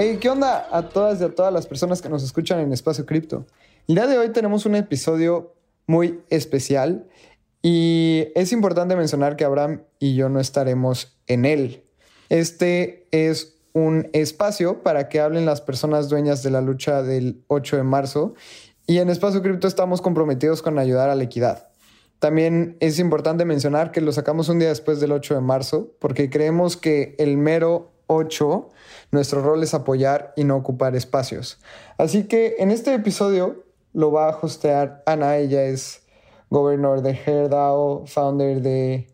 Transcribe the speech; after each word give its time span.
Hey, 0.00 0.18
¿qué 0.20 0.30
onda 0.30 0.68
a 0.70 0.90
todas 0.90 1.20
y 1.20 1.24
a 1.24 1.34
todas 1.34 1.52
las 1.52 1.66
personas 1.66 2.00
que 2.00 2.08
nos 2.08 2.22
escuchan 2.22 2.60
en 2.60 2.72
Espacio 2.72 3.04
Cripto? 3.04 3.46
El 3.88 3.96
día 3.96 4.06
de 4.06 4.16
hoy 4.16 4.28
tenemos 4.28 4.64
un 4.64 4.76
episodio 4.76 5.56
muy 5.88 6.20
especial 6.30 7.08
y 7.62 8.28
es 8.36 8.52
importante 8.52 8.94
mencionar 8.94 9.34
que 9.34 9.44
Abraham 9.44 9.82
y 9.98 10.14
yo 10.14 10.28
no 10.28 10.38
estaremos 10.38 11.18
en 11.26 11.44
él. 11.44 11.82
Este 12.28 13.08
es 13.10 13.56
un 13.72 14.08
espacio 14.12 14.84
para 14.84 15.08
que 15.08 15.18
hablen 15.18 15.46
las 15.46 15.60
personas 15.60 16.08
dueñas 16.08 16.44
de 16.44 16.50
la 16.52 16.60
lucha 16.60 17.02
del 17.02 17.42
8 17.48 17.78
de 17.78 17.82
marzo 17.82 18.34
y 18.86 18.98
en 18.98 19.10
Espacio 19.10 19.42
Cripto 19.42 19.66
estamos 19.66 20.00
comprometidos 20.00 20.62
con 20.62 20.78
ayudar 20.78 21.10
a 21.10 21.16
la 21.16 21.24
equidad. 21.24 21.70
También 22.20 22.76
es 22.78 23.00
importante 23.00 23.44
mencionar 23.44 23.90
que 23.90 24.00
lo 24.00 24.12
sacamos 24.12 24.48
un 24.48 24.60
día 24.60 24.68
después 24.68 25.00
del 25.00 25.10
8 25.10 25.34
de 25.34 25.40
marzo 25.40 25.90
porque 25.98 26.30
creemos 26.30 26.76
que 26.76 27.16
el 27.18 27.36
mero 27.36 27.90
8 28.06 28.70
nuestro 29.10 29.42
rol 29.42 29.62
es 29.62 29.74
apoyar 29.74 30.32
y 30.36 30.44
no 30.44 30.56
ocupar 30.56 30.96
espacios. 30.96 31.58
Así 31.96 32.24
que 32.24 32.56
en 32.58 32.70
este 32.70 32.94
episodio 32.94 33.64
lo 33.92 34.12
va 34.12 34.28
a 34.28 34.38
hostear 34.40 35.02
Ana, 35.06 35.36
ella 35.36 35.64
es 35.64 36.02
gobernador 36.50 37.02
de 37.02 37.12
HerdAO, 37.12 38.06
founder 38.06 38.60
de 38.62 39.08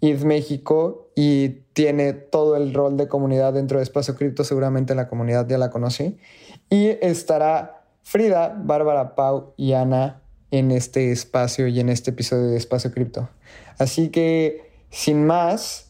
ETH 0.00 0.24
México 0.24 1.10
y 1.14 1.60
tiene 1.72 2.12
todo 2.12 2.56
el 2.56 2.74
rol 2.74 2.96
de 2.96 3.08
comunidad 3.08 3.54
dentro 3.54 3.78
de 3.78 3.84
Espacio 3.84 4.14
Cripto, 4.14 4.44
seguramente 4.44 4.94
la 4.94 5.08
comunidad 5.08 5.46
ya 5.48 5.58
la 5.58 5.70
conoce. 5.70 6.16
Y 6.68 6.88
estará 7.00 7.84
Frida, 8.02 8.56
Bárbara 8.58 9.14
Pau 9.14 9.54
y 9.56 9.72
Ana 9.72 10.22
en 10.50 10.70
este 10.70 11.12
espacio 11.12 11.66
y 11.66 11.80
en 11.80 11.88
este 11.88 12.10
episodio 12.10 12.48
de 12.48 12.56
Espacio 12.56 12.92
Cripto. 12.92 13.28
Así 13.78 14.10
que, 14.10 14.70
sin 14.90 15.26
más, 15.26 15.85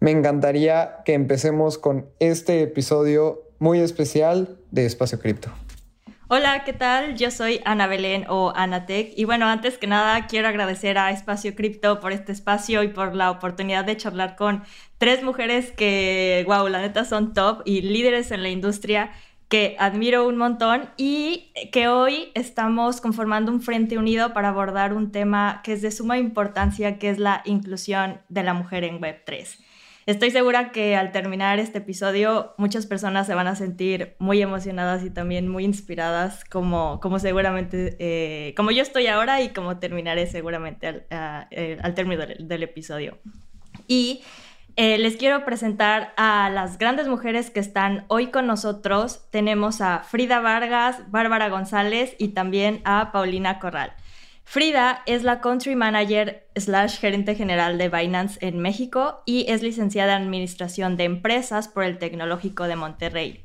me 0.00 0.10
encantaría 0.10 0.98
que 1.04 1.14
empecemos 1.14 1.78
con 1.78 2.06
este 2.18 2.62
episodio 2.62 3.42
muy 3.58 3.80
especial 3.80 4.58
de 4.70 4.86
Espacio 4.86 5.18
Cripto. 5.18 5.50
Hola, 6.28 6.64
¿qué 6.64 6.72
tal? 6.72 7.16
Yo 7.16 7.30
soy 7.30 7.60
Ana 7.64 7.86
Belén 7.86 8.24
o 8.28 8.52
Anatec 8.56 9.12
y 9.16 9.24
bueno, 9.24 9.46
antes 9.46 9.78
que 9.78 9.86
nada 9.86 10.26
quiero 10.26 10.48
agradecer 10.48 10.98
a 10.98 11.12
Espacio 11.12 11.54
Cripto 11.54 12.00
por 12.00 12.10
este 12.10 12.32
espacio 12.32 12.82
y 12.82 12.88
por 12.88 13.14
la 13.14 13.30
oportunidad 13.30 13.84
de 13.84 13.96
charlar 13.96 14.34
con 14.34 14.64
tres 14.98 15.22
mujeres 15.22 15.70
que, 15.70 16.44
wow, 16.48 16.66
la 16.66 16.80
neta 16.80 17.04
son 17.04 17.32
top 17.32 17.62
y 17.64 17.82
líderes 17.82 18.32
en 18.32 18.42
la 18.42 18.48
industria 18.48 19.12
que 19.48 19.76
admiro 19.78 20.26
un 20.26 20.36
montón 20.36 20.90
y 20.96 21.52
que 21.70 21.86
hoy 21.86 22.32
estamos 22.34 23.00
conformando 23.00 23.52
un 23.52 23.60
frente 23.60 23.96
unido 23.96 24.32
para 24.32 24.48
abordar 24.48 24.94
un 24.94 25.12
tema 25.12 25.60
que 25.62 25.74
es 25.74 25.82
de 25.82 25.92
suma 25.92 26.18
importancia, 26.18 26.98
que 26.98 27.10
es 27.10 27.18
la 27.18 27.42
inclusión 27.44 28.20
de 28.28 28.42
la 28.42 28.54
mujer 28.54 28.82
en 28.82 29.00
Web3. 29.00 29.60
Estoy 30.06 30.30
segura 30.30 30.70
que 30.70 30.94
al 30.94 31.10
terminar 31.10 31.58
este 31.58 31.78
episodio 31.78 32.54
muchas 32.58 32.86
personas 32.86 33.26
se 33.26 33.34
van 33.34 33.48
a 33.48 33.56
sentir 33.56 34.14
muy 34.20 34.40
emocionadas 34.40 35.02
y 35.02 35.10
también 35.10 35.48
muy 35.48 35.64
inspiradas 35.64 36.44
como, 36.44 37.00
como 37.00 37.18
seguramente, 37.18 37.96
eh, 37.98 38.54
como 38.54 38.70
yo 38.70 38.82
estoy 38.82 39.08
ahora 39.08 39.42
y 39.42 39.48
como 39.48 39.78
terminaré 39.78 40.28
seguramente 40.28 40.86
al, 40.86 41.48
eh, 41.50 41.92
término 41.96 42.24
del, 42.24 42.62
episodio. 42.62 43.18
Y 43.88 44.22
eh, 44.76 44.96
les 44.98 45.16
quiero 45.16 45.44
presentar 45.44 46.12
a 46.16 46.50
las 46.50 46.78
grandes 46.78 47.08
mujeres 47.08 47.50
que 47.50 47.58
están 47.58 48.04
hoy 48.06 48.28
con 48.28 48.46
nosotros. 48.46 49.26
Tenemos 49.32 49.80
a 49.80 50.04
Frida 50.04 50.38
Vargas, 50.38 51.10
Bárbara 51.10 51.48
González 51.48 52.14
y 52.16 52.28
también 52.28 52.80
a 52.84 53.10
Paulina 53.10 53.58
Corral. 53.58 53.92
Frida 54.48 55.02
es 55.06 55.24
la 55.24 55.40
Country 55.40 55.74
Manager 55.74 56.48
slash 56.54 57.00
gerente 57.00 57.34
general 57.34 57.78
de 57.78 57.88
Binance 57.88 58.38
en 58.46 58.60
México 58.60 59.24
y 59.26 59.44
es 59.48 59.60
licenciada 59.60 60.14
en 60.14 60.22
Administración 60.22 60.96
de 60.96 61.02
Empresas 61.02 61.66
por 61.66 61.82
el 61.82 61.98
Tecnológico 61.98 62.68
de 62.68 62.76
Monterrey. 62.76 63.44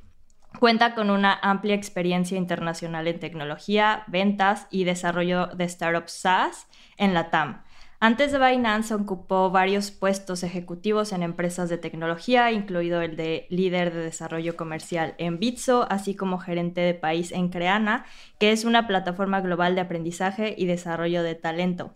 Cuenta 0.60 0.94
con 0.94 1.10
una 1.10 1.34
amplia 1.42 1.74
experiencia 1.74 2.38
internacional 2.38 3.08
en 3.08 3.20
tecnología, 3.20 4.04
ventas 4.06 4.68
y 4.70 4.84
desarrollo 4.84 5.48
de 5.48 5.68
startups 5.68 6.12
SaaS 6.12 6.68
en 6.98 7.16
la 7.16 7.32
TAM. 7.32 7.64
Antes 8.04 8.32
de 8.32 8.40
Binance 8.40 8.96
ocupó 8.96 9.52
varios 9.52 9.92
puestos 9.92 10.42
ejecutivos 10.42 11.14
en 11.14 11.22
empresas 11.22 11.70
de 11.70 11.78
tecnología, 11.78 12.52
incluido 12.52 13.00
el 13.04 13.16
de 13.16 13.46
líder 13.52 13.94
de 13.94 14.00
desarrollo 14.00 14.58
comercial 14.58 15.14
en 15.20 15.38
Bitso, 15.38 15.86
así 15.88 16.16
como 16.16 16.40
gerente 16.40 16.82
de 16.82 16.96
país 16.96 17.32
en 17.32 17.50
Creana, 17.50 18.06
que 18.40 18.52
es 18.52 18.66
una 18.66 18.88
plataforma 18.88 19.40
global 19.42 19.76
de 19.76 19.82
aprendizaje 19.82 20.56
y 20.58 20.66
desarrollo 20.66 21.22
de 21.22 21.36
talento. 21.36 21.94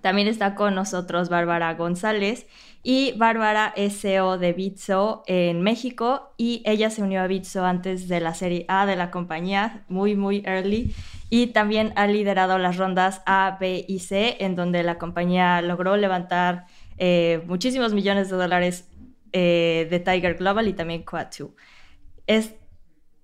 También 0.00 0.28
está 0.28 0.54
con 0.54 0.76
nosotros 0.76 1.28
Bárbara 1.28 1.74
González 1.74 2.46
y 2.84 3.10
Bárbara 3.18 3.72
es 3.74 4.00
CEO 4.00 4.38
de 4.38 4.52
Bitso 4.52 5.24
en 5.26 5.60
México 5.62 6.34
y 6.36 6.62
ella 6.64 6.88
se 6.88 7.02
unió 7.02 7.20
a 7.20 7.26
Bitso 7.26 7.64
antes 7.64 8.06
de 8.06 8.20
la 8.20 8.34
serie 8.34 8.64
A 8.68 8.86
de 8.86 8.94
la 8.94 9.10
compañía, 9.10 9.82
muy, 9.88 10.14
muy 10.14 10.44
early, 10.46 10.94
y 11.34 11.46
también 11.46 11.94
ha 11.96 12.06
liderado 12.06 12.58
las 12.58 12.76
rondas 12.76 13.22
A, 13.24 13.56
B 13.58 13.86
y 13.88 14.00
C, 14.00 14.36
en 14.40 14.54
donde 14.54 14.82
la 14.82 14.98
compañía 14.98 15.62
logró 15.62 15.96
levantar 15.96 16.66
eh, 16.98 17.42
muchísimos 17.46 17.94
millones 17.94 18.28
de 18.28 18.36
dólares 18.36 18.86
eh, 19.32 19.88
de 19.90 19.98
Tiger 19.98 20.34
Global 20.34 20.68
y 20.68 20.74
también 20.74 21.06
Quad2. 21.06 21.54
Es 22.26 22.54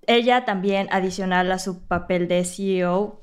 ella 0.07 0.43
también, 0.43 0.87
adicional 0.89 1.51
a 1.51 1.59
su 1.59 1.85
papel 1.85 2.27
de 2.27 2.45
CEO, 2.45 3.21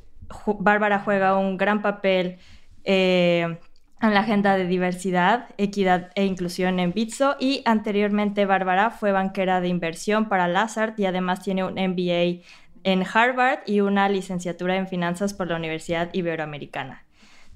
Bárbara 0.60 1.00
juega 1.00 1.36
un 1.36 1.56
gran 1.56 1.82
papel 1.82 2.38
eh, 2.84 3.58
en 4.00 4.14
la 4.14 4.20
agenda 4.20 4.56
de 4.56 4.66
diversidad, 4.66 5.48
equidad 5.58 6.12
e 6.14 6.26
inclusión 6.26 6.78
en 6.78 6.92
Bitso 6.92 7.34
y 7.40 7.62
anteriormente 7.64 8.46
Bárbara 8.46 8.90
fue 8.90 9.10
banquera 9.10 9.60
de 9.60 9.66
inversión 9.66 10.28
para 10.28 10.46
Lazard 10.46 10.94
y 10.96 11.06
además 11.06 11.42
tiene 11.42 11.64
un 11.64 11.74
MBA 11.74 12.44
en 12.86 13.04
Harvard 13.12 13.58
y 13.66 13.80
una 13.80 14.08
licenciatura 14.08 14.76
en 14.76 14.86
finanzas 14.86 15.34
por 15.34 15.48
la 15.48 15.56
Universidad 15.56 16.08
Iberoamericana. 16.12 17.04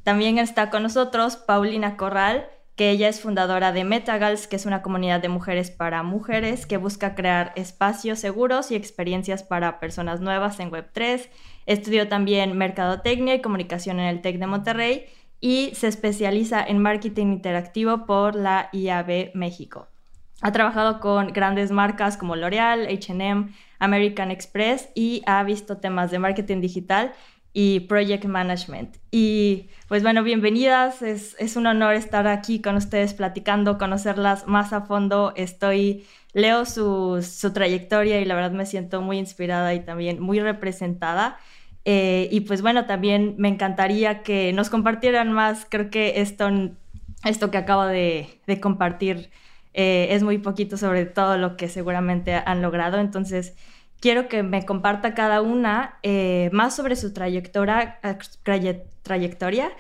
También 0.03 0.39
está 0.39 0.71
con 0.71 0.83
nosotros 0.83 1.37
Paulina 1.37 1.97
Corral, 1.97 2.49
que 2.75 2.91
ella 2.91 3.09
es 3.09 3.21
fundadora 3.21 3.71
de 3.71 3.85
Metagals, 3.85 4.49
que 4.49 4.57
es 4.57 4.67
una 4.67 4.83
comunidad 4.83 5.21
de 5.21 5.29
mujeres 5.29 5.71
para 5.71 6.03
mujeres 6.03 6.67
que 6.67 6.79
busca 6.79 7.15
crear 7.15 7.53
espacios 7.55 8.19
seguros 8.19 8.73
y 8.73 8.75
experiencias 8.75 9.45
para 9.45 9.79
personas 9.79 10.21
nuevas 10.21 10.59
en 10.59 10.73
Web3. 10.73 11.29
Estudió 11.67 12.09
también 12.09 12.59
Mercadotecnia 12.59 13.35
y 13.37 13.41
Comunicación 13.41 14.01
en 14.01 14.07
el 14.07 14.23
TEC 14.23 14.39
de 14.39 14.47
Monterrey 14.49 15.07
y 15.41 15.71
se 15.77 15.87
especializa 15.87 16.65
en 16.65 16.79
marketing 16.79 17.27
interactivo 17.27 18.05
por 18.05 18.35
la 18.35 18.69
IAB 18.73 19.31
México. 19.35 19.87
Ha 20.43 20.51
trabajado 20.51 20.99
con 20.99 21.29
grandes 21.29 21.71
marcas 21.71 22.17
como 22.17 22.35
L'Oreal, 22.35 22.89
HM, 22.89 23.53
American 23.81 24.31
Express 24.31 24.89
y 24.95 25.23
ha 25.27 25.43
visto 25.43 25.79
temas 25.79 26.11
de 26.13 26.21
marketing 26.21 26.61
digital 26.61 27.13
y 27.53 27.81
project 27.81 28.27
management. 28.27 28.99
Y 29.11 29.71
pues 29.89 30.03
bueno, 30.03 30.23
bienvenidas, 30.23 31.03
es, 31.03 31.35
es, 31.41 31.57
un 31.57 31.67
honor 31.67 31.95
estar 31.95 32.29
aquí 32.29 32.61
con 32.61 32.77
ustedes 32.77 33.13
platicando, 33.13 33.77
conocerlas 33.77 34.47
más 34.47 34.73
a 34.73 34.83
fondo. 34.83 35.33
Estoy, 35.35 36.07
leo 36.33 36.65
su, 36.65 37.27
su 37.29 37.53
trayectoria 37.53 38.21
y 38.21 38.25
la 38.25 38.37
verdad 38.37 38.53
me 38.53 38.67
siento 38.67 39.03
muy 39.03 39.19
inspirada 39.19 39.75
y 39.75 39.81
también 39.81 40.21
muy 40.21 40.39
representada. 40.39 41.39
Eh, 41.85 42.29
y 42.31 42.41
pues 42.41 42.63
bueno, 42.63 42.87
también 42.87 43.35
me 43.39 43.49
encantaría 43.49 44.23
que 44.23 44.53
nos 44.53 44.71
compartieran 44.71 45.33
más. 45.33 45.67
Creo 45.69 45.91
que 45.91 46.21
esto, 46.21 46.49
esto 47.25 47.51
que 47.51 47.59
acabo 47.59 47.85
de, 47.85 48.41
compartir 48.61 49.31
eh, 49.75 50.09
es 50.11 50.23
muy 50.23 50.39
poquito 50.39 50.77
sobre 50.77 51.07
todo 51.07 51.39
lo 51.39 51.57
que 51.57 51.69
seguramente 51.69 52.35
han 52.35 52.63
logrado. 52.63 52.99
Entonces, 52.99 53.57
quiero 54.01 54.29
que 54.29 54.43
me 54.43 54.65
comparta 54.65 55.15
cada 55.15 55.43
una 55.43 55.99
eh, 56.03 56.51
más 56.53 56.75
sobre 56.77 56.97
su 56.97 57.13
trayectoria, 57.13 58.01
trayectoria, 59.03 59.71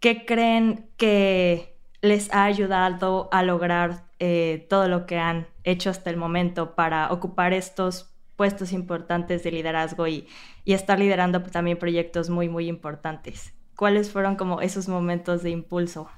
qué 0.00 0.24
creen 0.24 0.88
que 0.96 1.76
les 2.02 2.32
ha 2.32 2.44
ayudado 2.44 3.28
a 3.32 3.42
lograr 3.42 4.04
todo 4.68 4.88
lo 4.88 5.04
que 5.04 5.18
han 5.18 5.46
hecho 5.62 5.90
hasta 5.90 6.08
el 6.08 6.16
momento 6.16 6.74
para 6.74 7.12
ocupar 7.12 7.52
estos 7.52 8.16
puestos 8.36 8.72
importantes 8.72 9.42
de 9.42 9.50
liderazgo 9.50 10.06
y, 10.06 10.28
estar 10.66 10.98
liderando 10.98 11.42
también 11.42 11.78
proyectos 11.78 12.28
muy, 12.28 12.48
muy 12.48 12.68
importantes. 12.68 13.54
¿Cuáles 13.76 14.10
fueron 14.10 14.34
como 14.34 14.60
esos 14.60 14.88
momentos 14.88 15.42
de 15.42 15.50
impulso? 15.50 16.08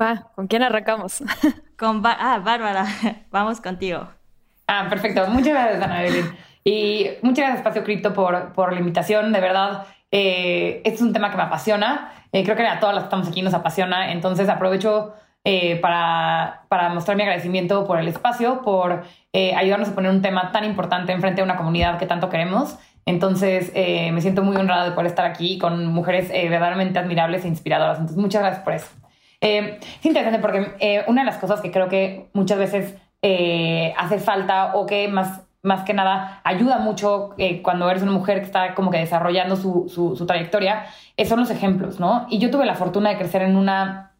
Va, 0.00 0.30
¿con 0.34 0.46
quién 0.46 0.62
arrancamos? 0.62 1.22
Con 1.78 2.02
ah, 2.04 2.40
Bárbara, 2.44 2.86
vamos 3.30 3.60
contigo. 3.60 4.08
Ah, 4.66 4.86
perfecto. 4.88 5.26
Muchas 5.28 5.52
gracias, 5.52 5.82
Ana 5.82 6.04
Evelyn. 6.04 6.36
Y 6.64 7.10
muchas 7.22 7.38
gracias, 7.38 7.58
Espacio 7.58 7.84
Cripto, 7.84 8.14
por, 8.14 8.52
por 8.52 8.72
la 8.72 8.78
invitación. 8.78 9.32
De 9.32 9.40
verdad, 9.40 9.86
eh, 10.10 10.80
este 10.84 10.96
es 10.96 11.02
un 11.02 11.12
tema 11.12 11.30
que 11.30 11.36
me 11.36 11.42
apasiona. 11.42 12.12
Eh, 12.32 12.44
creo 12.44 12.56
que 12.56 12.66
a 12.66 12.80
todas 12.80 12.94
las 12.94 13.04
que 13.04 13.06
estamos 13.06 13.28
aquí 13.28 13.42
nos 13.42 13.54
apasiona. 13.54 14.12
Entonces, 14.12 14.48
aprovecho 14.48 15.14
eh, 15.44 15.76
para, 15.80 16.62
para, 16.68 16.88
mostrar 16.88 17.16
mi 17.16 17.24
agradecimiento 17.24 17.86
por 17.86 17.98
el 17.98 18.08
espacio, 18.08 18.62
por 18.62 19.04
ayudarnos 19.34 19.88
a 19.88 19.94
poner 19.94 20.12
un 20.12 20.22
tema 20.22 20.52
tan 20.52 20.64
importante 20.64 21.12
enfrente 21.12 21.40
de 21.40 21.44
una 21.44 21.56
comunidad 21.56 21.98
que 21.98 22.06
tanto 22.06 22.30
queremos. 22.30 22.78
Entonces, 23.04 23.72
me 23.74 24.20
siento 24.20 24.42
muy 24.42 24.56
honrada 24.56 24.84
de 24.84 24.92
poder 24.92 25.08
estar 25.08 25.26
aquí 25.26 25.58
con 25.58 25.86
mujeres 25.86 26.28
verdaderamente 26.28 26.98
admirables 27.00 27.44
e 27.44 27.48
inspiradoras. 27.48 27.98
Entonces, 27.98 28.16
muchas 28.16 28.42
gracias 28.42 28.64
por 28.64 28.72
eso. 28.72 29.03
Es 29.44 30.06
interesante 30.06 30.38
porque 30.38 31.04
una 31.06 31.22
de 31.22 31.26
las 31.26 31.38
cosas 31.38 31.60
que 31.60 31.70
creo 31.70 31.88
que 31.88 32.28
muchas 32.32 32.58
veces 32.58 32.94
hace 33.96 34.18
falta 34.18 34.74
o 34.74 34.86
que 34.86 35.08
más 35.08 35.44
más 35.64 35.82
que 35.82 35.94
nada 35.94 36.40
ayuda 36.44 36.78
mucho 36.78 37.34
eh, 37.38 37.62
cuando 37.62 37.90
eres 37.90 38.02
una 38.02 38.12
mujer 38.12 38.38
que 38.38 38.44
está 38.44 38.74
como 38.74 38.90
que 38.90 38.98
desarrollando 38.98 39.56
su, 39.56 39.88
su, 39.88 40.26
trayectoria, 40.26 40.84
eh, 41.16 41.24
son 41.24 41.40
los 41.40 41.50
ejemplos, 41.50 41.98
¿no? 41.98 42.26
Y 42.28 42.38
yo 42.38 42.50
tuve 42.50 42.66
la 42.66 42.74
fortuna 42.74 43.10
de 43.10 43.16
crecer 43.16 43.42
en 43.42 43.56
una 43.56 44.12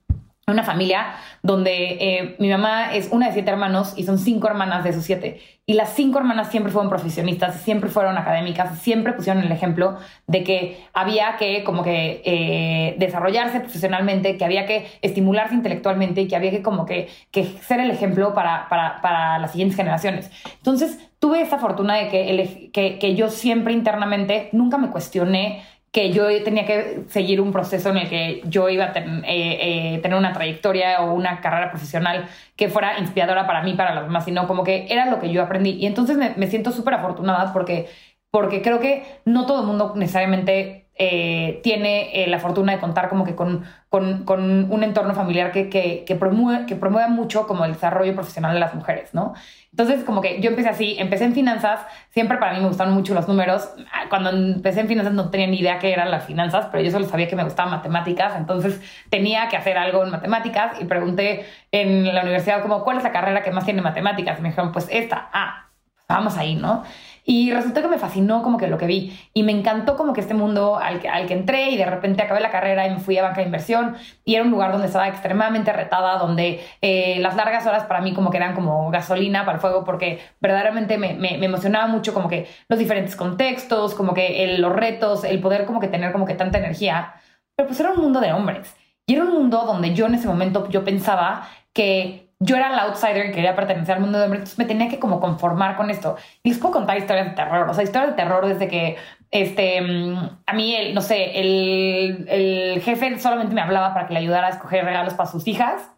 una 0.46 0.62
familia 0.62 1.14
donde 1.42 1.96
eh, 2.00 2.36
mi 2.38 2.48
mamá 2.48 2.94
es 2.94 3.08
una 3.10 3.26
de 3.26 3.32
siete 3.32 3.50
hermanos 3.50 3.94
y 3.96 4.04
son 4.04 4.18
cinco 4.18 4.46
hermanas 4.46 4.84
de 4.84 4.90
esos 4.90 5.04
siete. 5.04 5.40
Y 5.66 5.72
las 5.72 5.94
cinco 5.94 6.18
hermanas 6.18 6.50
siempre 6.50 6.70
fueron 6.70 6.90
profesionistas, 6.90 7.62
siempre 7.62 7.88
fueron 7.88 8.18
académicas, 8.18 8.80
siempre 8.80 9.14
pusieron 9.14 9.42
el 9.42 9.50
ejemplo 9.50 9.96
de 10.26 10.44
que 10.44 10.84
había 10.92 11.36
que 11.38 11.64
como 11.64 11.82
que 11.82 12.20
eh, 12.26 12.96
desarrollarse 12.98 13.60
profesionalmente, 13.60 14.36
que 14.36 14.44
había 14.44 14.66
que 14.66 14.86
estimularse 15.00 15.54
intelectualmente 15.54 16.20
y 16.20 16.28
que 16.28 16.36
había 16.36 16.50
que 16.50 16.60
como 16.60 16.84
que, 16.84 17.08
que 17.30 17.44
ser 17.44 17.80
el 17.80 17.90
ejemplo 17.90 18.34
para, 18.34 18.68
para, 18.68 19.00
para, 19.00 19.38
las 19.38 19.52
siguientes 19.52 19.76
generaciones. 19.76 20.30
Entonces 20.56 20.98
tuve 21.18 21.40
esa 21.40 21.58
fortuna 21.58 21.94
de 21.94 22.08
que, 22.08 22.70
que, 22.70 22.98
que 22.98 23.14
yo 23.14 23.30
siempre 23.30 23.72
internamente 23.72 24.50
nunca 24.52 24.76
me 24.76 24.90
cuestioné 24.90 25.62
que 25.94 26.10
yo 26.12 26.26
tenía 26.42 26.66
que 26.66 27.04
seguir 27.08 27.40
un 27.40 27.52
proceso 27.52 27.90
en 27.90 27.98
el 27.98 28.08
que 28.08 28.42
yo 28.46 28.68
iba 28.68 28.86
a 28.86 28.98
eh, 28.98 29.22
eh, 29.28 30.00
tener 30.02 30.18
una 30.18 30.32
trayectoria 30.32 31.00
o 31.02 31.14
una 31.14 31.40
carrera 31.40 31.70
profesional 31.70 32.28
que 32.56 32.68
fuera 32.68 32.98
inspiradora 32.98 33.46
para 33.46 33.62
mí, 33.62 33.74
para 33.74 33.94
los 33.94 34.04
demás, 34.06 34.24
sino 34.24 34.48
como 34.48 34.64
que 34.64 34.88
era 34.90 35.06
lo 35.06 35.20
que 35.20 35.30
yo 35.30 35.40
aprendí. 35.40 35.70
Y 35.70 35.86
entonces 35.86 36.16
me, 36.36 36.46
siento 36.48 36.72
súper 36.72 36.94
afortunada 36.94 37.52
porque, 37.52 37.88
porque 38.32 38.60
creo 38.60 38.80
que 38.80 39.04
no 39.24 39.46
todo 39.46 39.60
el 39.60 39.68
mundo 39.68 39.92
necesariamente 39.94 40.83
eh, 40.96 41.60
tiene 41.62 42.24
la 42.28 42.38
fortuna 42.38 42.72
de 42.72 42.78
contar 42.78 43.08
como 43.08 43.24
que 43.24 43.34
con, 43.34 43.64
con, 43.88 44.24
con 44.24 44.72
un 44.72 44.82
entorno 44.84 45.14
familiar 45.14 45.52
que, 45.52 45.68
que, 45.68 46.04
que, 46.06 46.14
promueve, 46.14 46.66
que 46.66 46.76
promueva 46.76 47.08
mucho 47.08 47.46
como 47.46 47.64
el 47.64 47.72
desarrollo 47.72 48.14
profesional 48.14 48.54
de 48.54 48.60
las 48.60 48.74
mujeres, 48.74 49.12
¿no? 49.14 49.34
Entonces, 49.76 50.04
como 50.04 50.20
que 50.20 50.40
yo 50.40 50.50
empecé 50.50 50.68
así, 50.68 50.96
empecé 51.00 51.24
en 51.24 51.34
finanzas, 51.34 51.80
siempre 52.10 52.38
para 52.38 52.52
mí 52.52 52.60
me 52.60 52.68
gustaron 52.68 52.94
mucho 52.94 53.12
los 53.12 53.26
números. 53.26 53.70
Cuando 54.08 54.30
empecé 54.30 54.80
en 54.80 54.86
finanzas 54.86 55.14
no 55.14 55.30
tenía 55.30 55.48
ni 55.48 55.58
idea 55.58 55.80
qué 55.80 55.92
eran 55.92 56.12
las 56.12 56.26
finanzas, 56.26 56.68
pero 56.70 56.84
yo 56.84 56.92
solo 56.92 57.06
sabía 57.06 57.26
que 57.26 57.34
me 57.34 57.42
gustaban 57.42 57.72
matemáticas, 57.72 58.34
entonces 58.36 58.80
tenía 59.10 59.48
que 59.48 59.56
hacer 59.56 59.76
algo 59.76 60.04
en 60.04 60.10
matemáticas 60.10 60.80
y 60.80 60.84
pregunté 60.84 61.44
en 61.72 62.14
la 62.14 62.22
universidad 62.22 62.62
como, 62.62 62.84
¿cuál 62.84 62.98
es 62.98 63.02
la 63.02 63.10
carrera 63.10 63.42
que 63.42 63.50
más 63.50 63.64
tiene 63.64 63.82
matemáticas? 63.82 64.38
Y 64.38 64.42
me 64.42 64.50
dijeron, 64.50 64.70
pues 64.70 64.86
esta, 64.92 65.28
ah, 65.32 65.70
pues 65.92 66.06
vamos 66.06 66.38
ahí, 66.38 66.54
¿no? 66.54 66.84
Y 67.26 67.50
resultó 67.52 67.80
que 67.80 67.88
me 67.88 67.96
fascinó 67.96 68.42
como 68.42 68.58
que 68.58 68.66
lo 68.66 68.76
que 68.76 68.86
vi 68.86 69.18
y 69.32 69.44
me 69.44 69.52
encantó 69.52 69.96
como 69.96 70.12
que 70.12 70.20
este 70.20 70.34
mundo 70.34 70.76
al 70.76 71.00
que, 71.00 71.08
al 71.08 71.26
que 71.26 71.32
entré 71.32 71.70
y 71.70 71.76
de 71.78 71.86
repente 71.86 72.22
acabé 72.22 72.40
la 72.40 72.50
carrera 72.50 72.86
y 72.86 72.90
me 72.90 73.00
fui 73.00 73.16
a 73.16 73.22
banca 73.22 73.40
de 73.40 73.46
inversión 73.46 73.96
y 74.26 74.34
era 74.34 74.44
un 74.44 74.50
lugar 74.50 74.72
donde 74.72 74.88
estaba 74.88 75.08
extremadamente 75.08 75.72
retada, 75.72 76.18
donde 76.18 76.60
eh, 76.82 77.16
las 77.20 77.34
largas 77.34 77.66
horas 77.66 77.84
para 77.84 78.02
mí 78.02 78.12
como 78.12 78.30
que 78.30 78.36
eran 78.36 78.54
como 78.54 78.90
gasolina 78.90 79.46
para 79.46 79.56
el 79.56 79.60
fuego 79.62 79.84
porque 79.84 80.20
verdaderamente 80.38 80.98
me, 80.98 81.14
me, 81.14 81.42
emocionaba 81.42 81.86
mucho 81.86 82.12
como 82.12 82.28
que 82.28 82.46
los 82.68 82.78
diferentes 82.78 83.16
contextos, 83.16 83.94
como 83.94 84.12
que 84.12 84.56
los 84.58 84.72
retos, 84.72 85.24
el 85.24 85.40
poder 85.40 85.64
como 85.64 85.80
que 85.80 85.88
tener 85.88 86.12
como 86.12 86.26
que 86.26 86.34
tanta 86.34 86.58
energía. 86.58 87.14
Pero 87.56 87.68
pues 87.68 87.80
era 87.80 87.92
un 87.92 88.02
mundo 88.02 88.20
de 88.20 88.32
hombres. 88.34 88.74
Y 89.06 89.14
era 89.14 89.24
un 89.24 89.32
mundo 89.32 89.64
donde 89.66 89.94
yo 89.94 90.06
en 90.06 90.14
ese 90.14 90.28
momento 90.28 90.68
yo 90.68 90.84
pensaba 90.84 91.48
que 91.72 92.23
yo 92.44 92.56
era 92.56 92.70
la 92.70 92.82
outsider 92.82 93.26
que 93.26 93.32
quería 93.32 93.56
pertenecer 93.56 93.94
al 93.94 94.00
mundo 94.00 94.18
de 94.18 94.24
hombres, 94.24 94.40
entonces 94.40 94.58
me 94.58 94.66
tenía 94.66 94.88
que 94.88 94.98
como 94.98 95.20
conformar 95.20 95.76
con 95.76 95.90
esto. 95.90 96.16
Y 96.42 96.50
les 96.50 96.58
puedo 96.58 96.74
contar 96.74 96.98
historias 96.98 97.26
de 97.26 97.32
terror, 97.32 97.68
o 97.68 97.74
sea, 97.74 97.84
historias 97.84 98.10
de 98.10 98.16
terror 98.16 98.46
desde 98.46 98.68
que, 98.68 98.96
este, 99.30 99.80
mm, 99.80 100.38
a 100.46 100.52
mí, 100.52 100.74
el, 100.74 100.94
no 100.94 101.00
sé, 101.00 101.40
el, 101.40 102.26
el 102.28 102.82
jefe 102.82 103.18
solamente 103.18 103.54
me 103.54 103.62
hablaba 103.62 103.94
para 103.94 104.06
que 104.06 104.14
le 104.14 104.20
ayudara 104.20 104.48
a 104.48 104.50
escoger 104.50 104.84
regalos 104.84 105.14
para 105.14 105.30
sus 105.30 105.46
hijas, 105.48 105.90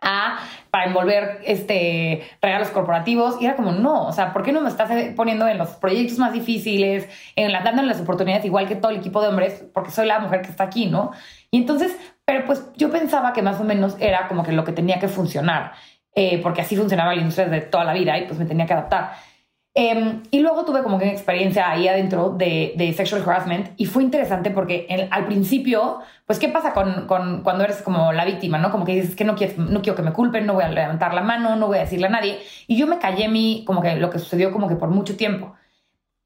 a, 0.00 0.38
para 0.70 0.86
envolver 0.86 1.40
este, 1.44 2.22
regalos 2.40 2.68
corporativos. 2.68 3.40
Y 3.40 3.46
era 3.46 3.56
como, 3.56 3.72
no, 3.72 4.06
o 4.06 4.12
sea, 4.12 4.32
¿por 4.32 4.42
qué 4.42 4.52
no 4.52 4.60
me 4.60 4.68
estás 4.68 4.90
poniendo 5.16 5.48
en 5.48 5.58
los 5.58 5.70
proyectos 5.70 6.18
más 6.18 6.32
difíciles, 6.32 7.08
en 7.36 7.52
la, 7.52 7.62
dándole 7.62 7.88
las 7.88 8.00
oportunidades 8.00 8.44
igual 8.44 8.68
que 8.68 8.76
todo 8.76 8.90
el 8.90 8.98
equipo 8.98 9.22
de 9.22 9.28
hombres, 9.28 9.64
porque 9.72 9.90
soy 9.90 10.06
la 10.06 10.20
mujer 10.20 10.42
que 10.42 10.50
está 10.50 10.64
aquí, 10.64 10.86
¿no? 10.86 11.12
Y 11.50 11.58
entonces, 11.58 11.96
pero 12.28 12.44
pues 12.44 12.62
yo 12.76 12.90
pensaba 12.90 13.32
que 13.32 13.40
más 13.40 13.58
o 13.58 13.64
menos 13.64 13.96
era 14.00 14.28
como 14.28 14.42
que 14.42 14.52
lo 14.52 14.62
que 14.62 14.72
tenía 14.72 14.98
que 14.98 15.08
funcionar, 15.08 15.72
eh, 16.14 16.38
porque 16.42 16.60
así 16.60 16.76
funcionaba 16.76 17.14
la 17.14 17.22
industria 17.22 17.48
desde 17.48 17.68
toda 17.68 17.84
la 17.84 17.94
vida 17.94 18.18
y 18.18 18.26
pues 18.26 18.38
me 18.38 18.44
tenía 18.44 18.66
que 18.66 18.74
adaptar. 18.74 19.12
Em, 19.72 20.22
y 20.30 20.40
luego 20.40 20.66
tuve 20.66 20.82
como 20.82 20.98
que 20.98 21.04
una 21.04 21.14
experiencia 21.14 21.70
ahí 21.70 21.88
adentro 21.88 22.28
de, 22.28 22.74
de 22.76 22.92
sexual 22.92 23.22
harassment 23.22 23.70
y 23.78 23.86
fue 23.86 24.02
interesante 24.02 24.50
porque 24.50 25.08
al 25.10 25.24
principio, 25.24 26.00
pues, 26.26 26.38
¿qué 26.38 26.50
pasa 26.50 26.74
con, 26.74 27.06
cuando 27.06 27.64
eres 27.64 27.80
como 27.80 28.12
la 28.12 28.26
víctima, 28.26 28.58
no? 28.58 28.70
Como 28.70 28.84
que 28.84 28.96
dices 28.96 29.16
que 29.16 29.24
no 29.24 29.34
no 29.56 29.80
quiero 29.80 29.96
que 29.96 30.02
me 30.02 30.12
culpen, 30.12 30.44
no 30.44 30.52
voy 30.52 30.64
a 30.64 30.68
levantar 30.68 31.14
la 31.14 31.22
mano, 31.22 31.56
no 31.56 31.66
voy 31.68 31.78
a 31.78 31.80
decirle 31.80 32.08
a 32.08 32.10
nadie. 32.10 32.40
Y 32.66 32.76
yo 32.76 32.86
me 32.86 32.98
callé 32.98 33.28
mi, 33.28 33.64
como 33.64 33.80
que 33.80 33.96
lo 33.96 34.10
que 34.10 34.18
sucedió 34.18 34.52
como 34.52 34.68
que 34.68 34.76
por 34.76 34.90
mucho 34.90 35.16
tiempo. 35.16 35.54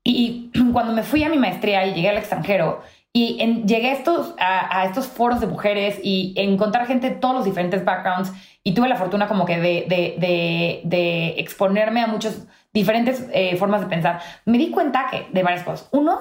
Y 0.02 0.50
cuando 0.72 0.92
me 0.94 1.04
fui 1.04 1.22
a 1.22 1.28
mi 1.28 1.38
maestría 1.38 1.86
y 1.86 1.94
llegué 1.94 2.08
al 2.08 2.18
extranjero 2.18 2.82
y 3.12 3.36
llegué 3.66 3.90
a 3.90 3.92
estos, 3.92 4.34
a, 4.38 4.86
estos 4.86 5.06
foros 5.06 5.40
de 5.40 5.46
mujeres 5.46 6.00
y 6.02 6.32
encontrar 6.36 6.86
gente 6.86 7.10
de 7.10 7.16
todos 7.16 7.34
los 7.34 7.44
diferentes 7.44 7.84
backgrounds 7.84 8.32
y 8.64 8.72
tuve 8.72 8.88
la 8.88 8.96
fortuna 8.96 9.28
como 9.28 9.44
que 9.44 9.58
de, 9.58 9.84
de, 9.86 10.80
de, 10.84 11.34
exponerme 11.38 12.00
a 12.00 12.06
muchas 12.06 12.46
diferentes 12.72 13.28
eh, 13.32 13.56
formas 13.56 13.82
de 13.82 13.88
pensar. 13.88 14.20
Me 14.46 14.56
di 14.56 14.70
cuenta 14.70 15.08
que 15.10 15.26
de 15.30 15.42
varias 15.42 15.62
cosas. 15.62 15.88
Uno, 15.92 16.20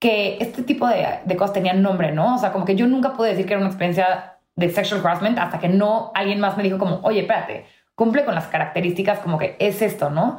que 0.00 0.38
este 0.40 0.64
tipo 0.64 0.88
de, 0.88 1.20
de 1.24 1.36
cosas 1.36 1.52
tenían 1.52 1.80
nombre, 1.80 2.10
¿no? 2.10 2.34
O 2.34 2.38
sea, 2.38 2.50
como 2.50 2.64
que 2.64 2.74
yo 2.74 2.88
nunca 2.88 3.12
pude 3.12 3.28
decir 3.28 3.46
que 3.46 3.52
era 3.52 3.60
una 3.60 3.68
experiencia 3.68 4.38
de 4.56 4.68
sexual 4.68 5.00
harassment 5.00 5.38
hasta 5.38 5.60
que 5.60 5.68
no 5.68 6.10
alguien 6.14 6.40
más 6.40 6.56
me 6.56 6.64
dijo 6.64 6.78
como, 6.78 7.00
oye, 7.04 7.20
espérate, 7.20 7.66
cumple 7.94 8.24
con 8.24 8.34
las 8.34 8.48
características 8.48 9.20
como 9.20 9.38
que 9.38 9.54
es 9.60 9.80
esto, 9.80 10.10
¿no? 10.10 10.38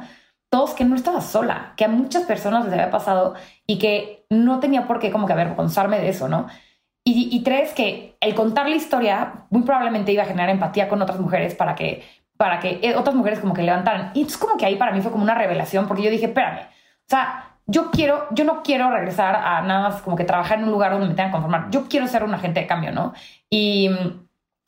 Dos, 0.54 0.72
que 0.74 0.84
no 0.84 0.94
estaba 0.94 1.20
sola, 1.20 1.72
que 1.76 1.84
a 1.84 1.88
muchas 1.88 2.22
personas 2.22 2.64
les 2.64 2.74
había 2.74 2.92
pasado 2.92 3.34
y 3.66 3.80
que 3.80 4.24
no 4.30 4.60
tenía 4.60 4.86
por 4.86 5.00
qué 5.00 5.10
como 5.10 5.26
que 5.26 5.32
avergonzarme 5.32 5.98
de 5.98 6.10
eso, 6.10 6.28
¿no? 6.28 6.46
Y, 7.02 7.42
tres, 7.42 7.72
que 7.72 8.16
el 8.20 8.36
contar 8.36 8.68
la 8.68 8.76
historia 8.76 9.46
muy 9.50 9.64
probablemente 9.64 10.12
iba 10.12 10.22
a 10.22 10.26
generar 10.26 10.50
empatía 10.50 10.88
con 10.88 11.02
otras 11.02 11.18
mujeres 11.18 11.56
para 11.56 11.74
que, 11.74 12.04
para 12.36 12.60
que 12.60 12.78
eh, 12.82 12.94
otras 12.94 13.16
mujeres 13.16 13.40
como 13.40 13.52
que 13.52 13.62
levantaran. 13.64 14.12
Y 14.14 14.22
es 14.22 14.36
como 14.38 14.56
que 14.56 14.64
ahí 14.64 14.76
para 14.76 14.92
mí 14.92 15.00
fue 15.00 15.10
como 15.10 15.24
una 15.24 15.34
revelación, 15.34 15.88
porque 15.88 16.04
yo 16.04 16.10
dije, 16.10 16.26
espérame, 16.26 16.60
o 16.60 17.08
sea, 17.08 17.56
yo 17.66 17.90
quiero, 17.90 18.28
yo 18.30 18.44
no 18.44 18.62
quiero 18.62 18.92
regresar 18.92 19.34
a 19.34 19.60
nada 19.62 19.88
más 19.88 20.02
como 20.02 20.14
que 20.14 20.24
trabajar 20.24 20.58
en 20.58 20.66
un 20.66 20.70
lugar 20.70 20.92
donde 20.92 21.08
me 21.08 21.14
tengan 21.14 21.30
que 21.30 21.32
conformar. 21.32 21.68
Yo 21.70 21.88
quiero 21.88 22.06
ser 22.06 22.22
un 22.22 22.32
agente 22.32 22.60
de 22.60 22.68
cambio, 22.68 22.92
¿no? 22.92 23.12
Y 23.50 23.90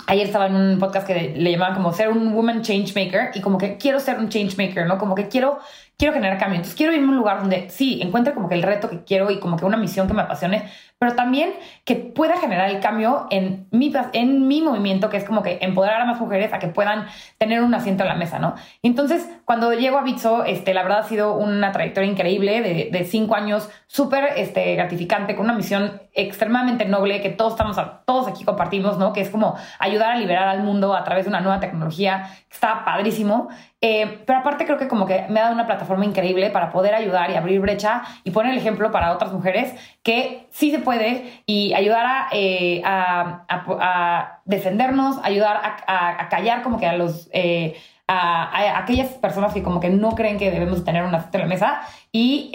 ayer 0.06 0.26
estaba 0.26 0.46
en 0.46 0.54
un 0.54 0.78
podcast 0.78 1.06
que 1.06 1.34
le 1.36 1.50
llamaban 1.50 1.74
como 1.74 1.92
ser 1.92 2.08
un 2.08 2.32
woman 2.34 2.62
change 2.62 2.94
maker 2.94 3.30
y 3.34 3.40
como 3.40 3.58
que 3.58 3.76
quiero 3.76 4.00
ser 4.00 4.18
un 4.18 4.28
change 4.28 4.56
maker, 4.56 4.86
¿no? 4.86 4.98
Como 4.98 5.14
que 5.14 5.28
quiero, 5.28 5.58
quiero 5.96 6.14
generar 6.14 6.38
cambio. 6.38 6.56
Entonces 6.56 6.76
quiero 6.76 6.92
irme 6.92 7.06
a 7.06 7.10
un 7.10 7.16
lugar 7.16 7.40
donde 7.40 7.68
sí, 7.70 8.00
encuentre 8.02 8.34
como 8.34 8.48
que 8.48 8.54
el 8.54 8.62
reto 8.62 8.88
que 8.88 9.04
quiero 9.04 9.30
y 9.30 9.40
como 9.40 9.56
que 9.56 9.64
una 9.64 9.76
misión 9.76 10.06
que 10.06 10.14
me 10.14 10.22
apasione, 10.22 10.70
pero 10.98 11.14
también 11.14 11.54
que 11.84 11.96
pueda 11.96 12.38
generar 12.38 12.70
el 12.70 12.80
cambio 12.80 13.26
en 13.30 13.66
mi, 13.70 13.92
en 14.14 14.48
mi 14.48 14.62
movimiento, 14.62 15.10
que 15.10 15.18
es 15.18 15.24
como 15.24 15.42
que 15.42 15.58
empoderar 15.60 16.00
a 16.00 16.04
más 16.06 16.20
mujeres 16.20 16.52
a 16.52 16.58
que 16.58 16.68
puedan 16.68 17.06
tener 17.38 17.62
un 17.62 17.74
asiento 17.74 18.02
en 18.02 18.08
la 18.08 18.14
mesa, 18.14 18.38
¿no? 18.38 18.54
Entonces, 18.82 19.28
cuando 19.44 19.72
llego 19.74 19.98
a 19.98 20.02
Bitso, 20.02 20.44
este, 20.44 20.72
la 20.72 20.82
verdad 20.82 21.00
ha 21.00 21.02
sido 21.04 21.34
una 21.34 21.72
trayectoria 21.72 22.10
increíble 22.10 22.62
de, 22.62 22.88
de 22.90 23.04
cinco 23.04 23.34
años, 23.34 23.68
súper 23.86 24.32
este, 24.36 24.74
gratificante, 24.74 25.36
con 25.36 25.44
una 25.44 25.54
misión 25.54 26.00
extremadamente 26.14 26.86
noble 26.86 27.20
que 27.20 27.28
todos 27.28 27.52
estamos, 27.52 27.76
todos 28.06 28.26
aquí 28.26 28.44
compartimos, 28.44 28.96
¿no? 28.98 29.12
Que 29.12 29.20
es 29.20 29.28
como 29.28 29.56
ayudar 29.78 30.12
a 30.12 30.16
liberar 30.16 30.48
al 30.48 30.62
mundo 30.62 30.94
a 30.94 31.04
través 31.04 31.26
de 31.26 31.28
una 31.28 31.40
nueva 31.40 31.60
tecnología, 31.60 32.30
que 32.48 32.54
está 32.54 32.84
padrísimo. 32.86 33.48
Eh, 33.88 34.24
pero 34.26 34.40
aparte 34.40 34.64
creo 34.64 34.78
que 34.78 34.88
como 34.88 35.06
que 35.06 35.26
me 35.28 35.38
ha 35.38 35.44
dado 35.44 35.54
una 35.54 35.66
plataforma 35.66 36.04
increíble 36.04 36.50
para 36.50 36.72
poder 36.72 36.92
ayudar 36.92 37.30
y 37.30 37.34
abrir 37.34 37.60
brecha 37.60 38.02
y 38.24 38.32
poner 38.32 38.50
el 38.50 38.58
ejemplo 38.58 38.90
para 38.90 39.12
otras 39.12 39.32
mujeres 39.32 39.72
que 40.02 40.48
sí 40.50 40.72
se 40.72 40.80
puede 40.80 41.40
y 41.46 41.72
ayudar 41.72 42.04
a, 42.04 42.28
eh, 42.32 42.82
a, 42.84 44.40
defendernos, 44.44 45.18
ayudar 45.22 45.60
a, 45.86 46.28
callar 46.28 46.64
como 46.64 46.80
que 46.80 46.86
a 46.86 46.96
los... 46.96 47.30
Eh, 47.32 47.76
a, 48.08 48.78
aquellas 48.78 49.10
personas 49.12 49.54
que 49.54 49.62
como 49.62 49.78
que 49.78 49.90
no 49.90 50.16
creen 50.16 50.36
que 50.36 50.50
debemos 50.50 50.84
tener 50.84 51.04
una 51.04 51.22
cita 51.22 51.38
en 51.38 51.42
la 51.42 51.48
mesa 51.48 51.80
y, 52.10 52.50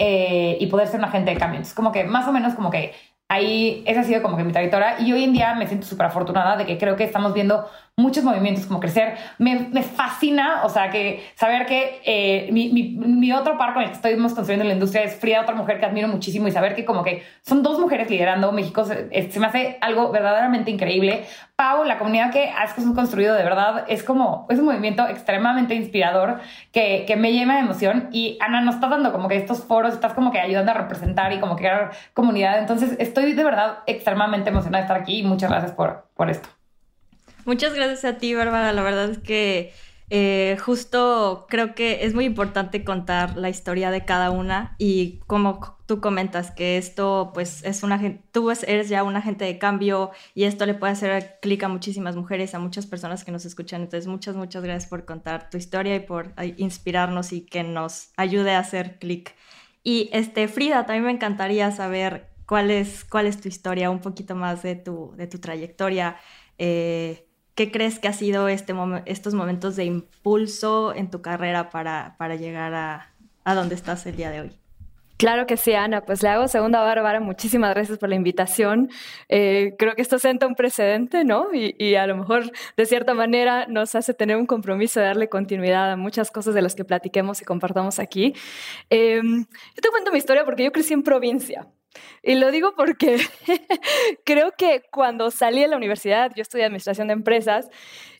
y 0.60 0.66
poder 0.66 0.88
ser 0.88 0.98
un 0.98 1.06
agente 1.06 1.30
de 1.30 1.38
cambio. 1.38 1.56
Entonces 1.56 1.74
como 1.74 1.92
que 1.92 2.04
más 2.04 2.28
o 2.28 2.32
menos 2.32 2.54
como 2.54 2.68
que 2.70 2.92
ahí 3.32 3.82
esa 3.86 4.00
ha 4.00 4.04
sido 4.04 4.20
como 4.20 4.36
que 4.36 4.44
mi 4.44 4.52
trayectoria 4.52 5.00
y 5.00 5.10
hoy 5.14 5.24
en 5.24 5.32
día 5.32 5.54
me 5.54 5.66
siento 5.66 5.86
súper 5.86 6.06
afortunada 6.06 6.56
de 6.56 6.66
que 6.66 6.76
creo 6.76 6.96
que 6.96 7.04
estamos 7.04 7.32
viendo 7.32 7.66
muchos 7.96 8.24
movimientos, 8.24 8.64
como 8.66 8.80
crecer. 8.80 9.16
Me, 9.38 9.68
me 9.70 9.82
fascina, 9.82 10.62
o 10.64 10.68
sea, 10.70 10.90
que 10.90 11.24
saber 11.34 11.66
que 11.66 12.00
eh, 12.04 12.48
mi, 12.50 12.70
mi, 12.72 13.32
otro 13.32 13.58
par 13.58 13.74
con 13.74 13.82
el 13.82 13.90
que 13.90 13.94
estamos 13.94 14.32
construyendo 14.32 14.64
la 14.64 14.72
industria 14.72 15.02
es 15.02 15.16
Frida, 15.16 15.42
otra 15.42 15.54
mujer 15.54 15.78
que 15.78 15.86
admiro 15.86 16.08
muchísimo, 16.08 16.48
y 16.48 16.52
saber 16.52 16.74
que 16.74 16.86
como 16.86 17.02
que 17.02 17.22
son 17.42 17.62
dos 17.62 17.78
mujeres 17.78 18.10
liderando 18.10 18.50
México, 18.50 18.84
se, 18.84 19.08
me 19.38 19.46
hace 19.46 19.78
algo 19.82 20.10
verdaderamente 20.10 20.70
increíble. 20.70 21.24
Pau, 21.54 21.84
la 21.84 21.98
comunidad 21.98 22.32
que 22.32 22.48
has 22.48 22.72
construido 22.72 23.34
de 23.34 23.44
verdad, 23.44 23.84
es 23.88 24.02
como, 24.02 24.46
es 24.48 24.58
un 24.58 24.64
movimiento 24.64 25.06
extremadamente 25.06 25.74
inspirador 25.74 26.40
que, 26.72 27.04
que 27.06 27.16
me 27.16 27.32
llena 27.32 27.56
de 27.56 27.60
emoción. 27.60 28.08
Y 28.10 28.38
Ana, 28.40 28.62
nos 28.62 28.76
está 28.76 28.88
dando 28.88 29.12
como 29.12 29.28
que 29.28 29.36
estos 29.36 29.64
foros, 29.64 29.92
estás 29.92 30.14
como 30.14 30.32
que 30.32 30.40
ayudando 30.40 30.70
a 30.72 30.74
representar 30.74 31.32
y 31.34 31.40
como 31.40 31.56
crear 31.56 31.90
comunidad. 32.14 32.58
Entonces, 32.58 32.96
estoy 32.98 33.34
de 33.34 33.44
verdad 33.44 33.78
extremadamente 33.86 34.48
emocionada 34.48 34.78
de 34.78 34.86
estar 34.86 35.00
aquí 35.00 35.18
y 35.18 35.22
muchas 35.24 35.50
gracias 35.50 35.72
por, 35.72 36.06
por 36.14 36.30
esto. 36.30 36.48
Muchas 37.44 37.74
gracias 37.74 38.04
a 38.04 38.18
ti, 38.18 38.34
Bárbara. 38.34 38.72
La 38.72 38.82
verdad 38.82 39.10
es 39.10 39.18
que 39.18 39.72
eh, 40.14 40.58
justo 40.60 41.46
creo 41.48 41.74
que 41.74 42.04
es 42.04 42.14
muy 42.14 42.26
importante 42.26 42.84
contar 42.84 43.36
la 43.38 43.48
historia 43.48 43.90
de 43.90 44.04
cada 44.04 44.30
una 44.30 44.76
y 44.78 45.20
como 45.26 45.78
tú 45.86 46.02
comentas 46.02 46.50
que 46.50 46.76
esto 46.76 47.30
pues 47.32 47.64
es 47.64 47.82
una 47.82 47.98
tú 48.30 48.50
eres 48.50 48.90
ya 48.90 49.04
un 49.04 49.16
agente 49.16 49.46
de 49.46 49.58
cambio 49.58 50.10
y 50.34 50.44
esto 50.44 50.66
le 50.66 50.74
puede 50.74 50.92
hacer 50.92 51.38
clic 51.40 51.62
a 51.62 51.68
muchísimas 51.68 52.14
mujeres, 52.14 52.54
a 52.54 52.58
muchas 52.58 52.84
personas 52.86 53.24
que 53.24 53.32
nos 53.32 53.46
escuchan. 53.46 53.80
Entonces 53.80 54.06
muchas, 54.06 54.36
muchas 54.36 54.62
gracias 54.62 54.88
por 54.90 55.06
contar 55.06 55.48
tu 55.48 55.56
historia 55.56 55.96
y 55.96 56.00
por 56.00 56.34
inspirarnos 56.58 57.32
y 57.32 57.46
que 57.46 57.62
nos 57.62 58.10
ayude 58.18 58.52
a 58.54 58.58
hacer 58.58 58.98
clic. 58.98 59.34
Y 59.82 60.10
este, 60.12 60.46
Frida, 60.46 60.84
también 60.84 61.06
me 61.06 61.12
encantaría 61.12 61.70
saber 61.72 62.28
cuál 62.46 62.70
es, 62.70 63.04
cuál 63.04 63.26
es 63.26 63.40
tu 63.40 63.48
historia, 63.48 63.88
un 63.88 64.00
poquito 64.00 64.34
más 64.36 64.62
de 64.62 64.76
tu, 64.76 65.14
de 65.16 65.26
tu 65.26 65.38
trayectoria. 65.38 66.16
Eh, 66.58 67.31
¿Qué 67.54 67.70
crees 67.70 67.98
que 67.98 68.08
ha 68.08 68.12
sido 68.12 68.48
este 68.48 68.74
estos 69.06 69.34
momentos 69.34 69.76
de 69.76 69.84
impulso 69.84 70.94
en 70.94 71.10
tu 71.10 71.20
carrera 71.20 71.70
para, 71.70 72.16
para 72.18 72.36
llegar 72.36 72.74
a, 72.74 73.12
a 73.44 73.54
donde 73.54 73.74
estás 73.74 74.06
el 74.06 74.16
día 74.16 74.30
de 74.30 74.40
hoy? 74.40 74.50
Claro 75.22 75.46
que 75.46 75.56
sí, 75.56 75.72
Ana. 75.72 76.00
Pues 76.00 76.20
le 76.24 76.30
hago 76.30 76.48
segunda 76.48 76.80
Bárbara. 76.82 77.20
Muchísimas 77.20 77.72
gracias 77.74 77.96
por 77.98 78.08
la 78.08 78.16
invitación. 78.16 78.90
Eh, 79.28 79.74
creo 79.78 79.94
que 79.94 80.02
esto 80.02 80.18
senta 80.18 80.48
un 80.48 80.56
precedente, 80.56 81.24
¿no? 81.24 81.54
Y, 81.54 81.76
y, 81.78 81.94
a 81.94 82.08
lo 82.08 82.16
mejor, 82.16 82.50
de 82.76 82.86
cierta 82.86 83.14
manera, 83.14 83.66
nos 83.68 83.94
hace 83.94 84.14
tener 84.14 84.36
un 84.36 84.46
compromiso 84.46 84.98
de 84.98 85.06
darle 85.06 85.28
continuidad 85.28 85.92
a 85.92 85.96
muchas 85.96 86.32
cosas 86.32 86.54
de 86.54 86.62
las 86.62 86.74
que 86.74 86.84
platiquemos 86.84 87.40
y 87.40 87.44
compartamos 87.44 88.00
aquí. 88.00 88.34
Eh, 88.90 89.20
yo 89.22 89.80
te 89.80 89.90
cuento 89.90 90.10
mi 90.10 90.18
historia 90.18 90.44
porque 90.44 90.64
yo 90.64 90.72
crecí 90.72 90.92
en 90.92 91.04
provincia. 91.04 91.68
Y 92.22 92.36
lo 92.36 92.50
digo 92.50 92.74
porque 92.76 93.18
creo 94.24 94.52
que 94.52 94.82
cuando 94.90 95.30
salí 95.30 95.60
de 95.60 95.68
la 95.68 95.76
universidad, 95.76 96.32
yo 96.34 96.42
estudié 96.42 96.64
administración 96.64 97.08
de 97.08 97.14
empresas, 97.14 97.68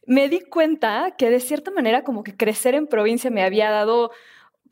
me 0.06 0.28
di 0.28 0.40
cuenta 0.40 1.14
que 1.16 1.30
de 1.30 1.40
cierta 1.40 1.70
manera 1.70 2.02
como 2.02 2.22
que 2.22 2.36
crecer 2.36 2.74
en 2.74 2.86
provincia 2.86 3.30
me 3.30 3.42
había 3.42 3.70
dado 3.70 4.10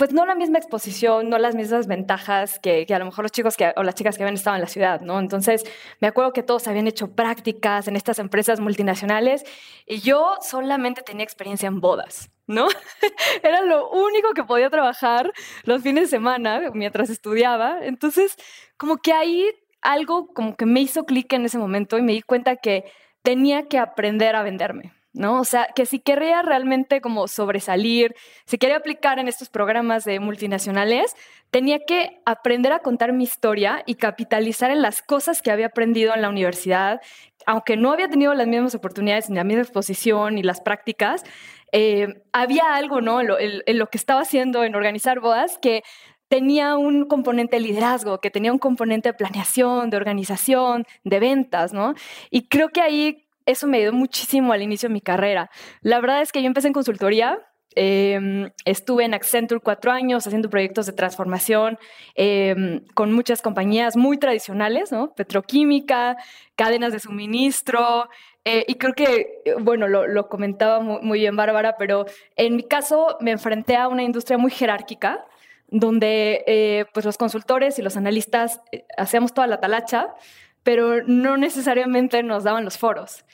pues 0.01 0.15
no 0.15 0.25
la 0.25 0.35
misma 0.35 0.57
exposición, 0.57 1.29
no 1.29 1.37
las 1.37 1.55
mismas 1.55 1.87
ventajas 1.87 2.59
que, 2.59 2.87
a 2.89 2.99
lo 2.99 3.05
mejor 3.05 3.23
los 3.23 3.33
chicos 3.33 3.55
que, 3.59 3.75
o 3.77 3.83
las 3.83 3.95
chicas 3.95 4.17
que 4.17 4.23
habían 4.23 4.37
estado 4.37 4.57
en 4.57 4.63
la 4.63 4.67
ciudad, 4.67 5.03
¿no? 5.03 5.21
Entonces, 5.21 5.63
me 6.01 6.09
acuerdo 6.09 6.33
que 6.33 6.43
todos 6.43 6.67
habían 6.69 6.87
hecho 6.87 7.15
prácticas 7.15 7.87
en 7.87 7.97
estas 7.97 8.19
empresas 8.19 8.61
multinacionales 8.61 9.45
y 9.85 10.01
yo 10.01 10.37
solamente 10.41 11.03
tenía 11.03 11.23
experiencia 11.23 11.67
en 11.67 11.81
bodas, 11.83 12.31
¿no? 12.51 12.69
Era 13.43 13.63
lo 13.63 13.89
único 13.91 14.35
que 14.35 14.45
podía 14.45 14.69
trabajar 14.69 15.33
los 15.65 15.83
fines 15.83 16.05
de 16.05 16.09
semana 16.09 16.71
mientras 16.75 17.09
estudiaba. 17.09 17.79
Entonces, 17.83 18.37
como 18.77 18.99
que 18.99 19.13
ahí 19.13 19.47
algo 19.81 20.29
como 20.35 20.57
que 20.57 20.67
me 20.67 20.81
hizo 20.81 21.05
clic 21.05 21.33
en 21.33 21.47
ese 21.47 21.59
momento 21.59 21.97
y 21.97 22.03
me 22.03 22.13
di 22.13 22.23
cuenta 22.23 22.57
que 22.57 22.85
tenía 23.23 23.67
que 23.69 23.79
aprender 23.79 24.37
a 24.37 24.43
venderme, 24.43 24.93
¿no? 25.13 25.41
O 25.41 25.45
sea, 25.45 25.69
que 25.75 25.87
si 25.87 26.01
quería 26.01 26.43
realmente 26.43 27.01
como 27.01 27.29
sobresalir, 27.29 28.15
si 28.47 28.59
quería 28.59 28.77
aplicar 28.77 29.19
en 29.19 29.29
estos 29.29 29.49
programas 29.49 30.05
de 30.05 30.21
multinacionales, 30.21 31.15
tenía 31.51 31.81
que 31.87 32.21
aprender 32.27 32.73
a 32.73 32.81
contar 32.81 33.13
mi 33.13 33.25
historia 33.25 33.83
y 33.87 33.95
capitalizar 33.95 34.71
en 34.71 34.83
las 34.83 35.03
cosas 35.03 35.43
que 35.43 35.51
había 35.51 35.67
aprendido 35.67 36.15
en 36.15 36.23
la 36.23 36.29
universidad, 36.29 37.01
aunque 37.47 37.77
no 37.77 37.93
había 37.93 38.09
tenido 38.09 38.35
las 38.35 38.47
mismas 38.47 38.75
oportunidades 38.75 39.31
ni 39.31 39.37
la 39.37 39.45
misma 39.45 39.63
exposición 39.63 40.35
ni 40.35 40.43
las 40.43 40.61
prácticas, 40.61 41.25
eh, 41.73 42.23
había 42.33 42.75
algo, 42.75 43.01
¿no? 43.01 43.21
en 43.21 43.79
lo 43.79 43.87
que 43.87 43.99
estaba 43.99 44.23
haciendo 44.23 44.65
en 44.65 44.75
organizar 44.75 45.21
bodas 45.21 45.59
que 45.59 45.83
tenía 46.29 46.77
un 46.77 47.07
componente 47.07 47.57
de 47.57 47.63
liderazgo, 47.63 48.21
que 48.21 48.31
tenía 48.31 48.53
un 48.53 48.59
componente 48.59 49.09
de 49.09 49.15
planeación, 49.15 49.91
de 49.91 49.97
organización, 49.97 50.85
de 51.03 51.19
ventas, 51.19 51.73
¿no? 51.73 51.95
Y 52.31 52.47
creo 52.47 52.69
que 52.69 52.81
ahí 52.81 53.27
eso 53.47 53.67
me 53.67 53.79
ayudó 53.79 53.93
muchísimo 53.93 54.53
al 54.53 54.63
inicio 54.63 54.89
de 54.89 54.93
mi 54.93 55.01
carrera. 55.01 55.51
La 55.81 56.01
verdad 56.01 56.23
es 56.23 56.31
que 56.31 56.41
yo 56.41 56.47
empecé 56.47 56.69
en 56.69 56.73
consultoría, 56.73 57.41
em, 57.75 58.51
estuve 58.65 59.05
en 59.05 59.15
Accenture 59.15 59.61
cuatro 59.61 59.93
años 59.93 60.27
haciendo 60.27 60.51
proyectos 60.51 60.87
de 60.87 60.93
transformación 60.93 61.79
em, 62.15 62.85
con 62.95 63.13
muchas 63.13 63.43
compañías 63.43 63.97
muy 63.97 64.19
tradicionales, 64.19 64.93
¿no? 64.93 65.13
Petroquímica, 65.15 66.17
cadenas 66.57 66.93
de 66.93 67.01
suministro. 67.01 68.09
Eh, 68.45 68.65
y 68.69 68.75
creo 68.77 68.95
que, 68.95 69.43
bueno, 69.61 69.87
lo, 69.87 70.29
comentaba 70.29 70.81
muy, 70.81 71.21
bien 71.21 71.37
Bárbara, 71.37 71.77
pero 71.79 72.07
en 72.37 72.57
mi 72.57 72.63
caso 72.63 73.17
me 73.21 73.33
enfrenté 73.33 73.77
a 73.77 73.89
una 73.89 74.03
industria 74.03 74.39
muy 74.39 74.51
jerárquica, 74.51 75.27
donde 75.69 76.43
eh, 76.47 76.87
pues 76.93 77.07
los 77.07 77.19
consultores 77.19 77.79
y 77.79 77.83
los 77.83 77.97
analistas 77.97 78.61
eh, 78.73 78.85
hacíamos 78.97 79.35
toda 79.35 79.47
la 79.47 79.61
talacha, 79.61 80.15
pero 80.63 81.03
no 81.05 81.37
necesariamente 81.37 82.23
nos 82.23 82.45
daban 82.45 82.65
los 82.65 82.79
foros. 82.79 83.25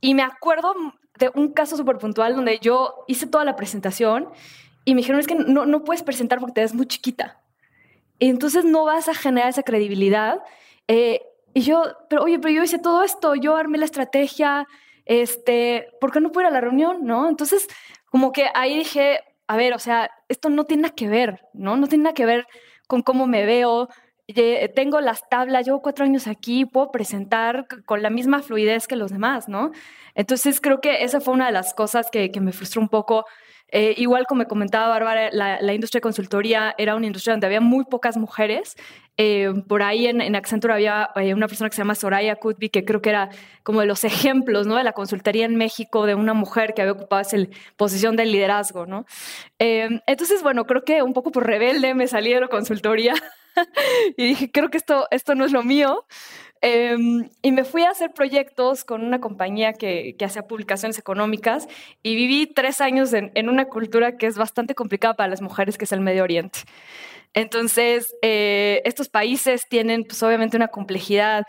Y 0.00 0.14
me 0.14 0.22
acuerdo 0.22 0.74
de 1.18 1.30
un 1.34 1.52
caso 1.52 1.76
súper 1.76 1.98
puntual 1.98 2.34
donde 2.34 2.58
yo 2.58 3.04
hice 3.06 3.26
toda 3.26 3.44
la 3.44 3.56
presentación 3.56 4.28
y 4.84 4.94
me 4.94 5.00
dijeron, 5.00 5.20
es 5.20 5.26
que 5.26 5.34
no, 5.34 5.66
no 5.66 5.84
puedes 5.84 6.02
presentar 6.02 6.38
porque 6.38 6.54
te 6.54 6.60
ves 6.60 6.74
muy 6.74 6.86
chiquita. 6.86 7.40
Y 8.18 8.30
entonces 8.30 8.64
no 8.64 8.84
vas 8.84 9.08
a 9.08 9.14
generar 9.14 9.50
esa 9.50 9.62
credibilidad. 9.62 10.40
Eh, 10.88 11.22
y 11.54 11.62
yo, 11.62 11.82
pero 12.08 12.22
oye, 12.22 12.38
pero 12.38 12.54
yo 12.54 12.62
hice 12.62 12.78
todo 12.78 13.02
esto, 13.02 13.34
yo 13.34 13.56
armé 13.56 13.78
la 13.78 13.84
estrategia, 13.84 14.66
este, 15.04 15.88
¿por 16.00 16.12
qué 16.12 16.20
no 16.20 16.30
puedo 16.30 16.46
ir 16.46 16.50
a 16.50 16.54
la 16.54 16.60
reunión? 16.60 17.04
¿No? 17.04 17.28
Entonces, 17.28 17.66
como 18.10 18.32
que 18.32 18.48
ahí 18.54 18.78
dije, 18.78 19.20
a 19.46 19.56
ver, 19.56 19.74
o 19.74 19.78
sea, 19.78 20.10
esto 20.28 20.50
no 20.50 20.64
tiene 20.64 20.84
nada 20.84 20.94
que 20.94 21.08
ver, 21.08 21.46
¿no? 21.52 21.76
No 21.76 21.86
tiene 21.88 22.04
nada 22.04 22.14
que 22.14 22.26
ver 22.26 22.46
con 22.86 23.02
cómo 23.02 23.26
me 23.26 23.44
veo, 23.44 23.88
tengo 24.74 25.00
las 25.00 25.28
tablas, 25.28 25.66
llevo 25.66 25.82
cuatro 25.82 26.04
años 26.04 26.26
aquí, 26.26 26.64
puedo 26.64 26.90
presentar 26.90 27.66
con 27.84 28.02
la 28.02 28.10
misma 28.10 28.42
fluidez 28.42 28.86
que 28.86 28.96
los 28.96 29.12
demás, 29.12 29.48
¿no? 29.48 29.70
Entonces 30.16 30.60
creo 30.60 30.80
que 30.80 31.04
esa 31.04 31.20
fue 31.20 31.34
una 31.34 31.46
de 31.46 31.52
las 31.52 31.74
cosas 31.74 32.10
que, 32.10 32.30
me 32.40 32.52
frustró 32.52 32.80
un 32.80 32.88
poco. 32.88 33.26
Eh, 33.68 33.94
igual 33.98 34.26
como 34.26 34.40
me 34.40 34.46
comentaba 34.46 34.88
Bárbara, 34.88 35.28
la, 35.30 35.74
industria 35.74 35.98
de 35.98 36.02
consultoría 36.02 36.74
era 36.78 36.94
una 36.94 37.06
industria 37.06 37.34
donde 37.34 37.46
había 37.46 37.60
muy 37.60 37.84
pocas 37.84 38.16
mujeres. 38.16 38.76
Eh, 39.18 39.52
por 39.68 39.82
ahí 39.82 40.06
en, 40.06 40.20
en 40.22 40.34
Accenture 40.34 40.72
había 40.72 41.10
eh, 41.16 41.34
una 41.34 41.48
persona 41.48 41.68
que 41.68 41.76
se 41.76 41.82
llama 41.82 41.94
Soraya 41.94 42.36
Kutby, 42.36 42.70
que 42.70 42.84
creo 42.84 43.02
que 43.02 43.10
era 43.10 43.28
como 43.62 43.80
de 43.80 43.86
los 43.86 44.04
ejemplos 44.04 44.66
¿no? 44.66 44.76
de 44.76 44.84
la 44.84 44.92
consultoría 44.92 45.44
en 45.44 45.56
México, 45.56 46.06
de 46.06 46.14
una 46.14 46.32
mujer 46.32 46.72
que 46.74 46.80
había 46.80 46.92
ocupado 46.92 47.20
esa 47.20 47.36
posición 47.76 48.16
de 48.16 48.24
liderazgo. 48.24 48.86
¿no? 48.86 49.04
entonces, 49.58 50.42
bueno, 50.42 50.64
creo 50.64 50.82
que 50.82 51.02
un 51.02 51.12
poco 51.12 51.30
por 51.30 51.46
rebelde 51.46 51.94
me 51.94 52.06
salí 52.06 52.32
de 52.32 52.40
la 52.40 52.48
consultoría 52.48 53.14
y 54.16 54.28
dije, 54.28 54.50
creo 54.50 54.70
que 54.70 54.78
esto, 54.78 55.06
esto 55.10 55.34
no 55.34 55.44
es 55.44 55.52
lo 55.52 55.62
mío. 55.62 56.04
Em, 56.62 57.28
y 57.42 57.52
me 57.52 57.64
fui 57.64 57.82
a 57.82 57.90
hacer 57.90 58.12
proyectos 58.12 58.84
con 58.84 59.04
una 59.04 59.20
compañía 59.20 59.74
que, 59.74 60.16
que 60.18 60.24
hacía 60.24 60.46
publicaciones 60.46 60.98
económicas 60.98 61.68
y 62.02 62.16
viví 62.16 62.46
tres 62.46 62.80
años 62.80 63.12
en, 63.12 63.30
en, 63.34 63.48
una 63.50 63.66
cultura 63.66 64.16
que 64.16 64.26
es 64.26 64.38
bastante 64.38 64.74
complicada 64.74 65.14
para 65.14 65.28
las 65.28 65.42
mujeres, 65.42 65.76
que 65.76 65.84
es 65.84 65.92
el 65.92 66.00
Medio 66.00 66.24
Oriente. 66.24 66.60
Entonces, 67.34 68.14
eh, 68.22 68.80
estos 68.86 69.10
países 69.10 69.68
tienen 69.68 70.04
pues, 70.04 70.22
obviamente 70.22 70.56
una 70.56 70.68
complejidad 70.68 71.44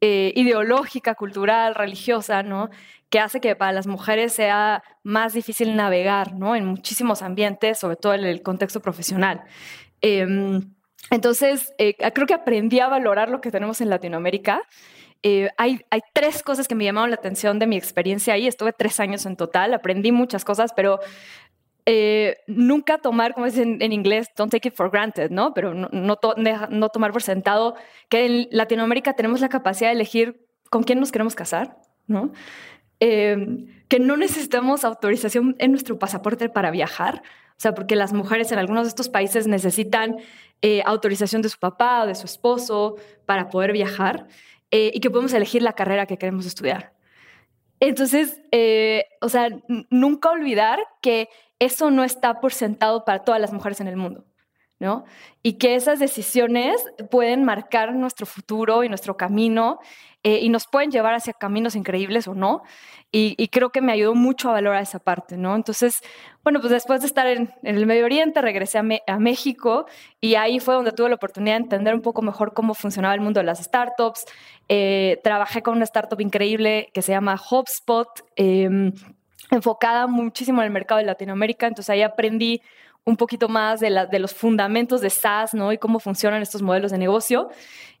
eh, 0.00 0.32
ideológica, 0.36 1.14
cultural, 1.14 1.74
religiosa, 1.76 2.42
¿no? 2.42 2.70
Que 3.08 3.20
hace 3.20 3.40
que 3.40 3.54
para 3.56 3.72
las 3.72 3.86
mujeres 3.86 4.32
sea 4.34 4.82
más 5.04 5.34
difícil 5.34 5.76
navegar, 5.76 6.34
¿no? 6.34 6.56
En 6.56 6.66
muchísimos 6.66 7.22
ambientes, 7.22 7.78
sobre 7.78 7.96
todo 7.96 8.14
en 8.14 8.24
el 8.24 8.42
contexto 8.42 8.80
profesional. 8.80 9.44
Eh, 10.02 10.26
entonces, 11.10 11.74
eh, 11.78 11.96
creo 12.12 12.26
que 12.26 12.34
aprendí 12.34 12.80
a 12.80 12.88
valorar 12.88 13.30
lo 13.30 13.40
que 13.40 13.50
tenemos 13.50 13.80
en 13.80 13.88
Latinoamérica. 13.88 14.62
Eh, 15.22 15.48
hay, 15.56 15.80
tres 16.12 16.42
cosas 16.42 16.68
que 16.68 16.74
me 16.74 16.84
llamaron 16.84 17.10
la 17.10 17.16
atención 17.16 17.58
de 17.58 17.66
mi 17.66 17.76
experiencia 17.76 18.34
ahí. 18.34 18.46
Estuve 18.46 18.72
tres 18.72 19.00
años 19.00 19.24
en 19.26 19.36
total, 19.36 19.74
aprendí 19.74 20.12
muchas 20.12 20.44
cosas, 20.44 20.72
pero 20.74 21.00
eh, 21.86 22.36
nunca 22.46 22.98
tomar, 22.98 23.32
como 23.32 23.46
dicen 23.46 23.78
en 23.80 23.92
inglés, 23.92 24.28
don't 24.36 24.52
take 24.52 24.68
it 24.68 24.74
for 24.74 24.90
granted, 24.90 25.30
¿no? 25.30 25.54
Pero 25.54 25.72
no, 25.74 26.16
tomar 26.16 27.12
por 27.12 27.22
sentado 27.22 27.74
que 28.08 28.26
en 28.26 28.48
Latinoamérica 28.50 29.14
tenemos 29.14 29.40
la 29.40 29.48
capacidad 29.48 29.88
de 29.88 29.94
elegir 29.94 30.46
con 30.70 30.82
quién 30.82 31.00
nos 31.00 31.10
queremos 31.10 31.34
casar, 31.34 31.78
¿no? 32.06 32.32
que 33.00 34.00
no 34.00 34.16
necesitamos 34.16 34.84
autorización 34.84 35.54
en 35.60 35.70
nuestro 35.70 36.00
pasaporte 36.00 36.48
para 36.48 36.72
viajar. 36.72 37.22
O 37.58 37.60
sea, 37.60 37.74
porque 37.74 37.96
las 37.96 38.12
mujeres 38.12 38.52
en 38.52 38.58
algunos 38.60 38.84
de 38.84 38.88
estos 38.90 39.08
países 39.08 39.48
necesitan 39.48 40.18
eh, 40.62 40.82
autorización 40.84 41.42
de 41.42 41.48
su 41.48 41.58
papá 41.58 42.02
o 42.02 42.06
de 42.06 42.14
su 42.14 42.26
esposo 42.26 42.96
para 43.26 43.48
poder 43.48 43.72
viajar 43.72 44.26
eh, 44.70 44.90
y 44.92 45.00
que 45.00 45.10
podemos 45.10 45.32
elegir 45.32 45.62
la 45.62 45.72
carrera 45.72 46.06
que 46.06 46.18
queremos 46.18 46.46
estudiar. 46.46 46.92
Entonces, 47.80 48.40
eh, 48.50 49.04
o 49.20 49.28
sea, 49.28 49.48
nunca 49.90 50.30
olvidar 50.30 50.80
que 51.00 51.28
eso 51.58 51.90
no 51.90 52.04
está 52.04 52.40
por 52.40 52.52
sentado 52.52 53.04
para 53.04 53.24
todas 53.24 53.40
las 53.40 53.52
mujeres 53.52 53.80
en 53.80 53.88
el 53.88 53.96
mundo. 53.96 54.24
¿No? 54.80 55.04
Y 55.42 55.54
que 55.54 55.74
esas 55.74 55.98
decisiones 55.98 56.84
pueden 57.10 57.44
marcar 57.44 57.94
nuestro 57.94 58.26
futuro 58.26 58.84
y 58.84 58.88
nuestro 58.88 59.16
camino 59.16 59.78
eh, 60.24 60.40
y 60.42 60.48
nos 60.48 60.66
pueden 60.66 60.90
llevar 60.90 61.14
hacia 61.14 61.32
caminos 61.32 61.76
increíbles 61.76 62.28
o 62.28 62.34
no. 62.34 62.62
Y, 63.10 63.48
creo 63.48 63.70
que 63.70 63.80
me 63.80 63.92
ayudó 63.92 64.14
mucho 64.14 64.50
a 64.50 64.52
valorar 64.52 64.82
esa 64.82 64.98
parte, 64.98 65.38
¿no? 65.38 65.56
Entonces, 65.56 66.02
bueno, 66.44 66.60
pues 66.60 66.70
después 66.70 67.00
de 67.00 67.06
estar 67.06 67.26
en, 67.26 67.50
el 67.62 67.86
Medio 67.86 68.04
Oriente, 68.04 68.42
regresé 68.42 68.78
a, 68.78 69.18
México 69.18 69.86
y 70.20 70.34
ahí 70.34 70.60
fue 70.60 70.74
donde 70.74 70.92
tuve 70.92 71.08
la 71.08 71.14
oportunidad 71.14 71.56
de 71.56 71.62
entender 71.62 71.94
un 71.94 72.02
poco 72.02 72.20
mejor 72.20 72.52
cómo 72.52 72.74
funcionaba 72.74 73.14
el 73.14 73.22
mundo 73.22 73.40
de 73.40 73.46
las 73.46 73.60
startups. 73.60 74.26
Eh, 74.68 75.20
trabajé 75.24 75.62
con 75.62 75.76
una 75.76 75.84
startup 75.84 76.20
increíble 76.20 76.90
que 76.92 77.00
se 77.00 77.12
llama 77.12 77.40
HubSpot. 77.50 78.08
Em, 78.36 78.92
enfocada 79.50 80.06
muchísimo 80.06 80.60
en 80.60 80.66
el 80.66 80.72
mercado 80.72 80.98
de 80.98 81.06
Latinoamérica, 81.06 81.66
entonces 81.66 81.88
ahí 81.88 82.02
aprendí 82.02 82.60
un 83.04 83.16
poquito 83.16 83.48
más 83.48 83.80
de, 83.80 83.90
los 84.18 84.34
fundamentos 84.34 85.00
de 85.00 85.10
SaaS, 85.10 85.54
¿no? 85.54 85.72
Y 85.72 85.78
cómo 85.78 85.98
funcionan 85.98 86.42
estos 86.42 86.62
modelos 86.62 86.90
de 86.90 86.98
negocio. 86.98 87.48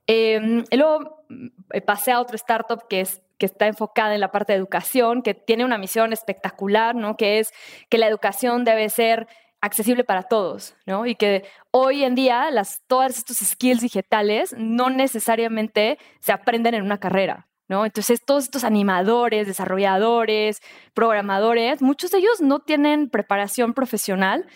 Em, 0.06 0.64
y 0.70 0.76
luego 0.76 1.24
eh, 1.72 1.80
pasé 1.80 2.12
a 2.12 2.20
otra 2.20 2.36
startup 2.36 2.86
que 2.88 3.00
es 3.00 3.22
que 3.38 3.46
está 3.46 3.66
enfocada 3.66 4.14
en 4.14 4.20
la 4.20 4.32
parte 4.32 4.52
de 4.52 4.58
educación, 4.58 5.22
que 5.22 5.32
tiene 5.32 5.64
una 5.64 5.78
misión 5.78 6.12
espectacular, 6.12 6.94
¿no? 6.94 7.16
Que 7.16 7.38
es 7.38 7.52
que 7.88 7.98
la 7.98 8.08
educación 8.08 8.64
debe 8.64 8.88
ser 8.90 9.28
accesible 9.60 10.04
para 10.04 10.24
todos, 10.24 10.74
¿no? 10.86 11.06
Y 11.06 11.14
que 11.14 11.44
hoy 11.70 12.04
en 12.04 12.14
día 12.14 12.50
las, 12.50 12.82
todos 12.86 13.16
estos 13.16 13.38
skills 13.38 13.80
digitales 13.80 14.54
no 14.56 14.90
necesariamente 14.90 15.98
se 16.20 16.32
aprenden 16.32 16.74
en 16.74 16.82
una 16.82 16.98
carrera, 16.98 17.48
¿no? 17.68 17.84
Entonces, 17.84 18.24
todos 18.24 18.44
estos 18.44 18.64
animadores, 18.64 19.46
desarrolladores, 19.46 20.60
programadores, 20.94 21.82
muchos 21.82 22.10
de 22.10 22.18
ellos 22.18 22.40
no 22.40 22.60
tienen 22.60 23.08
preparación 23.08 23.74
profesional 23.74 24.46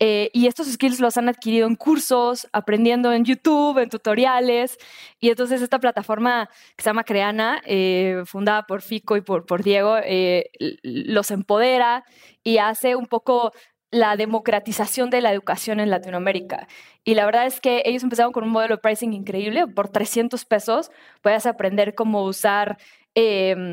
eh, 0.00 0.30
y 0.32 0.46
estos 0.46 0.68
skills 0.68 1.00
los 1.00 1.16
han 1.16 1.28
adquirido 1.28 1.66
en 1.66 1.74
cursos, 1.74 2.48
aprendiendo 2.52 3.12
en 3.12 3.24
YouTube, 3.24 3.78
en 3.78 3.88
tutoriales. 3.90 4.78
Y 5.20 5.30
entonces 5.30 5.60
esta 5.60 5.78
plataforma 5.80 6.48
que 6.76 6.82
se 6.82 6.90
llama 6.90 7.04
Creana, 7.04 7.60
eh, 7.66 8.22
fundada 8.26 8.64
por 8.64 8.82
Fico 8.82 9.16
y 9.16 9.22
por, 9.22 9.62
Diego, 9.62 9.96
eh, 9.98 10.50
los 10.82 11.30
empodera 11.30 12.04
y 12.44 12.58
hace 12.58 12.94
un 12.94 13.06
poco 13.06 13.52
la 13.90 14.16
democratización 14.16 15.10
de 15.10 15.22
la 15.22 15.32
educación 15.32 15.80
en 15.80 15.90
Latinoamérica. 15.90 16.68
Y 17.04 17.14
la 17.14 17.24
verdad 17.24 17.46
es 17.46 17.60
que 17.60 17.82
ellos 17.86 18.02
empezaron 18.02 18.32
con 18.32 18.44
un 18.44 18.50
modelo 18.50 18.76
de 18.76 18.82
pricing 18.82 19.14
increíble. 19.14 19.66
Por 19.66 19.88
300 19.88 20.44
pesos 20.44 20.90
puedes 21.22 21.46
aprender 21.46 21.94
cómo 21.94 22.22
usar 22.24 22.78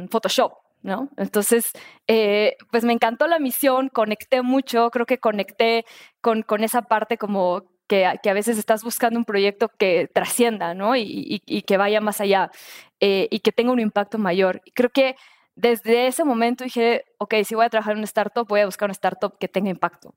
Photoshop, 0.10 0.53
¿no? 0.86 1.10
Entonces, 1.18 1.72
eh, 2.08 2.58
pues 2.72 2.84
me 2.84 2.94
encantó 2.94 3.27
la 3.27 3.39
misión, 3.39 3.89
conecté 3.89 4.44
mucho, 4.44 4.92
creo 4.92 5.08
que 5.08 5.18
conecté 5.18 5.84
con, 6.22 6.44
con 6.44 6.63
esa 6.63 6.84
parte 6.84 7.18
como 7.18 7.63
que, 7.88 8.08
que, 8.22 8.30
a 8.30 8.34
veces 8.34 8.60
estás 8.60 8.84
buscando 8.84 9.18
un 9.18 9.25
proyecto 9.25 9.70
que 9.80 10.08
trascienda, 10.13 10.75
¿no? 10.75 10.96
Y, 10.96 11.42
y, 11.46 11.62
que 11.63 11.77
vaya 11.77 12.01
más 12.01 12.22
allá 12.22 12.51
eh, 13.00 13.27
y 13.32 13.39
que 13.39 13.51
tenga 13.51 13.72
un 13.72 13.80
impacto 13.80 14.20
mayor. 14.20 14.62
Creo 14.75 14.92
que 14.92 15.15
desde 15.56 16.06
ese 16.08 16.24
momento 16.24 16.63
dije, 16.63 17.06
ok, 17.18 17.34
si 17.46 17.56
voy 17.56 17.65
a 17.65 17.70
trabajar 17.70 17.94
en 17.94 18.00
una 18.00 18.06
startup, 18.06 18.48
voy 18.48 18.62
a 18.62 18.65
buscar 18.65 18.88
una 18.88 18.94
startup 18.94 19.38
que 19.39 19.48
tenga 19.48 19.72
impacto, 19.72 20.13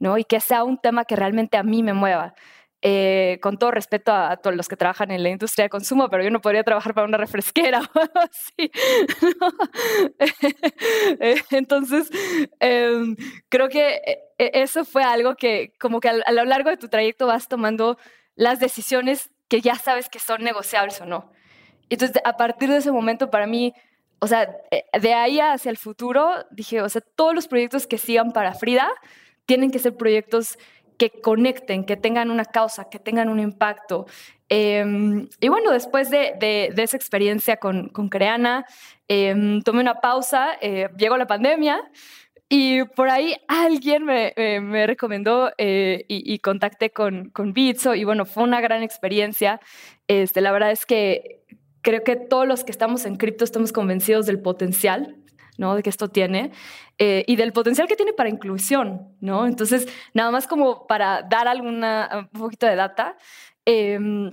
¿no? 0.00 0.18
Y 0.18 0.24
que 0.24 0.40
sea 0.40 0.64
un 0.64 0.78
tema 0.78 1.04
que 1.04 1.14
realmente 1.14 1.56
a 1.56 1.62
mí 1.62 1.84
me 1.84 1.92
mueva. 1.92 2.34
Eh, 2.80 3.40
con 3.42 3.58
todo 3.58 3.72
respeto 3.72 4.12
a, 4.12 4.36
todos 4.36 4.54
los 4.54 4.68
que 4.68 4.76
trabajan 4.76 5.10
en 5.10 5.24
la 5.24 5.30
industria 5.30 5.64
de 5.64 5.68
consumo, 5.68 6.08
pero 6.08 6.22
yo 6.22 6.30
no 6.30 6.40
podría 6.40 6.62
trabajar 6.62 6.94
para 6.94 7.08
una 7.08 7.18
refresquera 7.18 7.80
o 7.94 7.98
algo 7.98 8.20
así. 8.20 8.70
Entonces, 11.50 12.08
em, 12.60 13.16
creo 13.48 13.68
que 13.68 13.94
eh, 14.06 14.18
e, 14.38 14.50
eso 14.62 14.84
fue 14.84 15.02
algo 15.02 15.34
que 15.34 15.72
como 15.80 15.98
que 15.98 16.08
a, 16.08 16.32
lo 16.32 16.44
largo 16.44 16.70
de 16.70 16.76
tu 16.76 16.88
trayecto 16.88 17.26
vas 17.26 17.48
tomando 17.48 17.98
las 18.36 18.60
decisiones 18.60 19.30
que 19.48 19.60
ya 19.60 19.74
sabes 19.74 20.08
que 20.08 20.20
son 20.20 20.44
negociables 20.44 21.00
o 21.00 21.04
no. 21.04 21.32
Entonces, 21.90 22.22
a 22.24 22.36
partir 22.36 22.68
de 22.68 22.76
ese 22.76 22.92
momento, 22.92 23.28
para 23.28 23.48
mí, 23.48 23.74
o 24.20 24.28
sea, 24.28 24.56
eh, 24.70 24.84
de 25.00 25.14
ahí 25.14 25.40
hacia 25.40 25.70
el 25.70 25.78
futuro, 25.78 26.46
dije, 26.52 26.80
o 26.80 26.88
sea, 26.88 27.02
todos 27.16 27.34
los 27.34 27.48
proyectos 27.48 27.88
que 27.88 27.98
sigan 27.98 28.32
para 28.32 28.54
Frida 28.54 28.88
tienen 29.46 29.72
que 29.72 29.80
ser 29.80 29.96
proyectos 29.96 30.58
que 30.98 31.10
conecten, 31.22 31.84
que 31.84 31.96
tengan 31.96 32.30
una 32.30 32.44
causa, 32.44 32.90
que 32.90 32.98
tengan 32.98 33.28
un 33.28 33.40
impacto. 33.40 34.06
Em, 34.48 35.28
y 35.40 35.48
bueno, 35.48 35.70
después 35.70 36.10
de, 36.10 36.72
esa 36.76 36.96
experiencia 36.96 37.56
con, 37.58 37.90
Creana, 38.10 38.66
em, 39.08 39.62
tomé 39.62 39.80
una 39.80 40.00
pausa, 40.00 40.58
eh, 40.60 40.88
llegó 40.98 41.16
la 41.16 41.26
pandemia 41.26 41.80
y 42.48 42.84
por 42.84 43.10
ahí 43.10 43.36
alguien 43.46 44.04
me, 44.04 44.32
me 44.36 44.86
recomendó 44.86 45.50
eh, 45.58 46.04
y, 46.08 46.38
contacté 46.38 46.90
con, 46.90 47.30
con 47.30 47.52
Bitso 47.52 47.94
y 47.94 48.04
bueno, 48.04 48.24
fue 48.24 48.42
una 48.42 48.60
gran 48.60 48.82
experiencia. 48.82 49.60
Este, 50.08 50.40
la 50.40 50.52
verdad 50.52 50.70
es 50.72 50.86
que 50.86 51.42
creo 51.82 52.02
que 52.04 52.16
todos 52.16 52.46
los 52.46 52.64
que 52.64 52.72
estamos 52.72 53.04
en 53.04 53.16
cripto 53.16 53.44
estamos 53.44 53.72
convencidos 53.72 54.26
del 54.26 54.40
potencial 54.40 55.16
De 55.58 55.82
que 55.82 55.90
esto 55.90 56.08
tiene 56.08 56.52
eh, 56.98 57.24
y 57.26 57.34
del 57.34 57.52
potencial 57.52 57.88
que 57.88 57.96
tiene 57.96 58.12
para 58.12 58.28
inclusión. 58.28 59.08
Entonces, 59.20 59.88
nada 60.14 60.30
más 60.30 60.46
como 60.46 60.86
para 60.86 61.22
dar 61.22 61.48
alguna, 61.48 62.28
un 62.32 62.40
poquito 62.40 62.66
de 62.66 62.76
data, 62.76 63.16
em, 63.64 64.32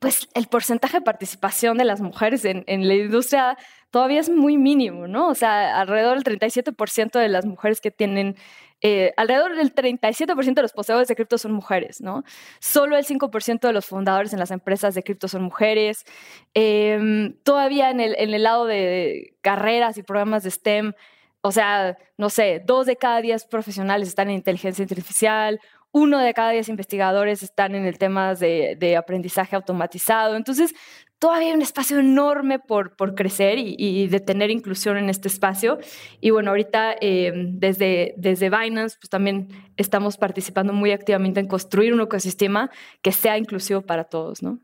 pues 0.00 0.30
el 0.34 0.46
porcentaje 0.46 0.98
de 0.98 1.04
participación 1.04 1.76
de 1.76 1.84
las 1.84 2.00
mujeres 2.00 2.46
en, 2.46 2.64
en, 2.66 2.88
la 2.88 2.94
industria 2.94 3.58
todavía 3.90 4.20
es 4.20 4.30
muy 4.30 4.56
mínimo. 4.56 5.04
O 5.28 5.34
sea, 5.34 5.78
alrededor 5.78 6.14
del 6.22 6.40
37% 6.40 7.18
de 7.18 7.28
las 7.28 7.44
mujeres 7.44 7.82
que 7.82 7.90
tienen 7.90 8.36
eh, 8.84 9.14
alrededor 9.16 9.54
del 9.54 9.72
37% 9.72 10.54
de 10.54 10.62
los 10.62 10.72
poseedores 10.72 11.06
de 11.06 11.14
cripto 11.14 11.38
son 11.38 11.52
mujeres, 11.52 12.00
¿no? 12.00 12.24
Solo 12.58 12.96
el 12.96 13.06
5% 13.06 13.60
de 13.60 13.72
los 13.72 13.86
fundadores 13.86 14.32
en 14.32 14.40
las 14.40 14.50
empresas 14.50 14.94
de 14.94 15.04
cripto 15.04 15.28
son 15.28 15.42
mujeres. 15.42 16.04
Em, 16.52 17.34
todavía 17.44 17.90
en 17.90 18.00
el, 18.00 18.42
lado 18.42 18.66
de 18.66 19.36
carreras 19.40 19.96
y 19.98 20.02
programas 20.02 20.42
de 20.42 20.50
STEM, 20.50 20.94
o 21.42 21.52
sea, 21.52 21.96
no 22.16 22.28
sé, 22.28 22.60
dos 22.64 22.86
de 22.86 22.96
cada 22.96 23.20
diez 23.20 23.44
profesionales 23.44 24.08
están 24.08 24.28
en 24.30 24.36
inteligencia 24.36 24.84
artificial, 24.84 25.60
uno 25.92 26.18
de 26.18 26.34
cada 26.34 26.50
diez 26.50 26.68
investigadores 26.68 27.42
están 27.42 27.74
en 27.76 27.86
el 27.86 27.98
tema 27.98 28.34
de 28.34 28.96
aprendizaje 28.96 29.54
automatizado. 29.54 30.36
Entonces, 30.36 30.74
todavía 31.22 31.50
hay 31.50 31.54
un 31.54 31.62
espacio 31.62 32.00
enorme 32.00 32.58
por, 32.58 32.96
por 32.96 33.14
crecer 33.14 33.56
y, 33.56 34.08
de 34.08 34.18
tener 34.18 34.50
inclusión 34.50 34.96
en 34.96 35.08
este 35.08 35.28
espacio. 35.28 35.78
Y 36.20 36.30
bueno, 36.30 36.50
ahorita 36.50 36.96
em, 37.00 37.60
desde, 37.60 38.12
desde 38.16 38.50
Binance, 38.50 38.96
pues 39.00 39.08
también 39.08 39.46
estamos 39.76 40.16
participando 40.16 40.72
muy 40.72 40.90
activamente 40.90 41.38
en 41.38 41.46
construir 41.46 41.94
un 41.94 42.00
ecosistema 42.00 42.72
que 43.02 43.12
sea 43.12 43.38
inclusivo 43.38 43.82
para 43.82 44.02
todos, 44.02 44.42
¿no? 44.42 44.58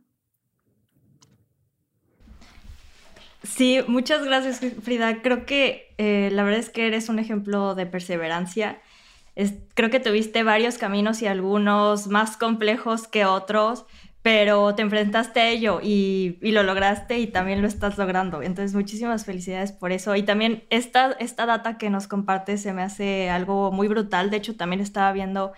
Sí, 3.45 3.79
muchas 3.87 4.25
gracias, 4.25 4.61
Frida. 4.83 5.23
Creo 5.23 5.47
que 5.47 5.95
eh, 5.97 6.29
la 6.33 6.43
verdad 6.43 6.59
es 6.59 6.71
que 6.71 6.89
eres 6.89 7.09
un 7.09 7.21
ejemplo 7.21 7.77
de 7.77 7.87
perseverancia. 7.87 8.83
creo 9.75 9.91
que 9.91 10.01
tuviste 10.01 10.43
varios 10.43 10.77
caminos 10.77 11.23
y 11.23 11.29
algunos 11.29 12.09
más 12.09 12.37
complejos 12.37 13.07
que 13.07 13.27
otros, 13.27 13.87
pero 14.29 14.75
te 14.75 14.83
enfrentaste 14.83 15.41
a 15.41 15.49
ello 15.49 15.81
y, 15.83 16.37
lo 16.43 16.63
lograste 16.63 17.19
y 17.19 17.29
también 17.29 17.63
lo 17.63 17.67
estás 17.67 17.97
logrando. 17.97 18.43
Entonces, 18.43 18.75
muchísimas 18.75 19.25
felicidades 19.25 19.73
por 19.73 19.91
eso. 19.91 20.15
Y 20.17 20.23
también 20.23 20.65
esta, 20.69 21.13
esta 21.13 21.47
data 21.47 21.79
que 21.79 21.89
nos 21.89 22.09
compartes 22.09 22.61
se 22.61 22.75
me 22.75 22.83
hace 22.83 23.31
algo 23.31 23.73
muy 23.73 23.89
brutal. 23.89 24.29
De 24.29 24.37
hecho, 24.37 24.55
también 24.55 24.83
estaba 24.83 25.13
viendo, 25.13 25.55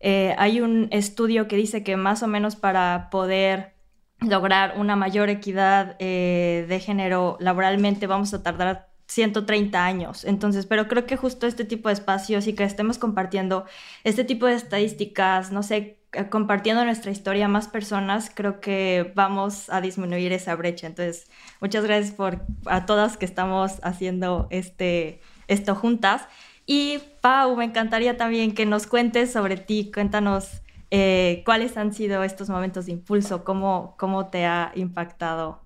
eh, 0.00 0.34
hay 0.36 0.60
un 0.60 0.88
estudio 0.90 1.48
que 1.48 1.56
dice 1.56 1.82
que 1.82 1.96
más 1.96 2.22
o 2.22 2.26
menos 2.26 2.56
para 2.56 3.08
poder 3.10 3.72
lograr 4.20 4.74
una 4.76 4.96
mayor 4.96 5.30
equidad 5.30 5.96
eh, 5.98 6.66
de 6.68 6.78
género 6.78 7.38
laboralmente 7.40 8.06
vamos 8.06 8.34
a 8.34 8.42
tardar 8.42 8.90
130 9.06 9.82
años. 9.82 10.26
Entonces, 10.26 10.66
pero 10.66 10.88
creo 10.88 11.06
que 11.06 11.16
justo 11.16 11.46
este 11.46 11.64
tipo 11.64 11.88
de 11.88 11.94
espacios 11.94 12.46
y 12.46 12.52
que 12.52 12.64
estemos 12.64 12.98
compartiendo 12.98 13.64
este 14.04 14.24
tipo 14.24 14.44
de 14.44 14.56
estadísticas, 14.56 15.52
no 15.52 15.62
sé, 15.62 15.99
compartiendo 16.30 16.84
nuestra 16.84 17.10
historia 17.10 17.46
a 17.46 17.48
más 17.48 17.68
personas, 17.68 18.30
creo 18.34 18.60
que 18.60 19.12
vamos 19.14 19.70
a 19.70 19.80
disminuir 19.80 20.32
esa 20.32 20.54
brecha. 20.56 20.86
Entonces, 20.86 21.30
muchas 21.60 21.84
gracias 21.84 22.14
por 22.14 22.42
a 22.66 22.86
todas 22.86 23.16
que 23.16 23.24
estamos 23.26 23.80
haciendo 23.82 24.46
este, 24.50 25.20
esto 25.48 25.74
juntas. 25.74 26.22
Y 26.66 26.98
Pau, 27.20 27.56
me 27.56 27.64
encantaría 27.64 28.16
también 28.16 28.54
que 28.54 28.66
nos 28.66 28.86
cuentes 28.86 29.32
sobre 29.32 29.56
ti, 29.56 29.90
cuéntanos 29.92 30.62
eh, 30.90 31.42
cuáles 31.44 31.76
han 31.76 31.92
sido 31.92 32.22
estos 32.24 32.48
momentos 32.50 32.86
de 32.86 32.92
impulso, 32.92 33.44
cómo, 33.44 33.94
cómo 33.98 34.28
te 34.30 34.44
ha 34.46 34.72
impactado. 34.74 35.62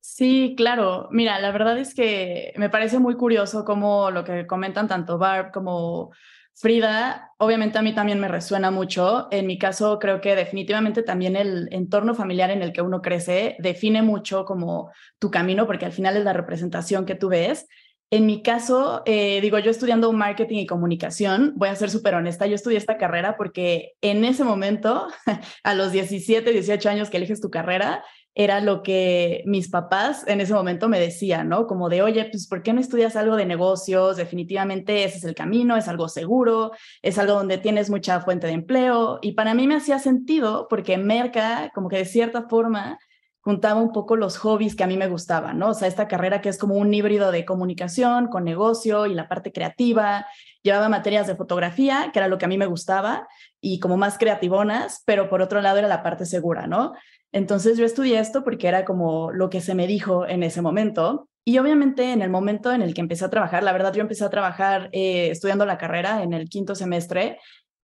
Sí, 0.00 0.54
claro. 0.56 1.08
Mira, 1.12 1.38
la 1.38 1.52
verdad 1.52 1.78
es 1.78 1.94
que 1.94 2.52
me 2.56 2.70
parece 2.70 2.98
muy 2.98 3.14
curioso 3.16 3.64
cómo 3.64 4.10
lo 4.10 4.24
que 4.24 4.46
comentan 4.46 4.88
tanto 4.88 5.18
Barb 5.18 5.52
como 5.52 6.12
Frida, 6.60 7.34
obviamente 7.38 7.78
a 7.78 7.82
mí 7.82 7.94
también 7.94 8.18
me 8.18 8.26
resuena 8.26 8.72
mucho. 8.72 9.28
En 9.30 9.46
mi 9.46 9.58
caso, 9.58 10.00
creo 10.00 10.20
que 10.20 10.34
definitivamente 10.34 11.04
también 11.04 11.36
el 11.36 11.68
entorno 11.70 12.16
familiar 12.16 12.50
en 12.50 12.62
el 12.62 12.72
que 12.72 12.82
uno 12.82 13.00
crece 13.00 13.54
define 13.60 14.02
mucho 14.02 14.44
como 14.44 14.90
tu 15.20 15.30
camino, 15.30 15.68
porque 15.68 15.86
al 15.86 15.92
final 15.92 16.16
es 16.16 16.24
la 16.24 16.32
representación 16.32 17.06
que 17.06 17.14
tú 17.14 17.28
ves. 17.28 17.68
En 18.10 18.26
mi 18.26 18.42
caso, 18.42 19.02
eh, 19.06 19.40
digo, 19.40 19.60
yo 19.60 19.70
estudiando 19.70 20.12
marketing 20.12 20.58
y 20.58 20.66
comunicación, 20.66 21.52
voy 21.54 21.68
a 21.68 21.76
ser 21.76 21.90
súper 21.90 22.16
honesta, 22.16 22.46
yo 22.46 22.56
estudié 22.56 22.78
esta 22.78 22.98
carrera 22.98 23.36
porque 23.36 23.92
en 24.00 24.24
ese 24.24 24.42
momento, 24.42 25.06
a 25.62 25.74
los 25.74 25.92
17, 25.92 26.50
18 26.50 26.88
años 26.88 27.08
que 27.08 27.18
eliges 27.18 27.40
tu 27.40 27.50
carrera, 27.50 28.02
era 28.40 28.60
lo 28.60 28.84
que 28.84 29.42
mis 29.46 29.68
papás 29.68 30.22
en 30.28 30.40
ese 30.40 30.54
momento 30.54 30.88
me 30.88 31.00
decían, 31.00 31.48
¿no? 31.48 31.66
Como 31.66 31.88
de, 31.88 32.02
oye, 32.02 32.24
pues, 32.30 32.46
¿por 32.46 32.62
qué 32.62 32.72
no 32.72 32.80
estudias 32.80 33.16
algo 33.16 33.34
de 33.34 33.44
negocios? 33.44 34.16
Definitivamente 34.16 35.02
ese 35.02 35.18
es 35.18 35.24
el 35.24 35.34
camino, 35.34 35.76
es 35.76 35.88
algo 35.88 36.08
seguro, 36.08 36.70
es 37.02 37.18
algo 37.18 37.32
donde 37.32 37.58
tienes 37.58 37.90
mucha 37.90 38.20
fuente 38.20 38.46
de 38.46 38.52
empleo. 38.52 39.18
Y 39.22 39.32
para 39.32 39.54
mí 39.54 39.66
me 39.66 39.74
hacía 39.74 39.98
sentido 39.98 40.68
porque 40.70 40.98
Merca, 40.98 41.72
como 41.74 41.88
que 41.88 41.96
de 41.96 42.04
cierta 42.04 42.48
forma, 42.48 43.00
juntaba 43.40 43.80
un 43.80 43.90
poco 43.90 44.14
los 44.14 44.38
hobbies 44.38 44.76
que 44.76 44.84
a 44.84 44.86
mí 44.86 44.96
me 44.96 45.08
gustaban, 45.08 45.58
¿no? 45.58 45.70
O 45.70 45.74
sea, 45.74 45.88
esta 45.88 46.06
carrera 46.06 46.40
que 46.40 46.48
es 46.48 46.58
como 46.58 46.76
un 46.76 46.94
híbrido 46.94 47.32
de 47.32 47.44
comunicación 47.44 48.28
con 48.28 48.44
negocio 48.44 49.06
y 49.06 49.14
la 49.14 49.26
parte 49.26 49.50
creativa. 49.50 50.26
Llevaba 50.62 50.88
materias 50.88 51.26
de 51.26 51.34
fotografía, 51.34 52.10
que 52.12 52.20
era 52.20 52.28
lo 52.28 52.38
que 52.38 52.44
a 52.44 52.48
mí 52.48 52.56
me 52.56 52.66
gustaba, 52.66 53.26
y 53.60 53.80
como 53.80 53.96
más 53.96 54.16
creativonas, 54.16 55.02
pero 55.06 55.28
por 55.28 55.42
otro 55.42 55.60
lado 55.60 55.78
era 55.78 55.88
la 55.88 56.04
parte 56.04 56.24
segura, 56.24 56.68
¿no? 56.68 56.92
Entonces 57.32 57.76
yo 57.78 57.84
estudié 57.84 58.18
esto 58.18 58.44
porque 58.44 58.68
era 58.68 58.84
como 58.84 59.30
lo 59.32 59.50
que 59.50 59.60
se 59.60 59.74
me 59.74 59.86
dijo 59.86 60.26
en 60.26 60.42
ese 60.42 60.62
momento. 60.62 61.28
Y 61.44 61.58
obviamente 61.58 62.12
en 62.12 62.22
el 62.22 62.30
momento 62.30 62.72
en 62.72 62.82
el 62.82 62.94
que 62.94 63.00
empecé 63.00 63.24
a 63.24 63.30
trabajar, 63.30 63.62
la 63.62 63.72
verdad 63.72 63.94
yo 63.94 64.02
empecé 64.02 64.24
a 64.24 64.30
trabajar 64.30 64.90
eh, 64.92 65.30
estudiando 65.30 65.64
la 65.64 65.78
carrera 65.78 66.22
en 66.22 66.32
el 66.32 66.48
quinto 66.48 66.74
semestre. 66.74 67.38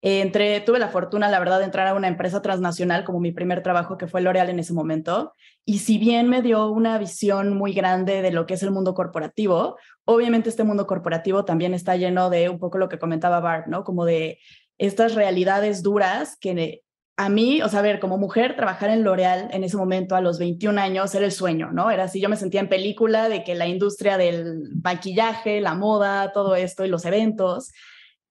Eh, 0.07 0.63
tuve 0.67 0.79
la 0.79 0.89
fortuna, 0.89 1.31
la 1.31 1.39
verdad, 1.39 1.61
de 1.61 1.65
entrar 1.65 1.87
a 1.87 1.95
una 1.95 2.09
empresa 2.09 2.43
transnacional 2.43 3.05
como 3.05 3.21
mi 3.21 3.33
primer 3.33 3.63
trabajo, 3.63 3.97
que 3.97 4.07
fue 4.07 4.21
L'Oreal 4.21 4.51
en 4.51 4.59
ese 4.59 4.75
momento. 4.75 5.33
Y 5.65 5.79
si 5.79 5.97
bien 5.97 6.29
me 6.29 6.43
dio 6.43 6.69
una 6.69 6.99
visión 6.99 7.57
muy 7.57 7.73
grande 7.73 8.21
de 8.21 8.31
lo 8.31 8.45
que 8.45 8.53
es 8.53 8.63
el 8.63 8.71
mundo 8.71 8.93
corporativo, 8.93 9.79
obviamente 10.05 10.51
este 10.51 10.63
mundo 10.63 10.87
corporativo 10.87 11.47
también 11.47 11.73
está 11.73 11.97
lleno 11.97 12.29
de 12.29 12.51
un 12.51 12.59
poco 12.59 12.77
lo 12.77 12.91
que 12.91 12.99
comentaba 12.99 13.41
Bart, 13.41 13.67
¿no? 13.67 13.83
Como 13.83 14.05
de 14.05 14.41
estas 14.77 15.15
realidades 15.15 15.83
duras 15.83 16.37
que 16.39 16.83
a 17.17 17.29
mí, 17.29 17.63
o 17.63 17.69
sea, 17.69 17.79
a 17.79 17.83
ver, 17.83 18.01
como 18.01 18.19
mujer, 18.19 18.57
trabajar 18.57 18.91
en 18.91 19.05
L'Oreal 19.05 19.49
en 19.53 19.63
ese 19.63 19.77
momento 19.77 20.17
a 20.17 20.21
los 20.21 20.39
21 20.39 20.81
años 20.81 21.15
era 21.15 21.25
el 21.25 21.33
sueño, 21.33 21.71
¿no? 21.71 21.91
Era 21.91 22.05
así, 22.05 22.21
yo 22.21 22.29
me 22.29 22.37
sentía 22.37 22.61
en 22.61 22.69
película 22.69 23.29
de 23.29 23.45
que 23.45 23.55
la 23.55 23.69
industria 23.69 24.19
del 24.19 24.71
maquillaje, 24.83 25.61
la 25.61 25.75
moda, 25.75 26.33
todo 26.33 26.57
esto 26.57 26.85
y 26.85 26.89
los 26.89 27.05
eventos. 27.05 27.73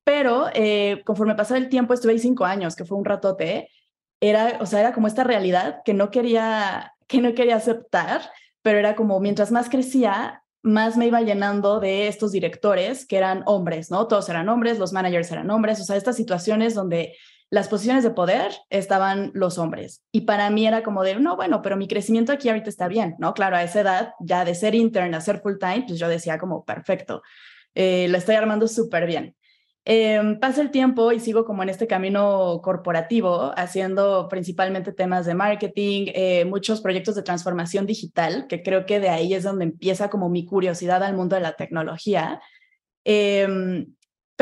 Pero 0.04 0.48
eh, 0.54 1.02
conforme 1.06 1.36
pasaba 1.36 1.60
el 1.60 1.70
tiempo, 1.70 1.94
estuve 1.94 2.12
ahí 2.12 2.20
cinco 2.20 2.44
años, 2.44 2.76
que 2.76 2.84
fue 2.84 2.98
un 2.98 3.06
ratote, 3.06 3.70
era, 4.20 4.58
o 4.60 4.66
sea, 4.66 4.82
era 4.82 4.94
como 4.94 5.08
esta 5.08 5.24
realidad 5.24 5.82
que 5.86 5.94
no 5.94 6.12
quería, 6.12 6.94
que 7.08 7.22
no 7.22 7.34
quería 7.34 7.56
aceptar, 7.56 8.22
pero 8.62 8.80
era 8.80 8.96
como 8.96 9.20
mientras 9.22 9.52
más 9.52 9.70
crecía, 9.70 10.44
más 10.62 10.98
me 10.98 11.08
iba 11.08 11.22
llenando 11.22 11.80
de 11.80 12.08
estos 12.08 12.32
directores 12.32 13.06
que 13.06 13.18
eran 13.18 13.44
hombres, 13.46 13.92
¿no? 13.92 14.08
Todos 14.08 14.28
eran 14.30 14.50
hombres, 14.50 14.78
los 14.78 14.92
managers 14.92 15.32
eran 15.32 15.50
hombres, 15.52 15.80
o 15.80 15.84
sea, 15.86 15.96
estas 15.96 16.18
situaciones 16.18 16.74
donde 16.74 17.16
las 17.54 17.68
posiciones 17.68 18.04
de 18.04 18.10
poder 18.10 18.52
estaban 18.72 19.30
los 19.36 19.60
hombres. 19.60 20.04
Y 20.12 20.22
para 20.22 20.50
mí 20.50 20.66
era 20.66 20.82
como 20.82 21.04
de, 21.04 21.20
no, 21.20 21.36
bueno, 21.36 21.62
pero 21.62 21.78
mi 21.78 21.88
crecimiento 21.88 22.32
aquí 22.32 22.50
ahorita 22.50 22.68
está 22.68 22.88
bien, 22.88 23.14
¿no? 23.20 23.36
Claro, 23.36 23.56
a 23.56 23.62
esa 23.62 23.82
edad, 23.82 24.14
ya 24.20 24.44
de 24.44 24.56
ser 24.56 24.74
intern 24.74 25.14
a 25.14 25.22
ser 25.22 25.40
full 25.40 25.60
time, 25.60 25.84
pues 25.88 26.00
yo 26.00 26.08
decía 26.08 26.40
como, 26.40 26.66
perfecto, 26.66 27.22
eh, 27.76 28.12
estoy 28.12 28.34
armando 28.34 28.68
súper 28.68 29.06
bien. 29.06 29.36
Eh, 29.86 30.20
pasa 30.42 30.64
el 30.64 30.72
tiempo 30.72 31.12
y 31.12 31.20
sigo 31.20 31.46
como 31.46 31.62
en 31.62 31.70
este 31.70 31.86
camino 31.86 32.60
corporativo, 32.64 33.54
haciendo 33.56 34.28
principalmente 34.30 34.92
temas 34.92 35.28
de 35.28 35.36
marketing, 35.36 36.08
eh, 36.08 36.46
muchos 36.46 36.82
proyectos 36.82 37.14
de 37.14 37.22
transformación 37.22 37.86
digital, 37.86 38.48
que 38.48 38.64
creo 38.64 38.88
que 38.88 39.00
de 39.00 39.10
ahí 39.10 39.36
es 39.36 39.44
donde 39.44 39.66
empieza 39.66 40.10
como 40.10 40.28
mi 40.28 40.44
curiosidad 40.44 41.04
al 41.04 41.16
mundo 41.16 41.36
de 41.36 41.44
la 41.44 41.54
tecnología. 41.54 42.42
Eh, 43.06 43.86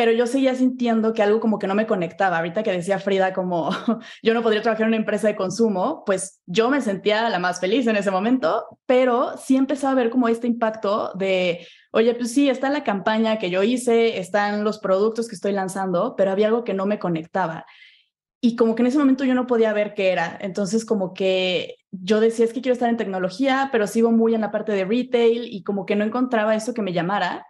pero 0.01 0.13
yo 0.13 0.25
seguía 0.25 0.55
sintiendo 0.55 1.13
que 1.13 1.21
algo 1.21 1.39
como 1.39 1.59
que 1.59 1.67
no 1.67 1.75
me 1.75 1.85
conectaba. 1.85 2.37
Ahorita 2.37 2.63
que 2.63 2.71
decía 2.71 2.97
Frida 2.97 3.33
como 3.33 3.69
yo 4.23 4.33
no 4.33 4.41
podría 4.41 4.63
trabajar 4.63 4.85
en 4.85 4.87
una 4.87 4.97
empresa 4.97 5.27
de 5.27 5.35
consumo, 5.35 6.01
pues 6.07 6.41
yo 6.47 6.71
me 6.71 6.81
sentía 6.81 7.29
la 7.29 7.37
más 7.37 7.59
feliz 7.59 7.85
en 7.85 7.95
ese 7.95 8.09
momento, 8.09 8.79
pero 8.87 9.37
sí 9.37 9.55
empezaba 9.55 9.91
a 9.91 9.95
ver 9.95 10.09
como 10.09 10.27
este 10.27 10.47
impacto 10.47 11.13
de, 11.13 11.67
oye, 11.91 12.15
pues 12.15 12.33
sí, 12.33 12.49
está 12.49 12.71
la 12.71 12.83
campaña 12.83 13.37
que 13.37 13.51
yo 13.51 13.61
hice, 13.61 14.17
están 14.17 14.63
los 14.63 14.79
productos 14.79 15.27
que 15.27 15.35
estoy 15.35 15.51
lanzando, 15.51 16.15
pero 16.17 16.31
había 16.31 16.47
algo 16.47 16.63
que 16.63 16.73
no 16.73 16.87
me 16.87 16.97
conectaba. 16.97 17.67
Y 18.41 18.55
como 18.55 18.73
que 18.73 18.81
en 18.81 18.87
ese 18.87 18.97
momento 18.97 19.23
yo 19.23 19.35
no 19.35 19.45
podía 19.45 19.71
ver 19.71 19.93
qué 19.93 20.09
era. 20.09 20.35
Entonces 20.41 20.83
como 20.83 21.13
que 21.13 21.75
yo 21.91 22.19
decía, 22.19 22.45
es 22.45 22.53
que 22.53 22.61
quiero 22.61 22.73
estar 22.73 22.89
en 22.89 22.97
tecnología, 22.97 23.69
pero 23.71 23.85
sigo 23.85 24.11
muy 24.11 24.33
en 24.33 24.41
la 24.41 24.49
parte 24.49 24.71
de 24.71 24.83
retail 24.83 25.43
y 25.45 25.61
como 25.61 25.85
que 25.85 25.95
no 25.95 26.03
encontraba 26.03 26.55
eso 26.55 26.73
que 26.73 26.81
me 26.81 26.91
llamara. 26.91 27.45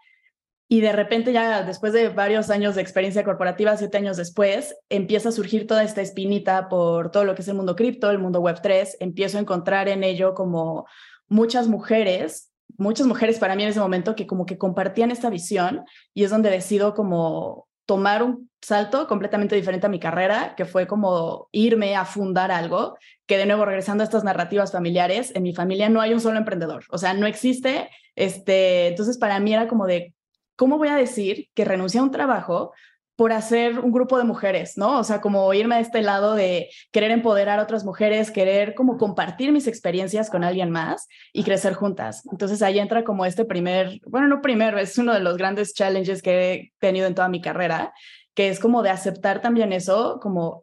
Y 0.73 0.79
de 0.79 0.93
repente 0.93 1.33
ya 1.33 1.63
después 1.63 1.91
de 1.91 2.07
varios 2.07 2.49
años 2.49 2.75
de 2.75 2.81
experiencia 2.81 3.25
corporativa, 3.25 3.75
siete 3.75 3.97
años 3.97 4.15
después, 4.15 4.73
empieza 4.87 5.27
a 5.27 5.33
surgir 5.33 5.67
toda 5.67 5.83
esta 5.83 5.99
espinita 5.99 6.69
por 6.69 7.11
todo 7.11 7.25
lo 7.25 7.35
que 7.35 7.41
es 7.41 7.47
el 7.49 7.55
mundo 7.55 7.75
cripto, 7.75 8.09
el 8.09 8.19
mundo 8.19 8.39
web 8.39 8.61
3. 8.63 8.95
Empiezo 9.01 9.37
a 9.37 9.41
encontrar 9.41 9.89
en 9.89 10.05
ello 10.05 10.33
como 10.33 10.85
muchas 11.27 11.67
mujeres, 11.67 12.53
muchas 12.77 13.05
mujeres 13.05 13.37
para 13.37 13.57
mí 13.57 13.63
en 13.63 13.69
ese 13.69 13.81
momento 13.81 14.15
que 14.15 14.25
como 14.25 14.45
que 14.45 14.57
compartían 14.57 15.11
esta 15.11 15.29
visión 15.29 15.83
y 16.13 16.23
es 16.23 16.29
donde 16.29 16.49
decido 16.49 16.93
como 16.93 17.67
tomar 17.85 18.23
un 18.23 18.49
salto 18.61 19.07
completamente 19.07 19.57
diferente 19.57 19.87
a 19.87 19.89
mi 19.89 19.99
carrera, 19.99 20.53
que 20.55 20.63
fue 20.63 20.87
como 20.87 21.49
irme 21.51 21.97
a 21.97 22.05
fundar 22.05 22.49
algo, 22.49 22.95
que 23.25 23.37
de 23.37 23.45
nuevo 23.45 23.65
regresando 23.65 24.03
a 24.03 24.05
estas 24.05 24.23
narrativas 24.23 24.71
familiares, 24.71 25.33
en 25.35 25.43
mi 25.43 25.53
familia 25.53 25.89
no 25.89 25.99
hay 25.99 26.13
un 26.13 26.21
solo 26.21 26.37
emprendedor, 26.37 26.85
o 26.91 26.97
sea, 26.97 27.13
no 27.13 27.27
existe, 27.27 27.89
este, 28.15 28.87
entonces 28.87 29.17
para 29.17 29.37
mí 29.41 29.53
era 29.53 29.67
como 29.67 29.85
de 29.85 30.13
¿cómo 30.61 30.77
voy 30.77 30.89
a 30.89 30.95
decir 30.95 31.49
que 31.55 31.65
renuncié 31.65 31.99
a 31.99 32.03
un 32.03 32.11
trabajo 32.11 32.71
por 33.15 33.33
hacer 33.33 33.79
un 33.79 33.91
grupo 33.91 34.19
de 34.19 34.25
mujeres, 34.25 34.77
¿no? 34.77 34.99
O 34.99 35.03
sea, 35.03 35.19
como 35.19 35.51
irme 35.55 35.73
a 35.73 35.79
este 35.79 36.03
lado 36.03 36.35
de 36.35 36.69
querer 36.91 37.09
empoderar 37.09 37.57
a 37.57 37.63
otras 37.63 37.83
mujeres, 37.83 38.29
querer 38.29 38.75
como 38.75 38.99
compartir 38.99 39.51
mis 39.51 39.65
experiencias 39.65 40.29
con 40.29 40.43
alguien 40.43 40.69
más 40.69 41.07
y 41.33 41.43
crecer 41.43 41.73
juntas. 41.73 42.21
Entonces 42.31 42.61
ahí 42.61 42.77
entra 42.77 43.03
como 43.03 43.25
este 43.25 43.43
primer, 43.43 44.01
bueno, 44.05 44.27
no 44.27 44.39
primero, 44.39 44.77
es 44.77 44.99
uno 44.99 45.15
de 45.15 45.21
los 45.21 45.35
grandes 45.35 45.73
challenges 45.73 46.21
que 46.21 46.53
he 46.53 46.73
tenido 46.77 47.07
en 47.07 47.15
toda 47.15 47.27
mi 47.27 47.41
carrera, 47.41 47.91
que 48.35 48.49
es 48.49 48.59
como 48.59 48.83
de 48.83 48.91
aceptar 48.91 49.41
también 49.41 49.73
eso, 49.73 50.19
como 50.21 50.61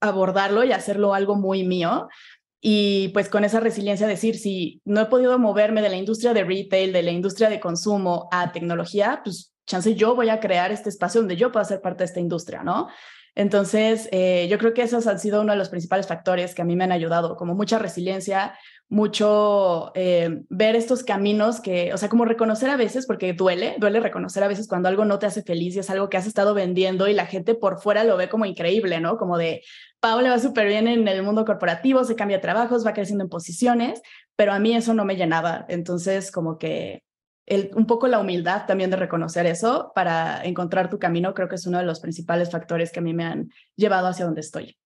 abordarlo 0.00 0.62
y 0.62 0.70
hacerlo 0.70 1.12
algo 1.12 1.34
muy 1.34 1.64
mío, 1.64 2.06
y 2.60 3.08
pues 3.08 3.28
con 3.28 3.44
esa 3.44 3.60
resiliencia 3.60 4.06
decir, 4.06 4.36
si 4.38 4.82
no 4.84 5.00
he 5.00 5.06
podido 5.06 5.38
moverme 5.38 5.80
de 5.80 5.88
la 5.88 5.96
industria 5.96 6.34
de 6.34 6.44
retail, 6.44 6.92
de 6.92 7.02
la 7.02 7.10
industria 7.10 7.48
de 7.48 7.60
consumo 7.60 8.28
a 8.30 8.52
tecnología, 8.52 9.22
pues 9.24 9.54
chance 9.66 9.94
yo 9.94 10.14
voy 10.14 10.28
a 10.28 10.40
crear 10.40 10.70
este 10.70 10.90
espacio 10.90 11.20
donde 11.20 11.36
yo 11.36 11.52
pueda 11.52 11.64
ser 11.64 11.80
parte 11.80 11.98
de 11.98 12.06
esta 12.06 12.20
industria, 12.20 12.62
¿no? 12.62 12.88
Entonces, 13.34 14.08
eh, 14.12 14.48
yo 14.50 14.58
creo 14.58 14.74
que 14.74 14.82
esos 14.82 15.06
han 15.06 15.20
sido 15.20 15.40
uno 15.40 15.52
de 15.52 15.58
los 15.58 15.68
principales 15.68 16.06
factores 16.06 16.54
que 16.54 16.62
a 16.62 16.64
mí 16.64 16.76
me 16.76 16.84
han 16.84 16.92
ayudado, 16.92 17.36
como 17.36 17.54
mucha 17.54 17.78
resiliencia, 17.78 18.58
mucho 18.90 19.92
eh, 19.94 20.42
ver 20.48 20.74
estos 20.74 21.04
caminos 21.04 21.60
que, 21.60 21.94
o 21.94 21.96
sea, 21.96 22.08
como 22.08 22.24
reconocer 22.24 22.68
a 22.70 22.76
veces, 22.76 23.06
porque 23.06 23.32
duele, 23.32 23.76
duele 23.78 24.00
reconocer 24.00 24.42
a 24.42 24.48
veces 24.48 24.66
cuando 24.66 24.88
algo 24.88 25.04
no 25.04 25.20
te 25.20 25.26
hace 25.26 25.42
feliz 25.42 25.76
y 25.76 25.78
es 25.78 25.90
algo 25.90 26.10
que 26.10 26.16
has 26.16 26.26
estado 26.26 26.54
vendiendo 26.54 27.06
y 27.06 27.14
la 27.14 27.26
gente 27.26 27.54
por 27.54 27.80
fuera 27.80 28.02
lo 28.02 28.16
ve 28.16 28.28
como 28.28 28.46
increíble, 28.46 29.00
¿no? 29.00 29.16
Como 29.16 29.38
de, 29.38 29.62
Pau 30.00 30.20
le 30.20 30.28
va 30.28 30.40
súper 30.40 30.66
bien 30.66 30.88
en 30.88 31.06
el 31.06 31.22
mundo 31.22 31.44
corporativo, 31.44 32.02
se 32.04 32.16
cambia 32.16 32.40
trabajos, 32.40 32.84
va 32.84 32.92
creciendo 32.92 33.22
en 33.22 33.30
posiciones, 33.30 34.02
pero 34.34 34.52
a 34.52 34.58
mí 34.58 34.74
eso 34.74 34.92
no 34.92 35.04
me 35.04 35.14
llenaba. 35.14 35.66
Entonces, 35.68 36.32
como 36.32 36.58
que 36.58 37.04
el, 37.46 37.70
un 37.74 37.86
poco 37.86 38.08
la 38.08 38.18
humildad 38.18 38.66
también 38.66 38.90
de 38.90 38.96
reconocer 38.96 39.46
eso 39.46 39.92
para 39.94 40.42
encontrar 40.44 40.90
tu 40.90 40.98
camino, 40.98 41.32
creo 41.32 41.48
que 41.48 41.56
es 41.56 41.66
uno 41.66 41.78
de 41.78 41.84
los 41.84 42.00
principales 42.00 42.50
factores 42.50 42.90
que 42.90 42.98
a 42.98 43.02
mí 43.02 43.14
me 43.14 43.24
han 43.24 43.50
llevado 43.76 44.08
hacia 44.08 44.24
donde 44.24 44.40
estoy. 44.40 44.76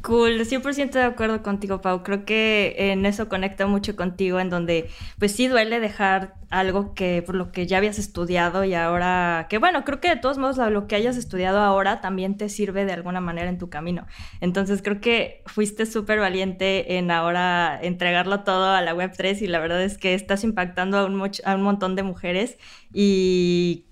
Cool, 0.00 0.46
100% 0.46 0.92
de 0.92 1.02
acuerdo 1.02 1.42
contigo, 1.42 1.80
Pau. 1.80 2.04
Creo 2.04 2.24
que 2.24 2.76
en 2.78 3.04
eso 3.04 3.28
conecta 3.28 3.66
mucho 3.66 3.96
contigo, 3.96 4.38
en 4.38 4.48
donde 4.48 4.88
pues 5.18 5.32
sí 5.32 5.48
duele 5.48 5.80
dejar 5.80 6.36
algo 6.50 6.94
que 6.94 7.20
por 7.22 7.34
lo 7.34 7.50
que 7.50 7.66
ya 7.66 7.78
habías 7.78 7.98
estudiado 7.98 8.64
y 8.64 8.74
ahora, 8.74 9.48
que 9.50 9.58
bueno, 9.58 9.84
creo 9.84 10.00
que 10.00 10.08
de 10.08 10.16
todos 10.16 10.38
modos 10.38 10.56
lo 10.70 10.86
que 10.86 10.94
hayas 10.94 11.16
estudiado 11.16 11.58
ahora 11.58 12.00
también 12.00 12.36
te 12.36 12.48
sirve 12.48 12.84
de 12.84 12.92
alguna 12.92 13.20
manera 13.20 13.48
en 13.48 13.58
tu 13.58 13.70
camino. 13.70 14.06
Entonces 14.40 14.82
creo 14.82 15.00
que 15.00 15.42
fuiste 15.46 15.84
súper 15.84 16.20
valiente 16.20 16.96
en 16.96 17.10
ahora 17.10 17.78
entregarlo 17.82 18.44
todo 18.44 18.70
a 18.70 18.80
la 18.82 18.94
Web3 18.94 19.42
y 19.42 19.46
la 19.48 19.58
verdad 19.58 19.82
es 19.82 19.98
que 19.98 20.14
estás 20.14 20.44
impactando 20.44 20.96
a 20.98 21.06
un, 21.06 21.20
a 21.44 21.54
un 21.56 21.62
montón 21.62 21.96
de 21.96 22.04
mujeres 22.04 22.56
y 22.92 23.87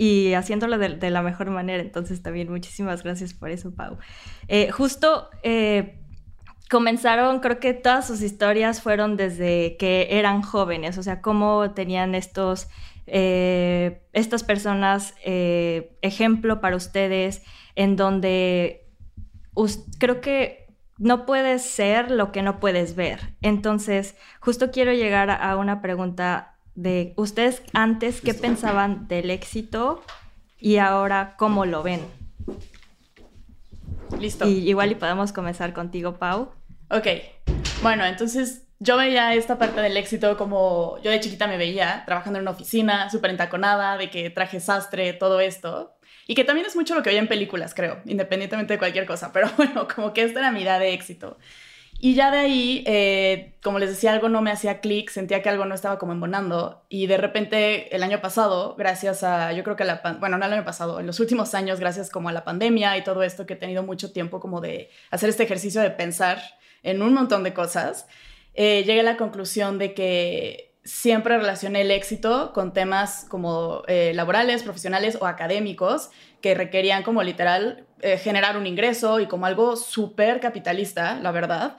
y 0.00 0.32
haciéndolo 0.32 0.78
de, 0.78 1.10
la 1.10 1.20
mejor 1.20 1.50
manera. 1.50 1.82
Entonces 1.82 2.22
también 2.22 2.50
muchísimas 2.50 3.02
gracias 3.02 3.34
por 3.34 3.50
eso, 3.50 3.74
Pau. 3.74 3.98
Eh, 4.48 4.70
justo 4.70 5.28
eh, 5.42 6.00
comenzaron, 6.70 7.40
creo 7.40 7.60
que 7.60 7.74
todas 7.74 8.06
sus 8.06 8.22
historias 8.22 8.80
fueron 8.80 9.18
desde 9.18 9.76
que 9.76 10.08
eran 10.12 10.40
jóvenes, 10.40 10.96
o 10.96 11.02
sea, 11.02 11.20
cómo 11.20 11.72
tenían 11.72 12.14
estos 12.14 12.68
eh, 13.06 14.00
estas 14.14 14.42
personas 14.42 15.14
ejemplo 15.22 16.62
para 16.62 16.76
ustedes 16.76 17.42
en 17.74 17.96
donde 17.96 18.86
creo 19.98 20.22
que 20.22 20.66
no 20.96 21.26
puedes 21.26 21.60
ser 21.60 22.10
lo 22.10 22.32
que 22.32 22.40
no 22.40 22.58
puedes 22.58 22.96
ver. 22.96 23.34
Entonces, 23.42 24.16
justo 24.40 24.70
quiero 24.70 24.94
llegar 24.94 25.30
a 25.30 25.56
una 25.58 25.82
pregunta 25.82 26.56
de 26.82 27.12
ustedes 27.16 27.62
antes, 27.74 28.20
¿qué 28.20 28.32
pensaban 28.32 29.06
del 29.06 29.30
éxito 29.30 30.02
y 30.58 30.78
ahora 30.78 31.34
cómo 31.36 31.66
lo 31.66 31.82
ven? 31.82 32.00
Listo. 34.18 34.48
Y 34.48 34.68
igual 34.68 34.92
y 34.92 34.94
podemos 34.94 35.32
comenzar 35.32 35.72
contigo, 35.72 36.16
Pau. 36.16 36.52
Ok. 36.88 37.06
Bueno, 37.82 38.04
entonces 38.06 38.66
yo 38.78 38.96
veía 38.96 39.34
esta 39.34 39.58
parte 39.58 39.80
del 39.82 39.96
éxito 39.96 40.36
como 40.38 40.98
yo 41.02 41.10
de 41.10 41.20
chiquita 41.20 41.46
me 41.46 41.58
veía 41.58 42.02
trabajando 42.06 42.38
en 42.38 42.44
una 42.44 42.52
oficina, 42.52 43.10
súper 43.10 43.30
entaconada, 43.30 43.98
de 43.98 44.10
que 44.10 44.30
traje 44.30 44.58
sastre, 44.58 45.12
todo 45.12 45.40
esto. 45.40 45.94
Y 46.26 46.34
que 46.34 46.44
también 46.44 46.66
es 46.66 46.76
mucho 46.76 46.94
lo 46.94 47.02
que 47.02 47.10
veía 47.10 47.20
en 47.20 47.28
películas, 47.28 47.74
creo, 47.74 48.00
independientemente 48.06 48.74
de 48.74 48.78
cualquier 48.78 49.04
cosa. 49.04 49.32
Pero 49.32 49.50
bueno, 49.56 49.86
como 49.94 50.14
que 50.14 50.22
esta 50.22 50.40
era 50.40 50.50
mi 50.50 50.62
idea 50.62 50.78
de 50.78 50.94
éxito. 50.94 51.38
Y 52.02 52.14
ya 52.14 52.30
de 52.30 52.38
ahí, 52.38 52.82
eh, 52.86 53.58
como 53.62 53.78
les 53.78 53.90
decía, 53.90 54.14
algo 54.14 54.30
no 54.30 54.40
me 54.40 54.50
hacía 54.50 54.80
clic, 54.80 55.10
sentía 55.10 55.42
que 55.42 55.50
algo 55.50 55.66
no 55.66 55.74
estaba 55.74 55.98
como 55.98 56.12
embonando. 56.12 56.86
Y 56.88 57.06
de 57.06 57.18
repente, 57.18 57.94
el 57.94 58.02
año 58.02 58.22
pasado, 58.22 58.74
gracias 58.74 59.22
a, 59.22 59.52
yo 59.52 59.62
creo 59.64 59.76
que 59.76 59.84
la, 59.84 60.00
bueno, 60.18 60.38
no 60.38 60.46
el 60.46 60.52
año 60.54 60.64
pasado, 60.64 60.98
en 60.98 61.06
los 61.06 61.20
últimos 61.20 61.54
años, 61.54 61.78
gracias 61.78 62.08
como 62.08 62.30
a 62.30 62.32
la 62.32 62.42
pandemia 62.42 62.96
y 62.96 63.04
todo 63.04 63.22
esto, 63.22 63.44
que 63.44 63.52
he 63.52 63.56
tenido 63.56 63.82
mucho 63.82 64.12
tiempo 64.12 64.40
como 64.40 64.62
de 64.62 64.88
hacer 65.10 65.28
este 65.28 65.42
ejercicio 65.42 65.82
de 65.82 65.90
pensar 65.90 66.40
en 66.82 67.02
un 67.02 67.12
montón 67.12 67.44
de 67.44 67.52
cosas, 67.52 68.06
eh, 68.54 68.82
llegué 68.86 69.00
a 69.00 69.02
la 69.02 69.18
conclusión 69.18 69.76
de 69.76 69.92
que 69.92 70.74
siempre 70.84 71.36
relacioné 71.36 71.82
el 71.82 71.90
éxito 71.90 72.54
con 72.54 72.72
temas 72.72 73.26
como 73.28 73.82
eh, 73.88 74.12
laborales, 74.14 74.62
profesionales 74.62 75.18
o 75.20 75.26
académicos 75.26 76.10
que 76.40 76.54
requerían 76.54 77.02
como 77.02 77.22
literal 77.22 77.86
eh, 78.02 78.18
generar 78.18 78.56
un 78.56 78.66
ingreso 78.66 79.20
y 79.20 79.26
como 79.26 79.46
algo 79.46 79.76
súper 79.76 80.40
capitalista, 80.40 81.18
la 81.20 81.32
verdad. 81.32 81.76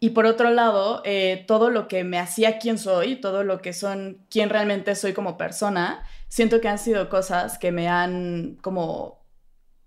Y 0.00 0.10
por 0.10 0.26
otro 0.26 0.50
lado, 0.50 1.02
todo 1.46 1.70
lo 1.70 1.86
que 1.86 2.02
me 2.02 2.18
hacía 2.18 2.58
quien 2.58 2.76
soy, 2.76 3.16
todo 3.16 3.44
lo 3.44 3.60
que 3.60 3.72
son, 3.72 4.18
quién 4.28 4.50
realmente 4.50 4.96
soy 4.96 5.12
como 5.12 5.38
persona, 5.38 6.04
siento 6.26 6.60
que 6.60 6.66
han 6.66 6.78
sido 6.78 7.08
cosas 7.08 7.56
que 7.56 7.70
me 7.70 7.88
han 7.88 8.56
como, 8.62 9.22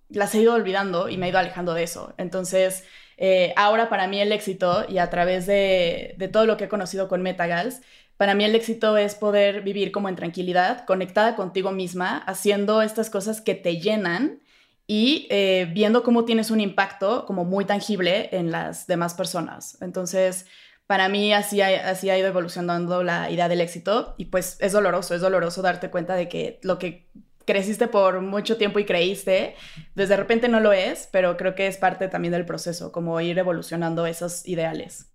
las 0.10 0.34
he 0.36 0.41
ido 0.41 0.54
olvidando 0.54 1.10
y 1.10 1.17
me 1.17 1.26
he 1.26 1.30
ido 1.30 1.39
alejando 1.39 1.74
de 1.74 1.84
eso. 1.84 2.13
Entonces, 2.17 2.86
eh, 3.17 3.54
ahora 3.56 3.89
para 3.89 4.08
mí 4.08 4.19
el 4.21 4.32
éxito, 4.32 4.86
y 4.88 4.98
a 4.98 5.10
través 5.10 5.45
de, 5.45 6.15
todo 6.32 6.45
lo 6.45 6.58
que 6.58 6.65
he 6.65 6.69
conocido 6.69 7.08
con 7.08 7.21
Metagals, 7.21 7.82
para 8.17 8.34
mí 8.36 8.45
el 8.45 8.56
éxito 8.56 8.98
es 8.98 9.15
poder 9.15 9.62
vivir 9.62 9.91
como 9.91 10.10
en 10.10 10.15
tranquilidad, 10.15 10.86
conectada 10.86 11.36
contigo 11.36 11.71
misma, 11.71 12.17
haciendo 12.19 12.82
estas 12.82 13.10
cosas 13.10 13.41
que 13.41 13.56
te 13.56 13.80
llenan 13.80 14.39
y 14.88 15.28
eh, 15.30 15.69
viendo 15.74 16.04
cómo 16.04 16.26
tienes 16.26 16.52
un 16.52 16.62
impacto 16.62 17.26
como 17.26 17.43
muy 17.43 17.65
tangible 17.65 18.30
en 18.32 18.52
las 18.52 18.88
demás 18.88 19.13
personas. 19.13 19.78
Entonces, 19.82 20.45
para 20.88 21.10
mí 21.10 21.34
así 21.34 21.62
así 21.62 22.10
ha 22.10 22.17
ido 22.17 22.28
evolucionando 22.28 23.04
la 23.04 23.32
idea 23.32 23.50
del 23.50 23.62
éxito 23.62 24.13
y 24.17 24.26
pues 24.26 24.58
es 24.60 24.71
doloroso, 24.71 25.15
es 25.15 25.21
doloroso 25.21 25.62
darte 25.62 25.89
cuenta 25.89 26.15
de 26.15 26.30
que 26.30 26.60
lo 26.62 26.78
que 26.78 27.10
creciste 27.45 27.88
por 27.88 28.21
mucho 28.21 28.58
tiempo 28.58 28.80
y 28.80 28.86
creíste, 28.86 29.56
desde 29.95 30.10
de 30.10 30.17
repente 30.17 30.48
no 30.48 30.60
lo 30.60 30.74
es, 30.74 31.08
pero 31.12 31.38
creo 31.38 31.56
que 31.56 31.67
es 31.67 31.78
parte 31.78 32.08
también 32.08 32.32
del 32.32 32.45
proceso, 32.45 32.91
como 32.91 33.19
ir 33.21 33.38
evolucionando 33.38 34.06
esos 34.06 34.48
ideales. 34.48 35.14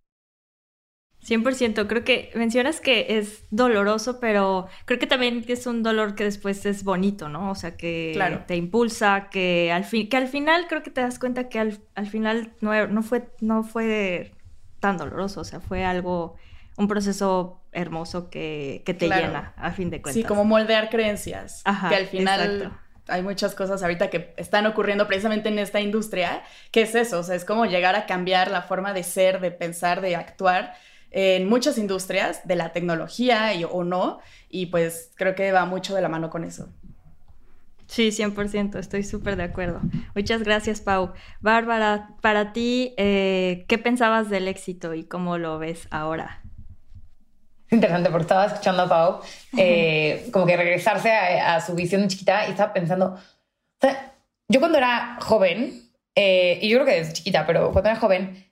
100%, 1.27 1.87
creo 1.87 2.03
que 2.03 2.31
mencionas 2.35 2.81
que 2.81 3.19
es 3.19 3.45
doloroso, 3.51 4.21
pero 4.21 4.69
creo 4.87 4.99
que 4.99 5.07
también 5.07 5.45
es 5.47 5.67
un 5.67 5.83
dolor 5.83 6.15
que 6.15 6.25
después 6.25 6.65
es 6.65 6.83
bonito, 6.83 7.29
¿no? 7.29 7.51
O 7.51 7.55
sea, 7.55 7.77
que 7.77 8.19
te 8.47 8.57
impulsa, 8.57 9.29
que 9.31 9.71
al, 9.71 9.85
fin, 9.85 10.09
que 10.09 10.17
al 10.17 10.29
final 10.29 10.67
creo 10.69 10.83
que 10.83 10.91
te 10.91 11.03
das 11.03 11.19
cuenta 11.19 11.49
que 11.49 11.59
al, 11.59 11.79
al 11.95 12.07
final 12.07 12.53
no, 12.61 12.87
no, 12.87 13.03
fue, 13.03 13.29
no 13.41 13.63
fue 13.65 14.33
tan 14.81 14.97
doloroso, 14.97 15.43
o 15.43 15.45
sea, 15.45 15.61
fue 15.61 15.85
algo 15.85 16.37
un 16.79 16.89
proceso 16.89 17.61
hermoso 17.73 18.31
que, 18.31 18.83
te 18.87 19.07
llena, 19.07 19.53
a 19.57 19.73
fin 19.73 19.91
de 19.91 20.01
cuentas. 20.01 20.15
Sí, 20.15 20.25
como 20.25 20.47
moldear 20.47 20.89
creencias. 20.89 21.63
que 21.91 21.95
al 21.95 22.07
final 22.07 22.73
hay 23.07 23.23
muchas 23.23 23.55
cosas 23.55 23.83
ahorita 23.83 24.09
que 24.09 24.33
están 24.39 24.67
ocurriendo 24.67 25.07
precisamente 25.07 25.51
en 25.51 25.59
esta 25.59 25.81
industria, 25.81 26.43
que 26.71 26.83
es 26.83 26.95
eso, 26.95 27.19
o 27.19 27.23
sea, 27.23 27.35
es 27.35 27.45
como 27.45 27.67
llegar 27.67 27.97
a 27.97 28.07
cambiar 28.07 28.51
la 28.51 28.63
forma 28.63 28.95
de 28.95 29.03
ser, 29.03 29.41
de 29.41 29.51
pensar, 29.51 30.01
de 30.01 30.17
actuar 30.17 30.75
en 31.11 31.49
muchas 31.49 31.79
industrias, 31.79 32.47
de 32.47 32.57
la 32.57 32.73
tecnología 32.73 33.55
y, 33.55 33.65
o 33.65 33.85
no, 33.85 34.21
y 34.49 34.67
pues 34.67 35.13
creo 35.17 35.35
que 35.35 35.53
va 35.53 35.65
mucho 35.65 35.95
de 35.95 36.03
la 36.03 36.09
mano 36.09 36.31
con 36.31 36.45
eso. 36.45 36.69
Sí, 37.87 38.11
100%, 38.11 38.79
estoy 38.79 39.03
súper 39.03 39.35
de 39.35 39.43
acuerdo. 39.43 39.81
Muchas 40.15 40.45
gracias, 40.45 40.81
Pau. 40.81 41.13
Bárbara, 41.41 42.11
para 42.21 42.53
ti, 42.53 42.95
eh, 42.97 43.65
¿qué 43.67 43.79
pensabas 43.79 44.31
del 44.31 44.47
éxito 44.47 44.95
y 44.95 45.03
cómo 45.03 45.39
lo 45.39 45.59
ves 45.59 45.89
ahora? 45.91 46.41
interesante 47.71 48.11
porque 48.11 48.23
estaba 48.23 48.47
escuchando 48.47 48.83
a 48.83 48.89
Pau, 48.89 49.21
eh, 49.57 50.29
como 50.33 50.47
que 50.47 50.57
regresarse 50.57 51.13
a, 51.13 51.61
su 51.61 51.75
visión 51.75 52.07
chiquita 52.09 52.47
y 52.49 52.51
estaba 52.51 52.73
pensando, 52.73 53.15
o 53.15 53.81
sea, 53.81 54.13
yo 54.49 54.61
cuando 54.61 54.79
era 54.79 55.19
joven, 55.21 55.91
eh, 56.15 56.59
y 56.63 56.69
yo 56.69 56.79
creo 56.79 56.87
que 56.87 57.01
desde 57.01 57.13
chiquita, 57.13 57.47
pero 57.47 57.71
cuando 57.73 57.91
era 57.91 57.99
joven, 57.99 58.50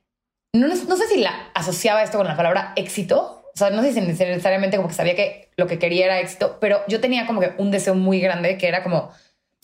no, 0.53 0.69
no, 0.69 0.97
sé 0.97 1.07
si 1.09 1.21
la 1.21 1.51
asociaba 1.55 2.03
esto 2.03 2.19
con 2.19 2.27
la 2.27 2.37
palabra 2.37 2.73
éxito, 2.77 3.45
o 3.55 3.59
sea, 3.59 3.71
no 3.71 3.83
sé 3.83 3.93
si 3.93 4.01
necesariamente 4.01 4.77
como 4.77 4.89
que 4.89 4.95
sabía 4.95 5.17
que 5.17 5.51
lo 5.57 5.67
que 5.67 5.79
quería 5.79 6.07
era 6.07 6.21
éxito, 6.21 6.59
pero 6.61 6.81
yo 6.89 7.01
tenía 7.01 7.27
como 7.27 7.41
que 7.41 7.53
un 7.59 7.71
deseo 7.71 7.95
muy 7.95 8.21
grande 8.21 8.57
que 8.57 8.69
era 8.69 8.83
como, 8.83 9.11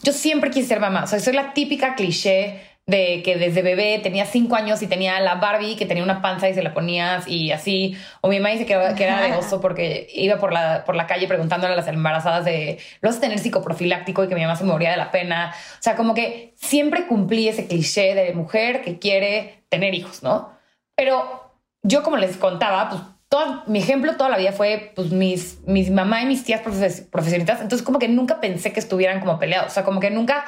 yo 0.03 0.13
siempre 0.13 0.51
quise 0.51 0.69
ser 0.69 0.81
mamá, 0.81 1.05
o 1.05 1.07
sea, 1.07 1.21
soy 1.21 1.33
la 1.33 1.55
típica 1.55 1.95
cliché 1.95 2.61
de 2.87 3.23
que 3.23 3.37
desde 3.37 3.63
bebé 3.63 3.99
tenía 4.03 4.27
cinco 4.27 4.57
años 4.57 4.83
y 4.83 4.87
tenía 4.87 5.19
la 5.21 5.37
Barbie 5.37 5.77
que 5.77 5.87
tenía 5.87 6.03
una 6.03 6.21
panza 6.21 6.49
y 6.51 6.55
se 6.55 6.63
la 6.63 6.75
ponías 6.75 7.27
y 7.27 7.51
así. 7.51 7.97
O 8.21 8.29
mi 8.29 8.39
mamá 8.39 8.51
dice 8.51 8.67
que, 8.67 8.75
era 8.75 9.23
de 9.23 9.33
oso 9.33 9.61
porque 9.61 10.07
iba 10.13 10.37
por 10.37 10.53
la, 10.53 10.85
por 10.85 10.95
la 10.95 11.07
calle 11.07 11.27
preguntándole 11.27 11.73
a 11.73 11.77
las 11.77 11.89
embarazadas 11.89 12.45
de, 12.45 12.79
¿lo 13.01 13.09
vas 13.09 13.17
a 13.17 13.21
tener 13.21 13.39
psicoprofiláctico? 13.39 14.25
Y 14.25 14.29
que 14.29 14.35
mi 14.35 14.43
mamá 14.43 14.57
se 14.57 14.65
moría 14.65 14.91
de 14.91 14.99
la 14.99 15.11
pena. 15.11 15.55
O 15.55 15.83
sea, 15.83 15.97
como 15.97 16.15
que 16.15 16.53
siempre 16.57 17.07
cumplí 17.07 17.49
ese 17.49 17.67
cliché 17.67 18.15
de 18.15 18.35
mujer 18.35 18.83
que 18.83 18.99
quiere 18.99 19.65
tener 19.71 19.95
hijos, 19.95 20.23
¿no? 20.23 20.54
Pero 20.97 21.53
yo 21.83 22.03
como 22.03 22.17
les 22.17 22.37
contaba, 22.37 22.89
pues 22.89 23.03
todo, 23.29 23.63
mi 23.67 23.79
ejemplo 23.81 24.17
toda 24.17 24.31
la 24.31 24.39
vida 24.39 24.53
fue 24.53 24.93
pues 24.95 25.11
mis, 25.11 25.61
mis 25.67 25.91
mamá 25.91 26.23
y 26.23 26.27
mis 26.27 26.45
tías 26.45 26.61
profesoritas. 26.61 27.61
Entonces 27.61 27.83
como 27.83 27.99
que 27.99 28.09
nunca 28.09 28.41
pensé 28.41 28.73
que 28.73 28.81
estuvieran 28.81 29.21
como 29.21 29.39
peleados. 29.39 29.73
O 29.73 29.75
sea, 29.75 29.85
como 29.85 30.01
que 30.01 30.11
nunca 30.11 30.45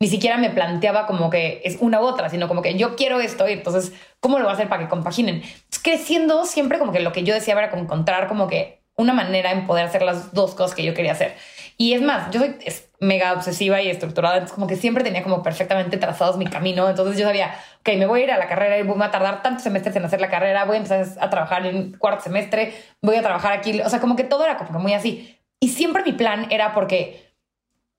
ni 0.00 0.06
siquiera 0.06 0.36
me 0.36 0.50
planteaba 0.50 1.06
como 1.06 1.28
que 1.30 1.60
es 1.64 1.78
una 1.80 2.00
u 2.00 2.04
otra, 2.04 2.28
sino 2.28 2.46
como 2.46 2.62
que 2.62 2.76
yo 2.76 2.94
quiero 2.94 3.20
esto 3.20 3.48
y 3.48 3.52
entonces, 3.52 3.92
¿cómo 4.20 4.38
lo 4.38 4.44
voy 4.44 4.52
a 4.52 4.54
hacer 4.54 4.68
para 4.68 4.84
que 4.84 4.88
compaginen? 4.88 5.42
creciendo 5.82 6.44
siempre 6.44 6.78
como 6.78 6.92
que 6.92 7.00
lo 7.00 7.12
que 7.12 7.24
yo 7.24 7.34
decía 7.34 7.54
era 7.54 7.76
encontrar 7.78 8.28
como 8.28 8.46
que 8.46 8.82
una 8.96 9.14
manera 9.14 9.52
en 9.52 9.66
poder 9.66 9.86
hacer 9.86 10.02
las 10.02 10.34
dos 10.34 10.54
cosas 10.54 10.74
que 10.74 10.82
yo 10.82 10.92
quería 10.92 11.12
hacer. 11.12 11.34
Y 11.80 11.94
es 11.94 12.02
más, 12.02 12.30
yo 12.32 12.40
soy 12.40 12.56
mega 12.98 13.32
obsesiva 13.32 13.80
y 13.80 13.88
estructurada, 13.88 14.34
entonces 14.34 14.54
como 14.54 14.66
que 14.66 14.74
siempre 14.74 15.04
tenía 15.04 15.22
como 15.22 15.44
perfectamente 15.44 15.96
trazados 15.96 16.36
mi 16.36 16.44
camino, 16.44 16.88
entonces 16.88 17.16
yo 17.16 17.24
sabía, 17.24 17.54
ok, 17.80 17.90
me 17.96 18.06
voy 18.06 18.22
a 18.22 18.24
ir 18.24 18.30
a 18.32 18.36
la 18.36 18.48
carrera 18.48 18.76
y 18.78 18.82
voy 18.82 19.00
a 19.00 19.12
tardar 19.12 19.42
tantos 19.42 19.62
semestres 19.62 19.94
en 19.94 20.04
hacer 20.04 20.20
la 20.20 20.28
carrera, 20.28 20.64
voy 20.64 20.74
a 20.74 20.78
empezar 20.78 21.06
a 21.20 21.30
trabajar 21.30 21.64
en 21.66 21.92
cuarto 21.92 22.24
semestre, 22.24 22.74
voy 23.00 23.14
a 23.14 23.22
trabajar 23.22 23.52
aquí, 23.52 23.80
o 23.80 23.88
sea, 23.88 24.00
como 24.00 24.16
que 24.16 24.24
todo 24.24 24.44
era 24.44 24.56
como 24.56 24.72
que 24.72 24.78
muy 24.78 24.92
así. 24.92 25.38
Y 25.60 25.68
siempre 25.68 26.02
mi 26.02 26.12
plan 26.12 26.48
era 26.50 26.74
porque 26.74 27.32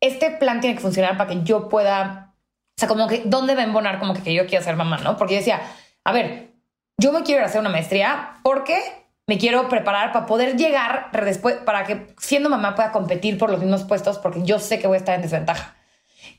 este 0.01 0.31
plan 0.31 0.59
tiene 0.59 0.75
que 0.75 0.81
funcionar 0.81 1.17
para 1.17 1.29
que 1.29 1.43
yo 1.43 1.69
pueda, 1.69 2.33
o 2.77 2.79
sea, 2.79 2.89
como 2.89 3.07
que, 3.07 3.21
¿dónde 3.23 3.55
va 3.55 3.61
a 3.61 3.65
embonar 3.65 3.99
como 3.99 4.13
que, 4.13 4.33
yo 4.33 4.45
quiero 4.45 4.63
ser 4.63 4.75
mamá, 4.75 4.97
no? 4.97 5.15
Porque 5.15 5.35
yo 5.35 5.39
decía, 5.39 5.61
a 6.03 6.11
ver, 6.11 6.51
yo 6.97 7.13
me 7.13 7.23
quiero 7.23 7.39
ir 7.39 7.43
a 7.43 7.47
hacer 7.47 7.61
una 7.61 7.69
maestría 7.69 8.39
porque 8.43 8.77
me 9.29 9.37
quiero 9.37 9.69
preparar 9.69 10.11
para 10.11 10.25
poder 10.25 10.57
llegar 10.57 11.11
después, 11.11 11.57
para 11.57 11.83
que 11.83 12.07
siendo 12.17 12.49
mamá 12.49 12.73
pueda 12.73 12.91
competir 12.91 13.37
por 13.37 13.51
los 13.51 13.59
mismos 13.59 13.83
puestos 13.83 14.17
porque 14.17 14.41
yo 14.41 14.57
sé 14.57 14.79
que 14.79 14.87
voy 14.87 14.95
a 14.95 14.97
estar 14.97 15.13
en 15.13 15.21
desventaja. 15.21 15.75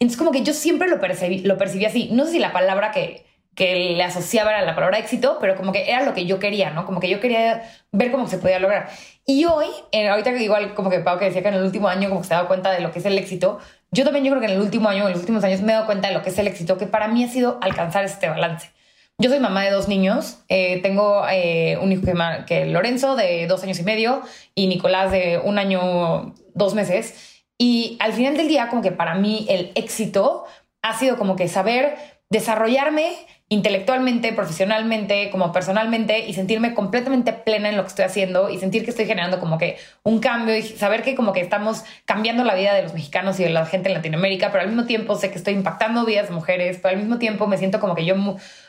Entonces, 0.00 0.18
como 0.18 0.33
que 0.33 0.42
yo 0.42 0.53
siempre 0.53 0.88
lo 0.88 0.98
percibí, 0.98 1.38
lo 1.38 1.57
percibí 1.57 1.85
así. 1.85 2.09
No 2.11 2.24
sé 2.24 2.33
si 2.33 2.38
la 2.40 2.53
palabra 2.53 2.90
que, 2.90 3.24
que 3.55 3.94
le 3.94 4.03
asociaba 4.03 4.50
era 4.50 4.62
la 4.62 4.74
palabra 4.74 4.98
éxito, 4.98 5.38
pero 5.40 5.55
como 5.55 5.70
que 5.70 5.88
era 5.88 6.05
lo 6.05 6.14
que 6.14 6.26
yo 6.26 6.40
quería, 6.40 6.70
¿no? 6.70 6.85
Como 6.85 6.98
que 6.98 7.09
yo 7.09 7.20
quería 7.20 7.62
ver 7.92 8.11
cómo 8.11 8.26
se 8.26 8.38
podía 8.38 8.59
lograr. 8.59 8.88
Y 9.24 9.44
hoy, 9.44 9.66
eh, 9.92 10.09
ahorita 10.09 10.33
que 10.33 10.42
igual 10.42 10.74
como 10.74 10.90
que 10.90 10.98
Pau 10.98 11.16
que 11.16 11.26
decía 11.26 11.42
que 11.42 11.48
en 11.48 11.55
el 11.55 11.62
último 11.62 11.87
año 11.87 12.09
como 12.09 12.22
que 12.22 12.26
se 12.26 12.35
daba 12.35 12.48
cuenta 12.48 12.72
de 12.72 12.81
lo 12.81 12.90
que 12.90 12.98
es 12.98 13.05
el 13.05 13.16
éxito, 13.18 13.61
yo 13.92 14.03
también 14.03 14.24
yo 14.24 14.33
creo 14.33 14.40
que 14.40 14.48
en 14.48 14.59
el 14.59 14.61
último 14.61 14.88
año, 14.88 15.07
en 15.07 15.12
los 15.12 15.20
últimos 15.20 15.44
años 15.44 15.61
me 15.61 15.70
he 15.70 15.74
dado 15.76 15.87
cuenta 15.87 16.09
de 16.09 16.14
lo 16.14 16.22
que 16.22 16.31
es 16.31 16.38
el 16.40 16.48
éxito, 16.48 16.76
que 16.76 16.87
para 16.87 17.07
mí 17.07 17.22
ha 17.22 17.29
sido 17.29 17.61
alcanzar 17.62 18.05
este 18.05 18.29
balance. 18.29 18.72
Yo 19.21 19.29
soy 19.29 19.39
mamá 19.39 19.63
de 19.65 19.71
dos 19.71 19.87
niños, 19.87 20.39
eh, 20.49 20.81
tengo 20.81 21.29
eh, 21.31 21.77
un 21.83 21.93
hijo 21.93 22.01
que, 22.01 22.15
que 22.47 22.65
Lorenzo 22.65 23.17
de 23.17 23.47
dos 23.47 23.63
años 23.63 23.79
y 23.79 23.83
medio 23.83 24.23
y 24.55 24.67
Nicolás 24.67 25.13
de 25.13 25.39
un 25.45 25.59
año, 25.59 26.35
dos 26.55 26.75
meses. 26.75 27.45
Y 27.59 27.99
al 28.01 28.15
final 28.15 28.39
del 28.39 28.49
día, 28.49 28.69
como 28.71 28.81
que 28.81 28.93
para 28.93 29.15
mí 29.17 29.45
el 29.51 29.73
éxito 29.75 30.47
ha 30.81 30.99
sido 30.99 31.19
como 31.19 31.37
que 31.37 31.49
saber 31.49 31.99
desarrollarme 32.31 33.13
intelectualmente, 33.53 34.33
profesionalmente, 34.33 35.29
como 35.31 35.51
personalmente 35.51 36.21
y 36.21 36.35
sentirme 36.35 36.73
completamente 36.73 37.33
plena 37.33 37.69
en 37.69 37.77
lo 37.77 37.83
que 37.83 37.89
estoy 37.89 38.05
haciendo 38.05 38.49
y 38.49 38.59
sentir 38.59 38.85
que 38.85 38.91
estoy 38.91 39.07
generando 39.07 39.41
como 39.41 39.59
que 39.59 39.77
un 40.05 40.21
cambio 40.21 40.57
y 40.57 40.63
saber 40.63 41.03
que 41.03 41.17
como 41.17 41.33
que 41.33 41.41
estamos 41.41 41.83
cambiando 42.05 42.45
la 42.45 42.55
vida 42.55 42.73
de 42.75 42.85
los 42.85 42.95
mexicanos 42.95 43.41
y 43.41 43.43
de 43.43 43.51
la 43.51 43.67
gente 43.67 43.89
en 43.89 43.97
Latinoamérica, 43.97 44.53
pero 44.53 44.63
al 44.63 44.69
mismo 44.69 44.87
tiempo 44.87 45.17
sé 45.17 45.33
que 45.33 45.39
estoy 45.39 45.55
impactando 45.55 46.05
vidas 46.05 46.29
de 46.29 46.35
mujeres, 46.35 46.79
pero 46.81 46.95
al 46.95 47.01
mismo 47.01 47.19
tiempo 47.19 47.49
me 47.49 47.59
siento 47.59 47.81
como 47.81 47.97
que 47.97 48.05
yo 48.05 48.15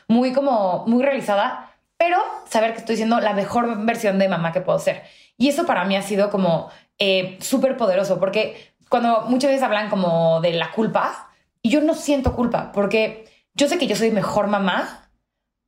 muy, 0.08 0.32
como 0.32 0.84
muy 0.88 1.04
realizada, 1.04 1.70
pero 1.96 2.18
saber 2.48 2.72
que 2.72 2.80
estoy 2.80 2.96
siendo 2.96 3.20
la 3.20 3.34
mejor 3.34 3.84
versión 3.86 4.18
de 4.18 4.28
mamá 4.28 4.50
que 4.50 4.62
puedo 4.62 4.80
ser. 4.80 5.04
Y 5.38 5.48
eso 5.48 5.64
para 5.64 5.84
mí 5.84 5.94
ha 5.94 6.02
sido 6.02 6.28
como 6.28 6.70
eh, 6.98 7.38
súper 7.40 7.76
poderoso 7.76 8.18
porque 8.18 8.74
cuando 8.88 9.26
muchas 9.28 9.52
veces 9.52 9.62
hablan 9.62 9.90
como 9.90 10.40
de 10.40 10.54
la 10.54 10.72
culpa, 10.72 11.30
yo 11.62 11.80
no 11.82 11.94
siento 11.94 12.34
culpa 12.34 12.72
porque 12.72 13.21
yo 13.54 13.68
sé 13.68 13.78
que 13.78 13.86
yo 13.86 13.96
soy 13.96 14.10
mejor 14.10 14.46
mamá 14.46 15.10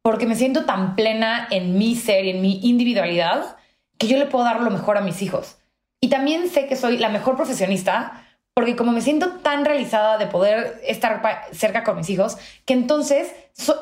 porque 0.03 0.27
me 0.27 0.37
siento 0.37 0.65
tan 0.65 0.97
plena 0.97 1.49
en 1.51 1.79
mi 1.79 1.97
ser 1.97 2.25
y 2.25 2.31
en 2.31 2.43
mi 2.43 2.61
individualidad 2.63 3.57
que 3.99 4.07
yo 4.07 4.19
le 4.19 4.27
puedo 4.27 4.45
dar 4.45 4.61
lo 4.61 4.71
mejor 4.71 4.99
a 4.99 5.01
mis 5.01 5.23
hijos. 5.23 5.57
Y 6.01 6.09
también 6.09 6.49
sé 6.49 6.67
que 6.67 6.77
soy 6.77 6.99
la 6.99 7.09
mejor 7.09 7.37
profesionista 7.37 8.25
porque 8.55 8.77
como 8.77 8.93
me 8.93 9.01
siento 9.01 9.31
tan 9.43 9.65
realizada 9.65 10.17
de 10.17 10.27
poder 10.27 10.81
estar 10.85 11.49
cerca 11.53 11.83
con 11.83 11.97
mis 11.97 12.09
hijos, 12.09 12.37
que 12.65 12.75
entonces 12.75 13.33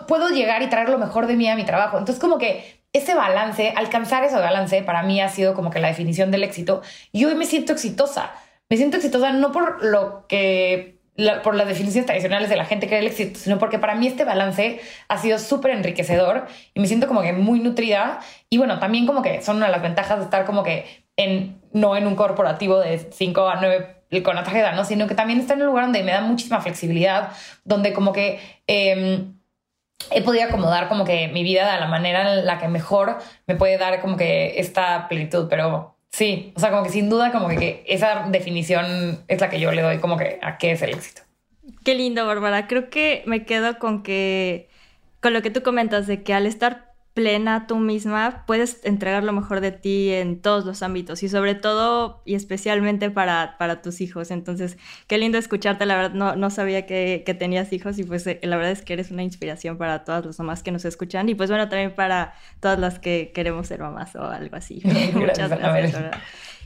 puedo 0.08 0.30
llegar 0.30 0.62
y 0.62 0.68
traer 0.68 0.88
lo 0.88 0.98
mejor 0.98 1.26
de 1.26 1.36
mí 1.36 1.48
a 1.48 1.56
mi 1.56 1.64
trabajo. 1.64 1.98
Entonces 1.98 2.20
como 2.20 2.38
que 2.38 2.80
ese 2.94 3.14
balance, 3.14 3.72
alcanzar 3.76 4.24
ese 4.24 4.36
balance, 4.36 4.82
para 4.82 5.02
mí 5.02 5.20
ha 5.20 5.28
sido 5.28 5.54
como 5.54 5.70
que 5.70 5.80
la 5.80 5.88
definición 5.88 6.30
del 6.30 6.44
éxito. 6.44 6.82
Y 7.10 7.24
hoy 7.24 7.34
me 7.34 7.46
siento 7.46 7.72
exitosa. 7.72 8.32
Me 8.70 8.76
siento 8.78 8.96
exitosa 8.96 9.32
no 9.32 9.52
por 9.52 9.84
lo 9.84 10.26
que 10.26 10.91
por 11.44 11.54
las 11.54 11.68
definiciones 11.68 12.06
tradicionales 12.06 12.48
de 12.48 12.56
la 12.56 12.64
gente 12.64 12.88
que 12.88 12.98
el 12.98 13.06
éxito, 13.06 13.38
sino 13.38 13.58
porque 13.58 13.78
para 13.78 13.94
mí 13.94 14.06
este 14.06 14.24
balance 14.24 14.80
ha 15.08 15.18
sido 15.18 15.38
súper 15.38 15.72
enriquecedor 15.72 16.46
y 16.72 16.80
me 16.80 16.86
siento 16.86 17.06
como 17.06 17.22
que 17.22 17.32
muy 17.32 17.60
nutrida. 17.60 18.20
Y 18.48 18.58
bueno, 18.58 18.78
también 18.78 19.06
como 19.06 19.22
que 19.22 19.42
son 19.42 19.56
una 19.56 19.66
de 19.66 19.72
las 19.72 19.82
ventajas 19.82 20.18
de 20.18 20.24
estar 20.24 20.46
como 20.46 20.62
que 20.62 21.04
en, 21.16 21.60
no 21.72 21.96
en 21.96 22.06
un 22.06 22.16
corporativo 22.16 22.78
de 22.78 22.98
5 22.98 23.48
a 23.48 23.56
9 23.56 24.02
con 24.22 24.36
la 24.36 24.42
tarjeta, 24.42 24.72
¿no? 24.72 24.84
Sino 24.84 25.06
que 25.06 25.14
también 25.14 25.40
está 25.40 25.54
en 25.54 25.62
un 25.62 25.68
lugar 25.68 25.84
donde 25.84 26.02
me 26.02 26.12
da 26.12 26.20
muchísima 26.20 26.60
flexibilidad, 26.60 27.30
donde 27.64 27.94
como 27.94 28.12
que 28.12 28.40
em, 28.66 29.38
he 30.10 30.22
podido 30.22 30.44
acomodar 30.44 30.88
como 30.88 31.04
que 31.04 31.28
mi 31.28 31.42
vida 31.42 31.72
de 31.72 31.80
la 31.80 31.86
manera 31.86 32.34
en 32.34 32.44
la 32.44 32.58
que 32.58 32.68
mejor 32.68 33.18
me 33.46 33.54
puede 33.54 33.78
dar 33.78 34.00
como 34.00 34.16
que 34.16 34.60
esta 34.60 35.08
plenitud, 35.08 35.46
pero 35.48 35.91
Sí, 36.12 36.52
o 36.54 36.60
sea, 36.60 36.70
como 36.70 36.82
que 36.82 36.90
sin 36.90 37.08
duda, 37.08 37.32
como 37.32 37.48
que, 37.48 37.82
esa 37.86 38.26
definición 38.28 39.24
es 39.28 39.40
la 39.40 39.48
que 39.48 39.58
yo 39.58 39.72
le 39.72 39.80
doy 39.80 39.98
como 39.98 40.18
que 40.18 40.38
a 40.42 40.58
qué 40.58 40.72
es 40.72 40.82
el 40.82 40.90
éxito. 40.90 41.22
Qué 41.84 41.94
lindo, 41.94 42.26
Bárbara. 42.26 42.66
Creo 42.68 42.90
que 42.90 43.22
me 43.26 43.44
quedo 43.44 43.78
con 43.78 44.02
que, 44.02 44.68
con 45.20 45.32
lo 45.32 45.40
que 45.40 45.50
tú 45.50 45.62
comentas, 45.62 46.06
de 46.06 46.22
que 46.22 46.34
al 46.34 46.46
estar 46.46 46.91
plena 47.14 47.66
tú 47.66 47.76
misma, 47.76 48.44
puedes 48.46 48.80
entregar 48.84 49.22
lo 49.22 49.32
mejor 49.32 49.60
de 49.60 49.70
ti 49.70 50.10
en 50.10 50.40
todos 50.40 50.64
los 50.64 50.82
ámbitos 50.82 51.22
y 51.22 51.28
sobre 51.28 51.54
todo 51.54 52.22
y 52.24 52.34
especialmente 52.34 53.10
para, 53.10 53.56
para 53.58 53.82
tus 53.82 54.00
hijos. 54.00 54.30
Entonces, 54.30 54.78
qué 55.06 55.18
lindo 55.18 55.36
escucharte, 55.36 55.84
la 55.84 55.96
verdad 55.96 56.14
no, 56.14 56.36
no 56.36 56.48
sabía 56.48 56.86
que, 56.86 57.22
que, 57.26 57.34
tenías 57.34 57.72
hijos 57.72 57.98
y 57.98 58.04
pues 58.04 58.26
eh, 58.26 58.40
la 58.42 58.56
verdad 58.56 58.72
es 58.72 58.82
que 58.82 58.94
eres 58.94 59.10
una 59.10 59.22
inspiración 59.22 59.76
para 59.76 60.04
todas 60.04 60.24
las 60.24 60.38
mamás 60.38 60.62
que 60.62 60.72
nos 60.72 60.84
escuchan 60.84 61.28
y 61.28 61.34
pues 61.34 61.50
bueno, 61.50 61.68
también 61.68 61.94
para 61.94 62.34
todas 62.60 62.78
las 62.78 62.98
que 62.98 63.32
queremos 63.34 63.66
ser 63.66 63.80
mamás 63.80 64.14
o 64.16 64.24
algo 64.24 64.56
así. 64.56 64.80
Muchas 65.14 65.50
gracias. 65.50 66.16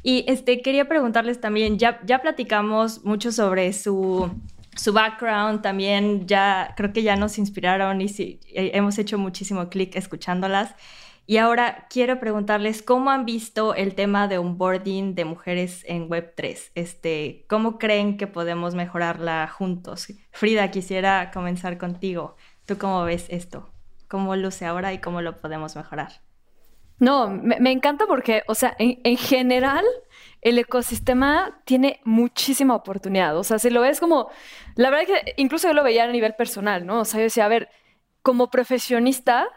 Y 0.02 0.24
este, 0.28 0.62
quería 0.62 0.86
preguntarles 0.86 1.40
también, 1.40 1.78
ya, 1.78 2.00
ya 2.04 2.20
platicamos 2.20 3.04
mucho 3.04 3.32
sobre 3.32 3.72
su 3.72 4.30
su 4.76 4.92
background 4.92 5.62
también 5.62 6.26
ya 6.26 6.74
creo 6.76 6.92
que 6.92 7.02
ya 7.02 7.16
nos 7.16 7.38
inspiraron 7.38 8.00
y 8.00 8.08
sí, 8.08 8.40
eh, 8.48 8.70
hemos 8.74 8.98
hecho 8.98 9.18
muchísimo 9.18 9.68
clic 9.68 9.96
escuchándolas. 9.96 10.74
Y 11.28 11.38
ahora 11.38 11.88
quiero 11.90 12.20
preguntarles 12.20 12.82
cómo 12.82 13.10
han 13.10 13.24
visto 13.24 13.74
el 13.74 13.96
tema 13.96 14.28
de 14.28 14.38
onboarding 14.38 15.16
de 15.16 15.24
mujeres 15.24 15.82
en 15.88 16.08
Web3. 16.08 16.70
Este, 16.76 17.44
¿Cómo 17.48 17.78
creen 17.78 18.16
que 18.16 18.28
podemos 18.28 18.76
mejorarla 18.76 19.48
juntos? 19.48 20.06
Frida, 20.30 20.70
quisiera 20.70 21.32
comenzar 21.32 21.78
contigo. 21.78 22.36
¿Tú 22.64 22.78
cómo 22.78 23.02
ves 23.02 23.26
esto? 23.28 23.68
¿Cómo 24.06 24.36
luce 24.36 24.66
ahora 24.66 24.92
y 24.92 24.98
cómo 24.98 25.20
lo 25.20 25.36
podemos 25.36 25.74
mejorar? 25.74 26.20
No, 26.98 27.28
me, 27.28 27.72
encanta 27.72 28.06
porque, 28.06 28.42
o 28.46 28.54
sea, 28.54 28.74
en, 28.78 29.16
general 29.18 29.84
el 30.46 30.60
ecosistema 30.60 31.60
tiene 31.64 31.98
muchísima 32.04 32.76
oportunidad. 32.76 33.36
O 33.36 33.42
sea, 33.42 33.58
si 33.58 33.68
lo 33.68 33.80
ves 33.80 33.98
como, 33.98 34.30
la 34.76 34.90
verdad 34.90 35.06
que 35.06 35.34
incluso 35.38 35.66
yo 35.66 35.74
lo 35.74 35.82
veía 35.82 36.04
a 36.04 36.06
nivel 36.06 36.34
personal, 36.34 36.86
¿no? 36.86 37.00
O 37.00 37.04
sea, 37.04 37.18
yo 37.18 37.24
decía, 37.24 37.46
a 37.46 37.48
ver, 37.48 37.68
como 38.22 38.48
profesionista, 38.48 39.48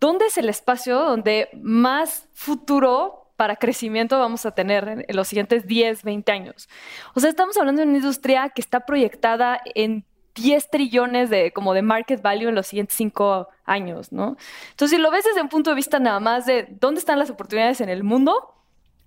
¿dónde 0.00 0.26
es 0.26 0.38
el 0.38 0.48
espacio 0.48 0.98
donde 0.98 1.48
más 1.54 2.28
futuro 2.32 3.32
para 3.36 3.54
crecimiento 3.54 4.18
vamos 4.18 4.44
a 4.44 4.50
tener 4.50 5.04
en, 5.06 5.16
los 5.16 5.28
siguientes 5.28 5.64
10, 5.68 6.02
20 6.02 6.32
años? 6.32 6.68
O 7.14 7.20
sea, 7.20 7.30
estamos 7.30 7.56
hablando 7.56 7.82
de 7.82 7.86
una 7.86 7.98
industria 7.98 8.48
que 8.48 8.62
está 8.62 8.80
proyectada 8.80 9.60
en 9.76 10.04
10 10.34 10.70
trillones 10.70 11.30
de, 11.30 11.52
como 11.52 11.72
de 11.72 11.82
market 11.82 12.20
value 12.20 12.48
en 12.48 12.56
los 12.56 12.66
siguientes 12.66 12.96
5 12.96 13.46
años, 13.64 14.10
¿no? 14.10 14.36
Entonces, 14.70 14.96
si 14.96 15.00
lo 15.00 15.12
ves 15.12 15.24
desde 15.24 15.40
un 15.40 15.48
punto 15.48 15.70
de 15.70 15.76
vista 15.76 16.00
nada 16.00 16.18
más 16.18 16.46
de 16.46 16.66
dónde 16.80 16.98
están 16.98 17.20
las 17.20 17.30
oportunidades 17.30 17.80
en 17.80 17.90
el 17.90 18.02
mundo, 18.02 18.56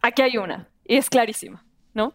aquí 0.01 0.21
hay 0.21 0.37
una, 0.37 0.69
y 0.85 0.97
es 0.97 1.09
clarísima, 1.09 1.65
¿no? 1.93 2.13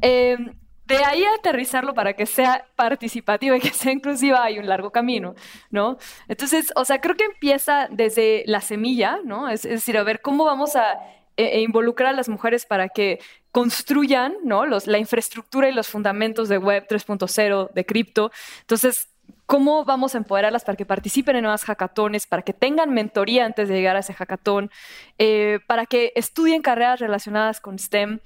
Em, 0.00 0.54
de 0.86 1.04
ahí 1.04 1.24
a 1.24 1.34
aterrizarlo 1.34 1.94
para 1.94 2.12
que 2.14 2.26
sea 2.26 2.66
participativa 2.76 3.56
y 3.56 3.60
que 3.60 3.70
sea 3.70 3.92
inclusiva 3.92 4.44
hay 4.44 4.58
un 4.58 4.66
largo 4.66 4.90
camino, 4.90 5.34
¿no? 5.70 5.98
Entonces, 6.28 6.72
o 6.76 6.84
sea, 6.84 7.00
creo 7.00 7.16
que 7.16 7.24
empieza 7.24 7.88
desde 7.90 8.44
la 8.46 8.60
semilla, 8.60 9.18
¿no? 9.24 9.48
Es, 9.48 9.62
decir, 9.62 9.98
a 9.98 10.04
ver 10.04 10.20
cómo 10.20 10.44
vamos 10.44 10.76
a 10.76 10.94
e, 11.36 11.58
e 11.58 11.60
involucrar 11.60 12.10
a 12.10 12.16
las 12.16 12.28
mujeres 12.28 12.66
para 12.66 12.88
que 12.88 13.18
construyan 13.50 14.36
¿no? 14.44 14.66
La 14.66 14.98
infraestructura 14.98 15.68
y 15.68 15.72
los 15.72 15.88
fundamentos 15.88 16.48
de 16.50 16.58
Web 16.58 16.86
3.0, 16.88 17.72
de 17.72 17.86
cripto. 17.86 18.30
Entonces, 18.60 19.08
¿cómo 19.46 19.84
vamos 19.84 20.14
a 20.14 20.18
empoderarlas 20.18 20.64
para 20.64 20.76
que 20.76 20.84
participen 20.84 21.36
en 21.36 21.42
nuevas 21.42 21.64
hackatones, 21.64 22.26
para 22.26 22.42
que 22.42 22.52
tengan 22.52 22.92
mentoría 22.92 23.44
antes 23.44 23.68
de 23.68 23.74
llegar 23.74 23.96
a 23.96 24.00
ese 24.00 24.14
hackathon, 24.14 24.70
eh, 25.18 25.60
para 25.66 25.86
que 25.86 26.12
estudien 26.16 26.62
carreras 26.62 27.00
relacionadas 27.00 27.60
con 27.60 27.78
STEM? 27.78 28.20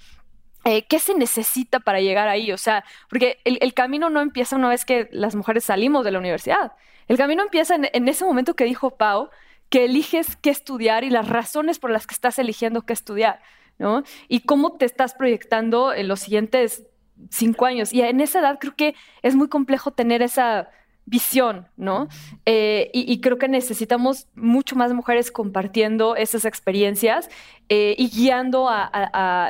Eh, 0.64 0.82
¿Qué 0.86 0.98
se 0.98 1.14
necesita 1.14 1.80
para 1.80 2.00
llegar 2.00 2.28
ahí? 2.28 2.52
O 2.52 2.58
sea, 2.58 2.84
porque 3.08 3.38
el, 3.44 3.72
camino 3.74 4.10
no 4.10 4.20
empieza 4.20 4.56
una 4.56 4.68
vez 4.68 4.84
que 4.84 5.08
las 5.10 5.34
mujeres 5.34 5.64
salimos 5.64 6.04
de 6.04 6.10
la 6.10 6.18
universidad. 6.18 6.72
El 7.08 7.16
camino 7.16 7.42
empieza 7.42 7.74
en, 7.74 7.88
en 7.92 8.08
ese 8.08 8.24
momento 8.24 8.54
que 8.54 8.64
dijo 8.64 8.96
Pau, 8.96 9.30
que 9.70 9.86
eliges 9.86 10.36
qué 10.36 10.50
estudiar 10.50 11.04
y 11.04 11.10
las 11.10 11.28
razones 11.28 11.78
por 11.78 11.90
las 11.90 12.06
que 12.06 12.14
estás 12.14 12.38
eligiendo 12.38 12.82
qué 12.82 12.92
estudiar. 12.92 13.40
¿no? 13.78 14.02
Y 14.28 14.40
cómo 14.40 14.76
te 14.76 14.84
estás 14.84 15.14
proyectando 15.14 15.94
en 15.94 16.06
los 16.06 16.20
siguientes 16.20 16.86
cinco 17.30 17.64
años. 17.64 17.92
Y 17.92 18.02
en 18.02 18.20
esa 18.20 18.40
edad 18.40 18.58
creo 18.60 18.76
que 18.76 18.94
es 19.22 19.34
muy 19.34 19.48
complejo 19.48 19.90
tener 19.90 20.20
esa 20.22 20.68
visión, 21.10 21.66
¿no? 21.76 22.08
Eh, 22.46 22.90
y, 22.94 23.20
creo 23.20 23.36
que 23.36 23.48
necesitamos 23.48 24.28
mucho 24.36 24.76
más 24.76 24.92
mujeres 24.92 25.32
compartiendo 25.32 26.14
esas 26.14 26.44
experiencias 26.44 27.28
eh, 27.68 27.96
y 27.98 28.08
guiando 28.08 28.68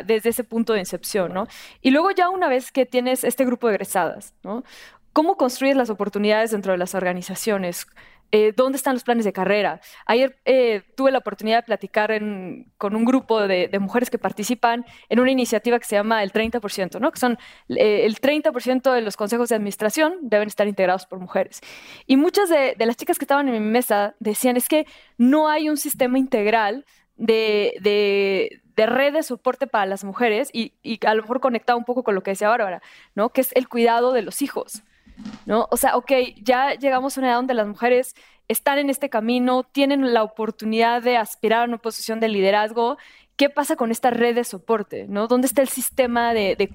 desde 0.07 0.31
ese 0.31 0.43
punto 0.43 0.73
de 0.73 0.81
incepción, 0.81 1.35
¿no? 1.35 1.47
Y 1.83 1.91
luego 1.91 2.11
ya 2.13 2.31
una 2.31 2.49
vez 2.49 2.73
que 2.73 2.87
tienes 2.87 3.25
este 3.25 3.45
grupo 3.45 3.69
de 3.69 3.75
egresadas, 3.75 4.35
¿no? 4.43 4.65
¿Cómo 5.13 5.37
construyes 5.37 5.77
las 5.77 5.91
oportunidades 5.91 6.51
dentro 6.53 6.73
de 6.73 6.79
las 6.79 6.95
organizaciones? 6.95 7.87
Eh, 8.33 8.53
dónde 8.55 8.77
están 8.77 8.95
los 8.95 9.03
planes 9.03 9.25
de 9.25 9.33
carrera. 9.33 9.81
Ayer 10.07 10.39
eh, 10.45 10.83
tuve 10.97 11.11
la 11.11 11.19
oportunidad 11.19 11.59
de 11.59 11.63
platicar 11.65 12.17
con 12.79 12.95
un 12.95 13.05
grupo 13.05 13.47
de, 13.47 13.69
mujeres 13.81 14.09
que 14.09 14.19
participan 14.19 14.85
en 15.09 15.19
una 15.19 15.33
iniciativa 15.33 15.79
que 15.79 15.85
se 15.85 15.97
llama 15.97 16.23
el 16.23 16.33
30%, 16.33 17.01
¿no? 17.01 17.11
que 17.11 17.19
son 17.19 17.39
eh, 17.69 18.05
el 18.05 18.21
30% 18.21 18.93
de 18.93 19.01
los 19.01 19.17
consejos 19.17 19.49
de 19.49 19.57
administración 19.57 20.15
deben 20.23 20.47
estar 20.47 20.69
integrados 20.69 21.07
por 21.07 21.19
mujeres. 21.19 21.61
Y 22.07 22.17
muchas 22.17 22.49
de, 22.49 22.77
las 22.79 22.97
chicas 22.97 23.19
que 23.19 23.25
estaban 23.25 23.49
en 23.49 23.55
mi 23.55 23.71
mesa 23.71 24.15
decían, 24.21 24.57
es 24.57 24.69
que 24.69 24.87
no 25.19 25.49
hay 25.49 25.69
un 25.69 25.77
sistema 25.77 26.19
integral 26.19 26.85
de, 27.17 27.75
de 27.83 28.87
red 28.87 29.13
de 29.13 29.23
soporte 29.23 29.67
para 29.67 29.87
las 29.87 30.05
mujeres 30.05 30.51
y, 30.53 30.75
y, 30.83 31.05
a 31.05 31.15
lo 31.15 31.23
mejor 31.23 31.41
conectado 31.41 31.79
un 31.79 31.85
poco 31.85 32.03
con 32.03 32.15
lo 32.15 32.23
que 32.23 32.31
decía 32.31 32.49
Bárbara, 32.49 32.81
¿no? 33.15 33.31
Que 33.31 33.41
es 33.41 33.51
el 33.55 33.69
cuidado 33.69 34.13
de 34.13 34.23
los 34.23 34.41
hijos. 34.41 34.83
¿No? 35.47 35.67
O 35.71 35.77
sea, 35.77 35.97
ok, 35.97 36.13
ya 36.43 36.75
llegamos 36.75 37.17
a 37.17 37.21
una 37.21 37.29
edad 37.31 37.37
donde 37.37 37.55
las 37.55 37.67
mujeres 37.67 38.15
están 38.51 38.79
en 38.79 38.91
este 38.91 39.09
camino, 39.09 39.63
tienen 39.63 40.13
la 40.13 40.25
oportunidad 40.25 41.03
de 41.03 41.17
aspirar 41.17 41.63
a 41.63 41.65
una 41.67 41.79
posición 41.79 42.19
de 42.19 42.29
liderazgo. 42.29 42.99
¿Qué 43.37 43.49
pasa 43.49 43.77
con 43.77 43.93
esta 43.93 44.11
red 44.11 44.35
de 44.35 44.43
soporte? 44.43 45.07
¿no? 45.09 45.29
¿Dónde 45.29 45.47
está 45.47 45.63
el 45.63 45.69
sistema 45.69 46.35
de, 46.35 46.69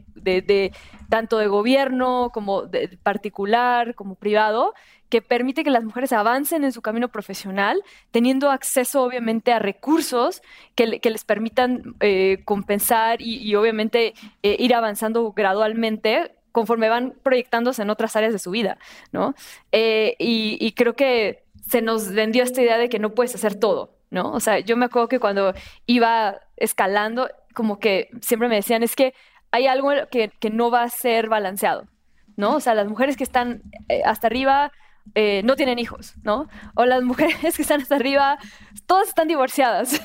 tanto 1.10 1.38
de 1.38 1.48
gobierno 1.48 2.32
como 2.34 2.64
de 2.64 2.98
particular, 3.04 3.94
como 3.94 4.16
privado, 4.16 4.74
que 5.10 5.22
permite 5.22 5.64
que 5.64 5.70
las 5.70 5.84
mujeres 5.84 6.14
avancen 6.14 6.64
en 6.64 6.72
su 6.72 6.82
camino 6.82 7.10
profesional, 7.10 7.84
teniendo 8.12 8.50
acceso 8.52 9.04
obviamente 9.04 9.52
a 9.52 9.60
recursos 9.60 10.42
que, 10.76 10.88
les 10.88 11.24
permitan 11.26 11.96
eh, 12.00 12.42
compensar 12.46 13.22
y, 13.22 13.54
obviamente 13.56 14.14
eh, 14.44 14.56
ir 14.58 14.74
avanzando 14.74 15.34
gradualmente 15.34 16.35
conforme 16.56 16.88
van 16.88 17.16
proyectándose 17.22 17.82
en 17.82 17.90
otras 17.90 18.16
áreas 18.16 18.32
de 18.32 18.40
su 18.40 18.50
vida, 18.50 18.78
¿no? 19.12 19.36
Eh, 19.74 20.16
y, 20.20 20.72
creo 20.72 20.96
que 20.96 21.44
se 21.68 21.82
nos 21.82 22.14
vendió 22.14 22.44
esta 22.44 22.62
idea 22.62 22.78
de 22.78 22.88
que 22.88 22.98
no 22.98 23.14
puedes 23.14 23.36
hacer 23.36 23.56
todo, 23.60 23.98
¿no? 24.10 24.32
O 24.32 24.40
sea, 24.40 24.60
yo 24.60 24.78
me 24.78 24.86
acuerdo 24.86 25.10
que 25.10 25.20
cuando 25.20 25.54
iba 25.86 26.40
escalando, 26.56 27.30
como 27.54 27.78
que 27.78 28.08
siempre 28.22 28.48
me 28.48 28.56
decían, 28.56 28.84
es 28.84 28.96
que 28.96 29.14
hay 29.52 29.68
algo 29.68 29.90
que, 30.10 30.32
que 30.40 30.50
no 30.50 30.72
va 30.72 30.84
a 30.84 30.90
ser 30.90 31.28
balanceado, 31.28 31.90
¿no? 32.38 32.56
O 32.56 32.60
sea, 32.62 32.74
las 32.74 32.88
mujeres 32.88 33.18
que 33.18 33.26
están 33.26 33.62
eh, 33.90 34.02
hasta 34.06 34.28
arriba 34.28 34.72
eh, 35.14 35.42
no 35.44 35.58
tienen 35.58 35.78
hijos, 35.78 36.16
¿no? 36.24 36.48
O 36.74 36.86
las 36.86 37.04
mujeres 37.12 37.58
que 37.58 37.64
están 37.64 37.82
hasta 37.82 37.98
arriba, 37.98 38.38
todas 38.86 39.10
están 39.10 39.28
divorciadas. 39.28 40.02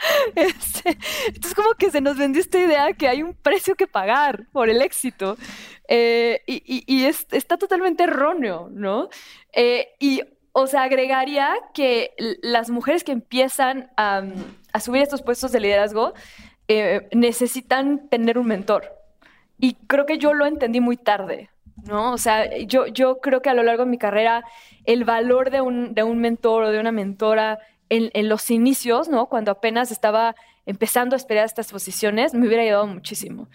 Este, 0.34 0.96
entonces 1.26 1.54
como 1.54 1.74
que 1.74 1.90
se 1.90 2.00
nos 2.00 2.16
vendió 2.16 2.40
esta 2.40 2.58
idea 2.58 2.92
que 2.92 3.08
hay 3.08 3.22
un 3.22 3.34
precio 3.34 3.74
que 3.74 3.86
pagar 3.86 4.46
por 4.52 4.68
el 4.68 4.82
éxito 4.82 5.36
eh, 5.88 6.42
y, 6.46 7.04
está 7.04 7.58
totalmente 7.58 8.04
erróneo, 8.04 8.68
¿no? 8.72 9.08
y 9.98 10.22
o 10.52 10.66
sea, 10.66 10.84
agregaría 10.84 11.50
que 11.74 12.14
las 12.42 12.70
mujeres 12.70 13.04
que 13.04 13.12
empiezan 13.12 13.90
a, 13.96 14.22
subir 14.80 15.02
estos 15.02 15.22
puestos 15.22 15.52
de 15.52 15.60
liderazgo 15.60 16.14
necesitan 17.12 18.08
tener 18.08 18.38
un 18.38 18.46
mentor. 18.46 19.00
Y 19.58 19.74
creo 19.86 20.06
que 20.06 20.18
yo 20.18 20.32
lo 20.32 20.46
entendí 20.46 20.80
muy 20.80 20.96
tarde, 20.96 21.50
¿no? 21.84 22.12
O 22.12 22.18
sea, 22.18 22.56
yo, 22.60 22.86
yo 22.86 23.20
creo 23.20 23.42
que 23.42 23.50
a 23.50 23.54
lo 23.54 23.62
largo 23.62 23.84
de 23.84 23.90
mi 23.90 23.98
carrera 23.98 24.42
el 24.84 25.04
valor 25.04 25.50
de 25.50 25.60
un, 25.60 25.94
de 25.94 26.02
un 26.02 26.18
mentor 26.18 26.64
o 26.64 26.70
de 26.70 26.80
una 26.80 26.92
mentora 26.92 27.58
en, 27.90 28.28
los 28.28 28.50
inicios, 28.50 29.08
¿no? 29.08 29.26
Cuando 29.26 29.50
apenas 29.50 29.90
estaba 29.90 30.34
empezando 30.64 31.14
a 31.14 31.18
esperar 31.18 31.44
estas 31.44 31.70
posiciones, 31.72 32.32
me 32.32 32.46
hubiera 32.46 32.62
ayudado 32.62 32.86
muchísimo. 32.86 33.48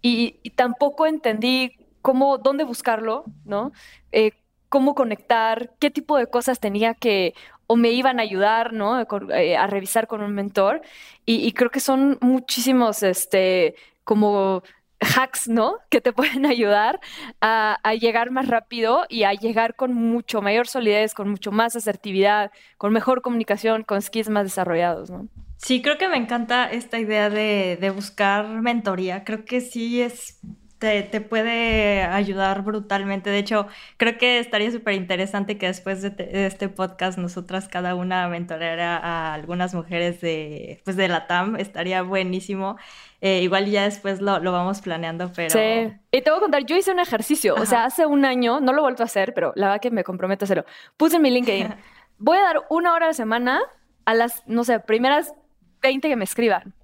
Y, 0.00 0.50
tampoco 0.54 1.06
entendí 1.06 1.76
cómo, 2.00 2.38
dónde 2.38 2.64
buscarlo, 2.64 3.24
¿no? 3.44 3.72
Eh, 4.12 4.32
cómo 4.68 4.94
conectar, 4.94 5.72
qué 5.80 5.90
tipo 5.90 6.16
de 6.16 6.28
cosas 6.28 6.60
tenía 6.60 6.94
que 6.94 7.34
o 7.66 7.76
me 7.76 7.90
iban 7.90 8.18
a 8.18 8.22
ayudar, 8.22 8.72
¿no? 8.72 9.00
Eh, 9.32 9.56
a 9.56 9.66
revisar 9.66 10.06
con 10.06 10.22
un 10.22 10.34
mentor. 10.34 10.82
Y, 11.26 11.46
y, 11.46 11.52
creo 11.52 11.70
que 11.70 11.80
son 11.80 12.18
muchísimos, 12.20 13.02
este, 13.02 13.74
como 14.04 14.62
hacks, 15.00 15.48
¿no? 15.48 15.78
Que 15.88 16.00
te 16.00 16.12
pueden 16.14 16.46
ayudar 16.46 17.00
a, 17.40 17.78
llegar 17.94 18.30
más 18.30 18.46
rápido 18.48 19.04
y 19.08 19.24
a 19.24 19.32
llegar 19.32 19.74
con 19.74 19.94
mucho 19.94 20.42
mayor 20.42 20.66
solidez, 20.66 21.14
con 21.14 21.28
mucho 21.28 21.52
más 21.52 21.76
asertividad, 21.76 22.50
con 22.78 22.92
mejor 22.92 23.22
comunicación, 23.22 23.82
con 23.82 24.00
skills 24.00 24.28
más 24.28 24.44
desarrollados, 24.44 25.10
¿no? 25.10 25.28
Sí, 25.56 25.82
creo 25.82 25.98
que 25.98 26.08
me 26.08 26.16
encanta 26.16 26.70
esta 26.70 26.98
idea 26.98 27.28
de, 27.28 27.92
buscar 27.94 28.48
mentoría. 28.48 29.24
Creo 29.24 29.44
que 29.44 29.60
sí 29.60 30.00
es 30.00 30.40
te, 30.80 31.20
puede 31.20 32.02
ayudar 32.02 32.62
brutalmente. 32.62 33.28
De 33.28 33.38
hecho, 33.38 33.66
creo 33.98 34.16
que 34.16 34.38
estaría 34.38 34.70
súper 34.70 34.94
interesante 34.94 35.58
que 35.58 35.66
después 35.66 36.00
de, 36.00 36.46
este 36.46 36.70
podcast 36.70 37.18
nosotras 37.18 37.68
cada 37.68 37.94
una 37.94 38.26
mentoreara 38.28 38.96
a 38.96 39.34
algunas 39.34 39.74
mujeres 39.74 40.20
de, 40.22 40.80
pues 40.84 40.96
de 40.96 41.08
la 41.08 41.26
TAM. 41.26 41.56
Estaría 41.56 42.02
buenísimo. 42.02 42.78
Eh, 43.20 43.42
igual 43.42 43.66
ya 43.66 43.84
después 43.84 44.22
lo, 44.22 44.38
lo, 44.40 44.52
vamos 44.52 44.80
planeando, 44.80 45.30
pero... 45.36 45.50
Sí. 45.50 45.92
Y 46.10 46.22
te 46.22 46.30
voy 46.30 46.38
a 46.38 46.40
contar, 46.40 46.64
yo 46.64 46.74
hice 46.74 46.90
un 46.90 47.00
ejercicio, 47.00 47.54
o 47.54 47.66
sea, 47.66 47.84
hace 47.84 48.06
un 48.06 48.24
año, 48.24 48.60
no 48.60 48.72
lo 48.72 48.78
he 48.78 48.80
vuelto 48.80 49.02
a 49.02 49.06
hacer, 49.06 49.34
pero 49.34 49.52
la 49.56 49.66
verdad 49.66 49.82
que 49.82 49.90
me 49.90 50.04
comprometo 50.04 50.44
a 50.44 50.46
hacerlo. 50.46 50.64
Puse 50.96 51.16
en 51.16 51.22
mi 51.22 51.30
LinkedIn, 51.30 51.68
voy 52.18 52.38
a 52.38 52.42
dar 52.42 52.62
una 52.70 52.94
hora 52.94 53.04
a 53.04 53.08
la 53.08 53.14
semana 53.14 53.60
a 54.06 54.14
las, 54.14 54.42
no 54.46 54.64
sé, 54.64 54.80
primeras 54.80 55.34
20 55.82 56.08
que 56.08 56.16
me 56.16 56.24
escriban. 56.24 56.74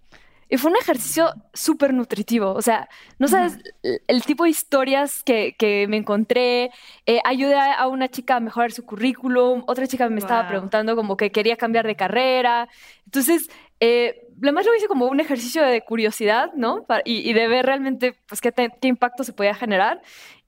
Y 0.49 0.59
fue 0.59 0.71
un 0.71 0.77
ejercicio 0.77 1.33
súper 1.53 1.93
nutritivo. 1.93 2.53
O 2.53 2.63
sea, 2.63 2.89
no 3.19 3.27
sabes 3.27 3.59
el 3.83 4.23
tipo 4.25 4.45
de 4.45 4.51
historias 4.51 5.23
que, 5.25 5.57
que 5.59 5.87
me 5.89 5.97
encontré. 5.97 6.71
Eh, 7.05 7.21
ayudé 7.25 7.57
a 7.57 7.87
una 7.89 8.09
chica 8.09 8.37
a 8.37 8.41
mejorar 8.41 8.73
su 8.73 8.85
currículum. 8.85 9.65
Otra 9.67 9.87
chica 9.87 10.09
me 10.09 10.21
estaba 10.21 10.47
preguntando 10.49 10.95
como 10.95 11.17
que 11.17 11.33
quería 11.33 11.57
cambiar 11.57 11.87
de 11.87 11.97
carrera. 11.97 12.69
Entonces, 13.05 13.51
eh, 13.81 14.29
lo 14.41 14.53
más 14.53 14.67
lo 14.67 14.75
hice 14.75 14.89
como 14.89 15.07
un 15.07 15.21
ejercicio 15.21 15.63
de 15.63 15.83
curiosidad, 15.83 16.53
¿no? 16.55 16.87
y, 17.05 17.33
de 17.33 17.49
ver 17.49 17.67
realmente 17.67 18.17
pues, 18.29 18.41
qué, 18.41 18.53
qué 18.53 18.89
impacto 18.89 19.25
se 19.25 19.33
podía 19.33 19.55
generar. 19.55 20.01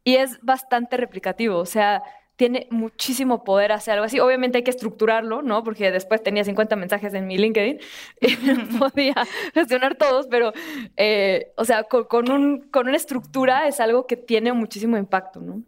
Y 0.05 0.16
es 0.16 0.38
bastante 0.42 0.96
replicativo, 0.96 1.59
o 1.59 1.66
sea, 1.66 2.03
tiene 2.39 2.68
muchísimo 2.70 3.43
poder 3.43 3.72
hacer 3.72 3.95
algo 3.95 4.05
así. 4.07 4.20
Obviamente 4.20 4.59
hay 4.59 4.64
que 4.64 4.70
estructurarlo, 4.70 5.43
¿no? 5.43 5.64
Porque 5.64 5.91
después 5.91 6.22
tenía 6.22 6.45
50 6.45 6.76
mensajes 6.76 7.12
en 7.14 7.26
mi 7.26 7.36
LinkedIn 7.36 7.80
y 8.20 8.47
no 8.47 8.78
podía 8.78 9.14
gestionar 9.53 9.97
todos, 9.97 10.28
pero, 10.28 10.53
eh, 10.97 11.53
o 11.57 11.64
sea, 11.64 11.82
con, 11.82 12.30
un, 12.30 12.61
con 12.70 12.86
una 12.86 12.97
estructura 12.97 13.66
es 13.66 13.80
algo 13.80 14.07
que 14.07 14.16
tiene 14.16 14.53
muchísimo 14.53 14.97
impacto, 14.97 15.41
¿no? 15.41 15.62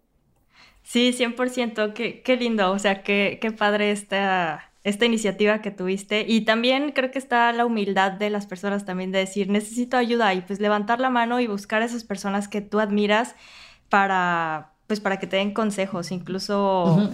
Sí, 0.84 1.12
100%. 1.12 1.92
Qué, 1.92 2.22
qué 2.22 2.36
lindo, 2.36 2.70
o 2.70 2.78
sea, 2.78 3.02
qué, 3.02 3.38
qué 3.42 3.50
padre 3.50 3.90
esta 3.90 4.66
esta 4.82 5.04
iniciativa 5.04 5.60
que 5.60 5.70
tuviste 5.70 6.24
y 6.26 6.46
también 6.46 6.92
creo 6.92 7.10
que 7.10 7.18
está 7.18 7.52
la 7.52 7.66
humildad 7.66 8.12
de 8.12 8.30
las 8.30 8.46
personas 8.46 8.86
también 8.86 9.12
de 9.12 9.18
decir 9.18 9.50
necesito 9.50 9.98
ayuda 9.98 10.32
y 10.32 10.40
pues 10.40 10.58
levantar 10.58 11.00
la 11.00 11.10
mano 11.10 11.38
y 11.38 11.46
buscar 11.46 11.82
a 11.82 11.84
esas 11.84 12.02
personas 12.02 12.48
que 12.48 12.62
tú 12.62 12.80
admiras 12.80 13.36
para 13.90 14.72
pues 14.91 14.99
para 14.99 15.20
que 15.20 15.28
te 15.28 15.36
den 15.36 15.55
consejos 15.55 16.11
incluso 16.11 17.09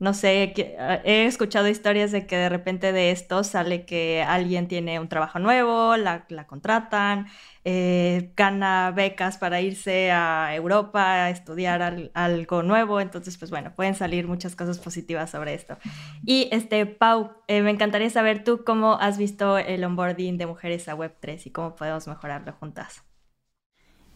no 0.00 0.14
sé, 0.14 0.54
ah, 0.78 1.00
he 1.04 1.26
escuchado 1.26 1.68
historias 1.68 2.10
de 2.10 2.26
que 2.26 2.36
de 2.36 2.48
repente 2.48 2.90
de 2.92 3.10
esto 3.10 3.44
sale 3.44 3.84
que 3.84 4.22
alguien 4.26 4.66
tiene 4.66 4.98
un 4.98 5.08
trabajo 5.08 5.38
nuevo, 5.38 5.94
la, 5.98 6.26
contratan, 6.48 7.26
eh, 7.66 8.32
gana 8.34 8.92
becas 8.96 9.36
para 9.36 9.60
irse 9.60 10.10
a 10.10 10.54
Europa 10.54 11.26
a 11.26 11.30
estudiar 11.30 12.10
algo 12.14 12.62
nuevo, 12.62 12.98
entonces 12.98 13.36
pues 13.36 13.50
bueno, 13.50 13.74
pueden 13.74 13.94
salir 13.94 14.26
muchas 14.26 14.56
cosas 14.56 14.78
positivas 14.78 15.30
sobre 15.30 15.52
esto. 15.52 15.76
Y 16.24 16.48
este, 16.50 16.86
Pau, 16.86 17.32
eh, 17.46 17.60
me 17.60 17.70
encantaría 17.70 18.08
saber 18.08 18.42
tú 18.42 18.64
cómo 18.64 18.94
has 18.94 19.18
visto 19.18 19.58
el 19.58 19.84
onboarding 19.84 20.38
de 20.38 20.46
mujeres 20.46 20.88
a 20.88 20.96
Web3 20.96 21.42
y 21.44 21.50
cómo 21.50 21.74
podemos 21.76 22.08
mejorarlo 22.08 22.54
juntas. 22.54 23.09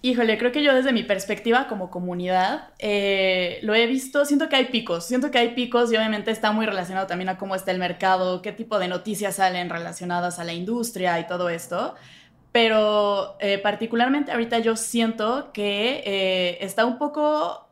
Híjole, 0.05 0.37
creo 0.37 0.53
que 0.53 0.63
yo 0.63 0.75
desde 0.75 0.93
mi 0.93 1.03
perspectiva 1.03 1.67
como 1.67 1.89
comunidad 1.89 2.69
eh, 2.79 3.59
lo 3.63 3.75
he 3.75 3.87
visto, 3.87 4.27
siento 4.27 4.51
que 4.51 4.57
hay 4.57 4.67
picos, 4.67 5.07
siento 5.07 5.31
que 5.31 5.39
hay 5.39 5.55
picos 5.55 5.91
y 5.91 5.97
obviamente 5.97 6.31
está 6.31 6.53
muy 6.53 6.67
relacionado 6.67 7.07
también 7.07 7.31
a 7.31 7.39
cómo 7.39 7.55
está 7.55 7.71
el 7.71 7.79
mercado, 7.79 8.43
qué 8.43 8.53
tipo 8.53 8.79
de 8.79 8.89
noticias 8.89 9.37
salen 9.37 9.71
relacionadas 9.71 10.39
a 10.39 10.45
la 10.45 10.53
industria 10.53 11.19
y 11.21 11.27
todo 11.27 11.49
esto, 11.49 11.95
pero 12.53 13.39
eh, 13.41 13.57
particularmente 13.57 14.31
ahorita 14.31 14.59
yo 14.59 14.77
siento 14.77 15.53
que 15.55 16.03
eh, 16.05 16.59
está 16.61 16.85
un 16.85 16.99
poco, 16.99 17.67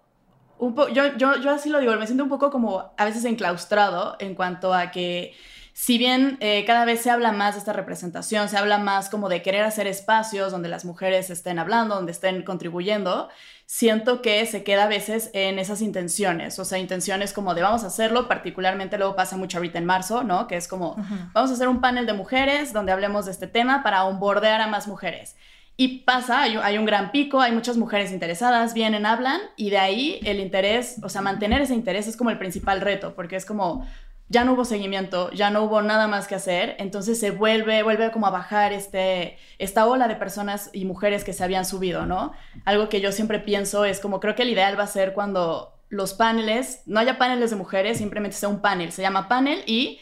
yo 0.59 1.51
así 1.51 1.69
lo 1.69 1.81
digo, 1.81 1.95
me 1.97 2.07
siento 2.07 2.25
un 2.25 2.31
poco 2.31 2.51
como 2.51 2.95
a 2.97 3.05
veces 3.05 3.27
enclaustrado 3.27 4.17
en 4.21 4.35
cuanto 4.35 4.73
a 4.73 4.91
que 4.91 5.35
si 5.75 5.97
bien 5.97 6.37
eh, 6.41 6.65
cada 6.67 6.85
vez 6.85 7.01
se 7.01 7.11
habla 7.11 7.33
más 7.33 7.55
de 7.55 7.61
esta 7.61 7.73
representación, 7.73 8.49
se 8.49 8.59
habla 8.59 8.79
más 8.79 9.09
como 9.09 9.29
de 9.29 9.43
querer 9.43 9.63
hacer 9.65 9.87
espacios 9.87 10.53
donde 10.53 10.69
las 10.69 10.85
mujeres 10.85 11.31
estén 11.31 11.59
hablando, 11.59 11.95
donde 11.95 12.13
estén 12.13 12.43
contribuyendo, 12.43 13.29
siento 13.65 14.21
que 14.21 14.45
se 14.45 14.65
queda 14.65 14.85
a 14.85 14.89
veces 14.89 15.31
en 15.33 15.59
esas 15.59 15.81
intenciones, 15.81 16.59
o 16.59 16.67
sea, 16.67 16.79
intenciones 16.79 17.33
como 17.33 17.55
de 17.55 17.63
vamos 17.63 17.85
a 17.85 17.87
hacerlo, 17.87 18.29
particularmente 18.29 18.99
luego 18.99 19.17
pasa 19.17 19.39
mucho 19.39 19.57
ahorita 19.57 19.79
en 19.79 19.87
marzo, 19.87 20.23
¿no? 20.25 20.47
Que 20.47 20.57
es 20.57 20.69
como, 20.69 20.95
vamos 21.33 21.51
a 21.51 21.55
hacer 21.55 21.69
un 21.69 21.81
panel 21.81 22.05
de 22.05 22.13
mujeres 22.13 22.75
donde 22.75 22.93
hablemos 22.93 23.25
de 23.25 23.33
este 23.33 23.47
tema 23.47 23.83
para 23.83 24.05
onboardear 24.05 24.61
a 24.61 24.67
más 24.67 24.87
mujeres. 24.87 25.37
Y 25.79 26.01
pasa, 26.01 26.43
hay, 26.43 26.57
hay, 26.63 26.77
un 26.77 26.85
gran 26.85 27.13
pico, 27.13 27.41
hay 27.41 27.53
muchas 27.53 27.79
mujeres 27.79 28.13
interesadas, 28.13 28.75
vienen, 28.75 29.07
hablan, 29.07 29.41
y 29.57 29.71
de 29.71 29.79
ahí 29.79 30.21
el 30.25 30.39
interés, 30.39 30.97
o 31.03 31.09
sea, 31.09 31.23
mantener 31.23 31.63
ese 31.63 31.73
interés 31.73 32.07
es 32.07 32.17
como 32.19 32.29
el 32.29 32.37
principal 32.37 32.83
reto, 32.83 33.15
porque 33.15 33.37
es 33.37 33.47
como, 33.47 33.87
ya 34.33 34.45
no 34.45 34.55
hubo 34.55 34.65
seguimiento, 34.65 35.31
ya 35.33 35.51
no 35.51 35.63
hubo 35.63 35.83
nada 35.83 36.09
más 36.09 36.27
que 36.27 36.35
hacer, 36.35 36.75
entonces 36.79 37.21
se 37.21 37.31
vuelve, 37.31 37.83
vuelve 37.83 38.11
como 38.11 38.27
a 38.27 38.31
bajar 38.31 38.73
este, 38.73 39.37
esta 39.59 39.87
ola 39.87 40.09
de 40.09 40.17
personas 40.17 40.71
y 40.73 40.87
mujeres 40.87 41.23
que 41.23 41.35
se 41.35 41.45
habían 41.45 41.67
subido, 41.67 42.07
¿no? 42.07 42.33
Algo 42.65 42.89
que 42.89 43.03
yo 43.03 43.13
siempre 43.13 43.41
pienso 43.41 43.85
es 43.85 44.01
como 44.01 44.21
creo 44.21 44.35
que 44.35 44.43
el 44.43 44.49
ideal 44.49 44.79
va 44.79 44.85
a 44.85 44.87
ser 44.87 45.13
cuando 45.13 45.75
los 45.91 46.15
paneles, 46.15 46.81
no 46.87 46.99
haya 46.99 47.19
paneles 47.19 47.51
de 47.51 47.57
mujeres, 47.57 47.99
simplemente 47.99 48.35
sea 48.35 48.49
un 48.49 48.63
panel, 48.63 48.91
se 48.91 49.03
llama 49.03 49.29
panel 49.29 49.63
y 49.67 50.01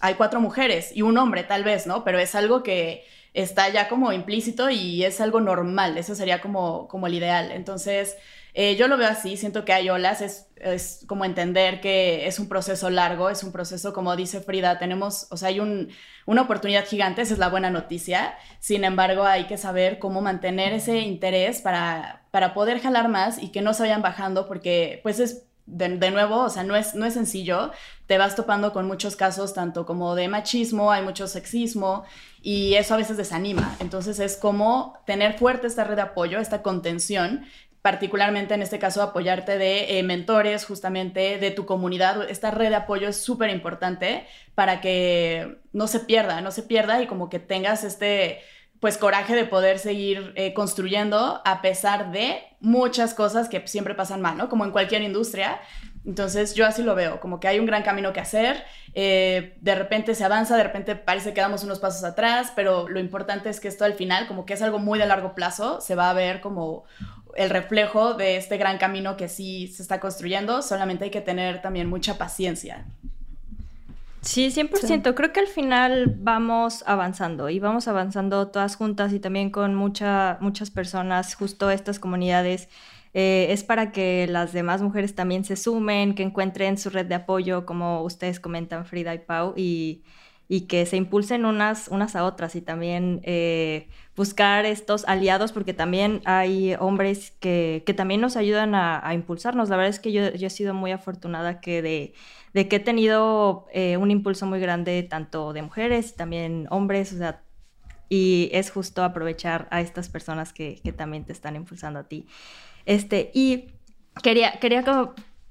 hay 0.00 0.14
cuatro 0.14 0.40
mujeres 0.40 0.90
y 0.92 1.02
un 1.02 1.16
hombre 1.16 1.44
tal 1.44 1.62
vez, 1.62 1.86
¿no? 1.86 2.02
Pero 2.02 2.18
es 2.18 2.34
algo 2.34 2.64
que 2.64 3.04
está 3.32 3.68
ya 3.68 3.88
como 3.88 4.12
implícito 4.12 4.68
y 4.68 5.04
es 5.04 5.20
algo 5.20 5.40
normal, 5.40 5.96
eso 5.96 6.16
sería 6.16 6.40
como, 6.40 6.88
como 6.88 7.06
el 7.06 7.14
ideal. 7.14 7.52
Entonces, 7.52 8.16
eh, 8.62 8.76
yo 8.76 8.88
lo 8.88 8.98
veo 8.98 9.08
así, 9.08 9.38
siento 9.38 9.64
que 9.64 9.72
hay 9.72 9.88
olas, 9.88 10.20
es, 10.20 10.48
es, 10.56 11.06
como 11.06 11.24
entender 11.24 11.80
que 11.80 12.26
es 12.26 12.38
un 12.38 12.46
proceso 12.46 12.90
largo, 12.90 13.30
es 13.30 13.42
un 13.42 13.52
proceso, 13.52 13.94
como 13.94 14.14
dice 14.16 14.42
Frida, 14.42 14.78
tenemos, 14.78 15.28
o 15.30 15.38
sea, 15.38 15.48
hay 15.48 15.60
un, 15.60 15.88
una 16.26 16.42
oportunidad 16.42 16.84
gigante, 16.84 17.22
esa 17.22 17.32
es 17.32 17.38
la 17.38 17.48
buena 17.48 17.70
noticia, 17.70 18.34
sin 18.58 18.84
embargo 18.84 19.24
hay 19.24 19.46
que 19.46 19.56
saber 19.56 19.98
cómo 19.98 20.20
mantener 20.20 20.74
ese 20.74 20.98
interés 20.98 21.62
para, 21.62 22.26
para 22.32 22.52
poder 22.52 22.82
jalar 22.82 23.08
más 23.08 23.42
y 23.42 23.48
que 23.48 23.62
no 23.62 23.72
se 23.72 23.84
vayan 23.84 24.02
bajando, 24.02 24.46
porque 24.46 25.00
pues 25.02 25.20
es 25.20 25.46
de, 25.64 25.96
de, 25.96 26.10
nuevo, 26.10 26.44
o 26.44 26.50
sea, 26.50 26.62
no 26.62 26.76
es, 26.76 26.94
no 26.94 27.06
es 27.06 27.14
sencillo, 27.14 27.70
te 28.06 28.18
vas 28.18 28.36
topando 28.36 28.74
con 28.74 28.86
muchos 28.86 29.16
casos 29.16 29.54
tanto 29.54 29.86
como 29.86 30.14
de 30.14 30.28
machismo, 30.28 30.92
hay 30.92 31.02
mucho 31.02 31.28
sexismo 31.28 32.04
y 32.42 32.74
eso 32.74 32.92
a 32.92 32.96
veces 32.98 33.16
desanima. 33.16 33.76
Entonces 33.78 34.18
es 34.18 34.36
como 34.36 34.98
tener 35.06 35.38
fuerte 35.38 35.66
esta 35.66 35.84
red 35.84 35.96
de 35.96 36.02
apoyo, 36.02 36.40
esta 36.40 36.60
contención 36.60 37.46
particularmente 37.82 38.54
en 38.54 38.62
este 38.62 38.78
caso 38.78 39.02
apoyarte 39.02 39.56
de 39.56 39.98
eh, 39.98 40.02
mentores, 40.02 40.66
justamente 40.66 41.38
de 41.38 41.50
tu 41.50 41.64
comunidad. 41.66 42.28
Esta 42.28 42.50
red 42.50 42.68
de 42.68 42.76
apoyo 42.76 43.08
es 43.08 43.16
súper 43.16 43.50
importante 43.50 44.26
para 44.54 44.80
que 44.80 45.58
no 45.72 45.86
se 45.86 46.00
pierda, 46.00 46.40
no 46.40 46.50
se 46.50 46.62
pierda 46.62 47.02
y 47.02 47.06
como 47.06 47.30
que 47.30 47.38
tengas 47.38 47.84
este 47.84 48.40
pues 48.80 48.96
coraje 48.96 49.34
de 49.34 49.44
poder 49.44 49.78
seguir 49.78 50.32
eh, 50.36 50.54
construyendo 50.54 51.42
a 51.44 51.60
pesar 51.60 52.12
de 52.12 52.42
muchas 52.60 53.12
cosas 53.12 53.48
que 53.50 53.66
siempre 53.66 53.94
pasan 53.94 54.22
mal, 54.22 54.38
¿no? 54.38 54.48
Como 54.48 54.64
en 54.64 54.70
cualquier 54.70 55.02
industria. 55.02 55.60
Entonces 56.06 56.54
yo 56.54 56.66
así 56.66 56.82
lo 56.82 56.94
veo, 56.94 57.20
como 57.20 57.40
que 57.40 57.48
hay 57.48 57.58
un 57.58 57.66
gran 57.66 57.82
camino 57.82 58.14
que 58.14 58.20
hacer, 58.20 58.64
eh, 58.94 59.58
de 59.60 59.74
repente 59.74 60.14
se 60.14 60.24
avanza, 60.24 60.56
de 60.56 60.62
repente 60.62 60.96
parece 60.96 61.34
que 61.34 61.42
damos 61.42 61.62
unos 61.62 61.78
pasos 61.78 62.04
atrás, 62.04 62.54
pero 62.56 62.88
lo 62.88 63.00
importante 63.00 63.50
es 63.50 63.60
que 63.60 63.68
esto 63.68 63.84
al 63.84 63.92
final, 63.92 64.26
como 64.26 64.46
que 64.46 64.54
es 64.54 64.62
algo 64.62 64.78
muy 64.78 64.98
de 64.98 65.04
largo 65.04 65.34
plazo, 65.34 65.82
se 65.82 65.94
va 65.94 66.08
a 66.08 66.14
ver 66.14 66.40
como 66.40 66.84
el 67.36 67.50
reflejo 67.50 68.14
de 68.14 68.36
este 68.36 68.56
gran 68.56 68.78
camino 68.78 69.16
que 69.16 69.28
sí 69.28 69.68
se 69.68 69.82
está 69.82 70.00
construyendo, 70.00 70.62
solamente 70.62 71.04
hay 71.04 71.10
que 71.10 71.20
tener 71.20 71.62
también 71.62 71.88
mucha 71.88 72.18
paciencia. 72.18 72.86
Sí, 74.22 74.50
100%. 74.50 75.14
Creo 75.14 75.32
que 75.32 75.40
al 75.40 75.46
final 75.46 76.14
vamos 76.18 76.84
avanzando 76.86 77.48
y 77.48 77.58
vamos 77.58 77.88
avanzando 77.88 78.48
todas 78.48 78.76
juntas 78.76 79.12
y 79.14 79.20
también 79.20 79.50
con 79.50 79.74
mucha, 79.74 80.36
muchas 80.40 80.70
personas, 80.70 81.34
justo 81.34 81.70
estas 81.70 81.98
comunidades. 81.98 82.68
Eh, 83.14 83.46
es 83.50 83.64
para 83.64 83.92
que 83.92 84.26
las 84.28 84.52
demás 84.52 84.82
mujeres 84.82 85.14
también 85.14 85.44
se 85.44 85.56
sumen, 85.56 86.14
que 86.14 86.22
encuentren 86.22 86.78
su 86.78 86.90
red 86.90 87.06
de 87.06 87.14
apoyo, 87.14 87.64
como 87.64 88.02
ustedes 88.02 88.40
comentan, 88.40 88.84
Frida 88.84 89.14
y 89.14 89.18
Pau, 89.18 89.54
y, 89.56 90.02
y 90.52 90.62
que 90.62 90.84
se 90.84 90.96
impulsen 90.96 91.44
unas, 91.44 91.86
unas 91.86 92.16
a 92.16 92.24
otras 92.24 92.56
y 92.56 92.60
también 92.60 93.20
eh, 93.22 93.86
buscar 94.16 94.66
estos 94.66 95.04
aliados, 95.06 95.52
porque 95.52 95.74
también 95.74 96.22
hay 96.24 96.74
hombres 96.80 97.30
que, 97.38 97.84
que 97.86 97.94
también 97.94 98.20
nos 98.20 98.34
ayudan 98.34 98.74
a, 98.74 99.14
impulsarnos. 99.14 99.68
La 99.68 99.76
verdad 99.76 99.90
es 99.90 100.00
que 100.00 100.10
yo, 100.10 100.24
he 100.24 100.50
sido 100.50 100.74
muy 100.74 100.90
afortunada 100.90 101.60
que 101.60 101.82
de, 101.82 102.66
que 102.66 102.76
he 102.76 102.80
tenido 102.80 103.68
eh, 103.72 103.96
un 103.96 104.10
impulso 104.10 104.44
muy 104.44 104.58
grande 104.58 105.04
tanto 105.04 105.52
de 105.52 105.62
mujeres 105.62 106.10
y 106.10 106.16
también 106.16 106.66
hombres, 106.70 107.12
o 107.12 107.18
sea, 107.18 107.42
y 108.08 108.50
es 108.52 108.72
justo 108.72 109.04
aprovechar 109.04 109.68
a 109.70 109.80
estas 109.80 110.08
personas 110.08 110.52
que, 110.52 110.80
que 110.82 110.92
también 110.92 111.24
te 111.24 111.32
están 111.32 111.54
impulsando 111.54 112.00
a 112.00 112.08
ti. 112.08 112.26
Este, 112.86 113.30
y 113.34 113.66
quería, 114.20 114.58
quería 114.58 114.82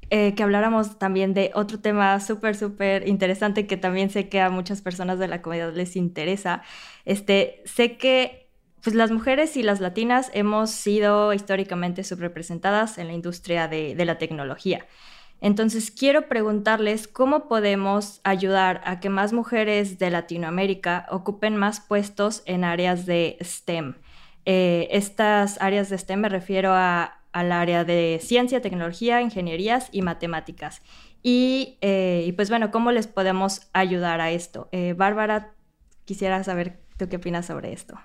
eh, 0.09 0.33
que 0.35 0.43
habláramos 0.43 0.97
también 0.97 1.33
de 1.33 1.51
otro 1.53 1.79
tema 1.79 2.19
súper, 2.19 2.55
súper 2.55 3.07
interesante 3.07 3.67
que 3.67 3.77
también 3.77 4.09
sé 4.09 4.29
que 4.29 4.41
a 4.41 4.49
muchas 4.49 4.81
personas 4.81 5.19
de 5.19 5.27
la 5.27 5.41
comunidad 5.41 5.73
les 5.73 5.95
interesa. 5.95 6.61
Este, 7.05 7.61
sé 7.65 7.97
que 7.97 8.49
pues, 8.83 8.95
las 8.95 9.11
mujeres 9.11 9.55
y 9.57 9.63
las 9.63 9.79
latinas 9.79 10.31
hemos 10.33 10.71
sido 10.71 11.33
históricamente 11.33 12.03
subrepresentadas 12.03 12.97
en 12.97 13.07
la 13.07 13.13
industria 13.13 13.67
de, 13.67 13.95
de 13.95 14.05
la 14.05 14.17
tecnología. 14.17 14.85
Entonces, 15.41 15.91
quiero 15.91 16.27
preguntarles 16.27 17.07
cómo 17.07 17.47
podemos 17.47 18.19
ayudar 18.23 18.81
a 18.83 18.99
que 18.99 19.09
más 19.09 19.31
mujeres 19.31 19.97
de 19.97 20.09
Latinoamérica 20.09 21.05
ocupen 21.09 21.55
más 21.55 21.79
puestos 21.79 22.43
en 22.45 22.65
áreas 22.65 23.05
de 23.05 23.37
STEM. 23.41 23.95
Eh, 24.45 24.87
estas 24.91 25.61
áreas 25.61 25.89
de 25.89 25.97
STEM 25.97 26.21
me 26.21 26.29
refiero 26.29 26.73
a 26.73 27.18
al 27.31 27.51
área 27.51 27.83
de 27.83 28.19
ciencia, 28.21 28.61
tecnología, 28.61 29.21
ingenierías 29.21 29.89
y 29.91 30.01
matemáticas. 30.01 30.81
Y, 31.21 31.77
eh, 31.81 32.23
y, 32.25 32.31
pues 32.31 32.49
bueno, 32.49 32.71
¿cómo 32.71 32.91
les 32.91 33.07
podemos 33.07 33.67
ayudar 33.73 34.21
a 34.21 34.31
esto? 34.31 34.69
Eh, 34.71 34.93
Bárbara, 34.95 35.51
quisiera 36.05 36.43
saber 36.43 36.79
tú 36.97 37.09
qué 37.09 37.17
opinas 37.17 37.45
sobre 37.45 37.73
esto. 37.73 37.99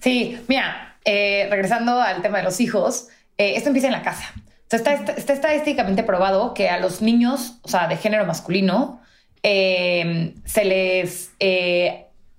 Sí, 0.00 0.40
mira, 0.48 0.98
eh, 1.04 1.48
regresando 1.50 2.00
al 2.00 2.22
tema 2.22 2.38
de 2.38 2.44
los 2.44 2.60
hijos, 2.60 3.08
esto 3.36 3.68
empieza 3.68 3.88
en 3.88 3.94
la 3.94 4.02
casa. 4.02 4.32
está, 4.70 4.92
está, 4.94 5.32
estadísticamente 5.32 6.02
probado 6.02 6.52
que 6.52 6.68
a 6.68 6.78
los 6.78 7.00
niños, 7.00 7.58
o 7.62 7.68
sea, 7.68 7.88
de 7.88 7.96
género 7.96 8.26
masculino, 8.26 9.00
se 9.42 10.64
les 10.64 11.32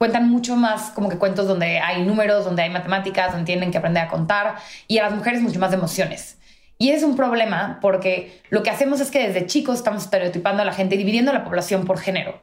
cuentan 0.02 0.32
mucho 0.32 0.56
más 0.56 0.90
como 0.90 1.10
que 1.10 1.20
cuentos 1.20 1.48
donde 1.48 1.78
hay 1.78 2.02
números, 2.02 2.44
donde 2.44 2.64
hay 2.64 2.72
matemáticas, 2.72 3.34
donde 3.34 3.46
tienen 3.46 3.70
que 3.70 3.78
aprender 3.78 4.02
a 4.02 4.08
contar 4.08 4.56
y 4.88 4.98
a 4.98 5.04
las 5.04 5.14
mujeres 5.14 5.44
mucho 5.44 5.60
más 5.60 5.72
emociones. 5.74 6.40
Y 6.80 6.90
es 6.90 7.04
un 7.04 7.16
problema 7.16 7.78
porque 7.84 8.42
lo 8.50 8.64
que 8.64 8.72
hacemos 8.72 9.00
es 9.00 9.12
que 9.12 9.28
desde 9.28 9.46
chicos 9.46 9.76
estamos 9.78 10.06
estereotipando 10.06 10.64
a 10.64 10.66
la 10.66 10.74
gente, 10.74 10.98
dividiendo 10.98 11.30
a 11.30 11.36
la 11.36 11.44
población 11.44 11.86
por 11.86 12.00
género. 12.00 12.42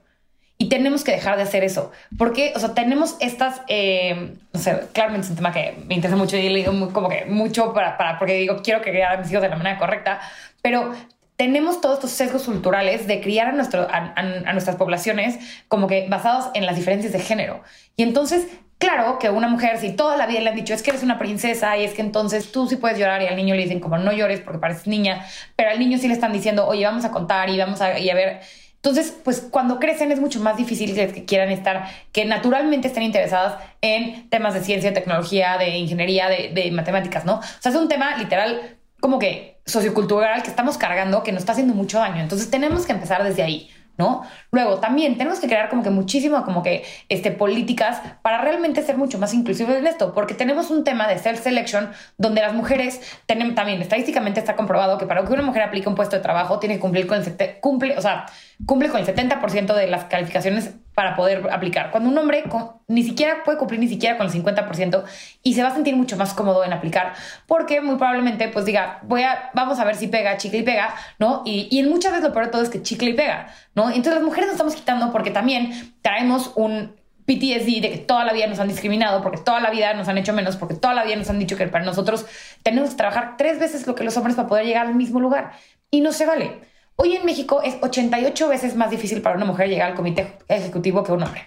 Y 0.56 0.68
tenemos 0.68 1.02
que 1.02 1.10
dejar 1.10 1.36
de 1.36 1.42
hacer 1.42 1.64
eso. 1.64 1.90
Porque, 2.16 2.52
o 2.54 2.60
sea, 2.60 2.74
tenemos 2.74 3.16
estas, 3.18 3.60
eh, 3.66 4.36
no 4.52 4.60
sé, 4.60 4.78
claramente 4.92 5.24
es 5.24 5.30
un 5.30 5.36
tema 5.36 5.50
que 5.50 5.82
me 5.84 5.96
interesa 5.96 6.16
mucho 6.16 6.36
y 6.36 6.48
le 6.48 6.60
digo 6.60 6.92
como 6.92 7.08
que 7.08 7.24
mucho 7.24 7.74
para, 7.74 7.98
para 7.98 8.20
porque 8.20 8.34
digo, 8.34 8.62
quiero 8.62 8.82
que 8.82 9.02
a 9.02 9.16
mis 9.16 9.32
hijos 9.32 9.42
de 9.42 9.48
la 9.48 9.56
manera 9.56 9.80
correcta, 9.80 10.20
pero 10.62 10.94
tenemos 11.38 11.80
todos 11.80 11.98
estos 11.98 12.10
sesgos 12.10 12.42
culturales 12.42 13.06
de 13.06 13.20
criar 13.20 13.46
a, 13.46 14.52
nuestras 14.52 14.76
poblaciones 14.76 15.38
como 15.68 15.86
que 15.86 16.08
basados 16.08 16.50
en 16.54 16.66
las 16.66 16.74
diferencias 16.74 17.12
de 17.12 17.20
género. 17.20 17.62
Y 17.96 18.02
entonces, 18.02 18.48
claro 18.78 19.20
que 19.20 19.30
una 19.30 19.46
mujer, 19.46 19.78
si 19.78 19.92
toda 19.92 20.16
la 20.16 20.26
vida 20.26 20.40
le 20.40 20.50
han 20.50 20.56
dicho 20.56 20.74
es 20.74 20.82
que 20.82 20.90
eres 20.90 21.04
una 21.04 21.16
princesa 21.16 21.76
y 21.76 21.84
es 21.84 21.94
que 21.94 22.02
entonces 22.02 22.50
tú 22.50 22.66
sí 22.66 22.74
puedes 22.74 22.98
llorar 22.98 23.22
y 23.22 23.28
al 23.28 23.36
niño 23.36 23.54
le 23.54 23.62
dicen 23.62 23.78
como 23.78 23.98
no 23.98 24.10
llores 24.10 24.40
porque 24.40 24.58
pareces 24.58 24.88
niña, 24.88 25.24
pero 25.54 25.70
al 25.70 25.78
niño 25.78 25.96
sí 25.98 26.08
le 26.08 26.14
están 26.14 26.32
diciendo, 26.32 26.66
oye, 26.66 26.84
vamos 26.84 27.04
a 27.04 27.12
contar 27.12 27.48
y 27.50 27.56
vamos 27.56 27.80
a, 27.80 28.00
y 28.00 28.10
a 28.10 28.16
ver. 28.16 28.40
Entonces, 28.74 29.16
pues 29.22 29.40
cuando 29.40 29.78
crecen 29.78 30.10
es 30.10 30.18
mucho 30.18 30.40
más 30.40 30.56
difícil 30.56 30.92
que 30.96 31.24
quieran 31.24 31.50
estar, 31.50 31.88
que 32.10 32.24
naturalmente 32.24 32.88
estén 32.88 33.04
interesadas 33.04 33.62
en 33.80 34.28
temas 34.28 34.54
de 34.54 34.60
ciencia, 34.60 34.92
tecnología, 34.92 35.56
de 35.56 35.70
ingeniería, 35.78 36.28
de 36.28 36.70
matemáticas, 36.72 37.24
¿no? 37.24 37.34
O 37.34 37.60
sea, 37.60 37.70
es 37.70 37.78
un 37.78 37.88
tema 37.88 38.16
literal 38.16 38.76
como 39.00 39.18
que 39.18 39.57
sociocultural 39.68 40.42
que 40.42 40.50
estamos 40.50 40.78
cargando 40.78 41.22
que 41.22 41.32
nos 41.32 41.42
está 41.42 41.52
haciendo 41.52 41.74
mucho 41.74 41.98
daño. 41.98 42.22
Entonces 42.22 42.50
tenemos 42.50 42.86
que 42.86 42.92
empezar 42.92 43.22
desde 43.22 43.42
ahí. 43.42 43.70
¿no? 43.98 44.22
Luego, 44.52 44.78
también 44.78 45.18
tenemos 45.18 45.40
que 45.40 45.48
crear 45.48 45.68
como 45.68 45.82
que 45.82 45.90
muchísimo, 45.90 46.44
como 46.44 46.62
que, 46.62 46.84
este, 47.08 47.32
políticas 47.32 48.00
para 48.22 48.40
realmente 48.40 48.80
ser 48.82 48.96
mucho 48.96 49.18
más 49.18 49.34
inclusivos 49.34 49.74
en 49.74 49.88
esto, 49.88 50.14
porque 50.14 50.34
tenemos 50.34 50.70
un 50.70 50.84
tema 50.84 51.08
de 51.08 51.18
self-selection 51.18 51.90
donde 52.16 52.40
las 52.40 52.54
mujeres, 52.54 53.00
tienen, 53.26 53.56
también 53.56 53.82
estadísticamente 53.82 54.38
está 54.38 54.54
comprobado 54.54 54.98
que 54.98 55.06
para 55.06 55.24
que 55.24 55.32
una 55.32 55.42
mujer 55.42 55.62
aplique 55.62 55.88
un 55.88 55.96
puesto 55.96 56.14
de 56.14 56.22
trabajo 56.22 56.60
tiene 56.60 56.76
que 56.76 56.80
cumplir 56.80 57.08
con 57.08 57.18
el, 57.18 57.58
cumple, 57.60 57.98
o 57.98 58.00
sea, 58.00 58.26
cumple 58.64 58.88
con 58.88 59.00
el 59.00 59.06
70% 59.06 59.74
de 59.74 59.88
las 59.88 60.04
calificaciones 60.04 60.74
para 60.98 61.14
poder 61.14 61.48
aplicar. 61.52 61.92
Cuando 61.92 62.10
un 62.10 62.18
hombre 62.18 62.42
ni 62.88 63.04
siquiera 63.04 63.44
puede 63.44 63.56
cumplir 63.56 63.78
ni 63.78 63.86
siquiera 63.86 64.16
con 64.18 64.26
el 64.26 64.32
50% 64.32 65.04
y 65.44 65.54
se 65.54 65.62
va 65.62 65.68
a 65.68 65.72
sentir 65.72 65.94
mucho 65.94 66.16
más 66.16 66.34
cómodo 66.34 66.64
en 66.64 66.72
aplicar, 66.72 67.12
porque 67.46 67.80
muy 67.80 67.94
probablemente 67.94 68.48
pues 68.48 68.64
diga, 68.64 68.98
voy 69.04 69.22
a, 69.22 69.50
vamos 69.54 69.78
a 69.78 69.84
ver 69.84 69.94
si 69.94 70.08
pega, 70.08 70.36
chicle 70.38 70.58
y 70.58 70.62
pega, 70.64 70.96
¿no? 71.20 71.42
Y, 71.44 71.68
y 71.70 71.84
muchas 71.84 72.10
veces 72.10 72.26
lo 72.26 72.32
peor 72.32 72.46
de 72.46 72.50
todo 72.50 72.62
es 72.62 72.68
que 72.68 72.82
chicle 72.82 73.10
y 73.10 73.14
pega, 73.14 73.46
¿no? 73.76 73.90
Entonces 73.90 74.14
las 74.14 74.24
mujeres 74.24 74.46
nos 74.46 74.54
estamos 74.54 74.74
quitando 74.74 75.12
porque 75.12 75.30
también 75.30 75.94
traemos 76.02 76.50
un 76.56 76.96
PTSD 77.26 77.80
de 77.80 77.90
que 77.92 77.98
toda 77.98 78.24
la 78.24 78.32
vida 78.32 78.48
nos 78.48 78.58
han 78.58 78.66
discriminado, 78.66 79.22
porque 79.22 79.38
toda 79.38 79.60
la 79.60 79.70
vida 79.70 79.94
nos 79.94 80.08
han 80.08 80.18
hecho 80.18 80.32
menos, 80.32 80.56
porque 80.56 80.74
toda 80.74 80.94
la 80.94 81.04
vida 81.04 81.14
nos 81.14 81.30
han 81.30 81.38
dicho 81.38 81.56
que 81.56 81.68
para 81.68 81.84
nosotros 81.84 82.26
tenemos 82.64 82.90
que 82.90 82.96
trabajar 82.96 83.36
tres 83.38 83.60
veces 83.60 83.86
lo 83.86 83.94
que 83.94 84.02
los 84.02 84.16
hombres 84.16 84.34
para 84.34 84.48
poder 84.48 84.66
llegar 84.66 84.88
al 84.88 84.96
mismo 84.96 85.20
lugar. 85.20 85.52
Y 85.92 86.00
no 86.00 86.10
se 86.10 86.26
vale. 86.26 86.58
Hoy 87.00 87.14
en 87.14 87.24
México 87.24 87.62
es 87.62 87.76
88 87.80 88.48
veces 88.48 88.74
más 88.74 88.90
difícil 88.90 89.22
para 89.22 89.36
una 89.36 89.44
mujer 89.44 89.68
llegar 89.68 89.88
al 89.88 89.94
comité 89.94 90.32
ejecutivo 90.48 91.04
que 91.04 91.12
un 91.12 91.22
hombre. 91.22 91.46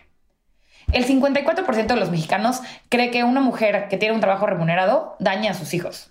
El 0.93 1.05
54% 1.05 1.87
de 1.87 1.95
los 1.97 2.09
mexicanos 2.09 2.61
cree 2.87 3.11
que 3.11 3.25
una 3.25 3.41
mujer 3.41 3.89
que 3.89 3.97
tiene 3.97 4.15
un 4.15 4.21
trabajo 4.21 4.45
remunerado 4.45 5.17
daña 5.19 5.51
a 5.51 5.53
sus 5.53 5.73
hijos. 5.73 6.09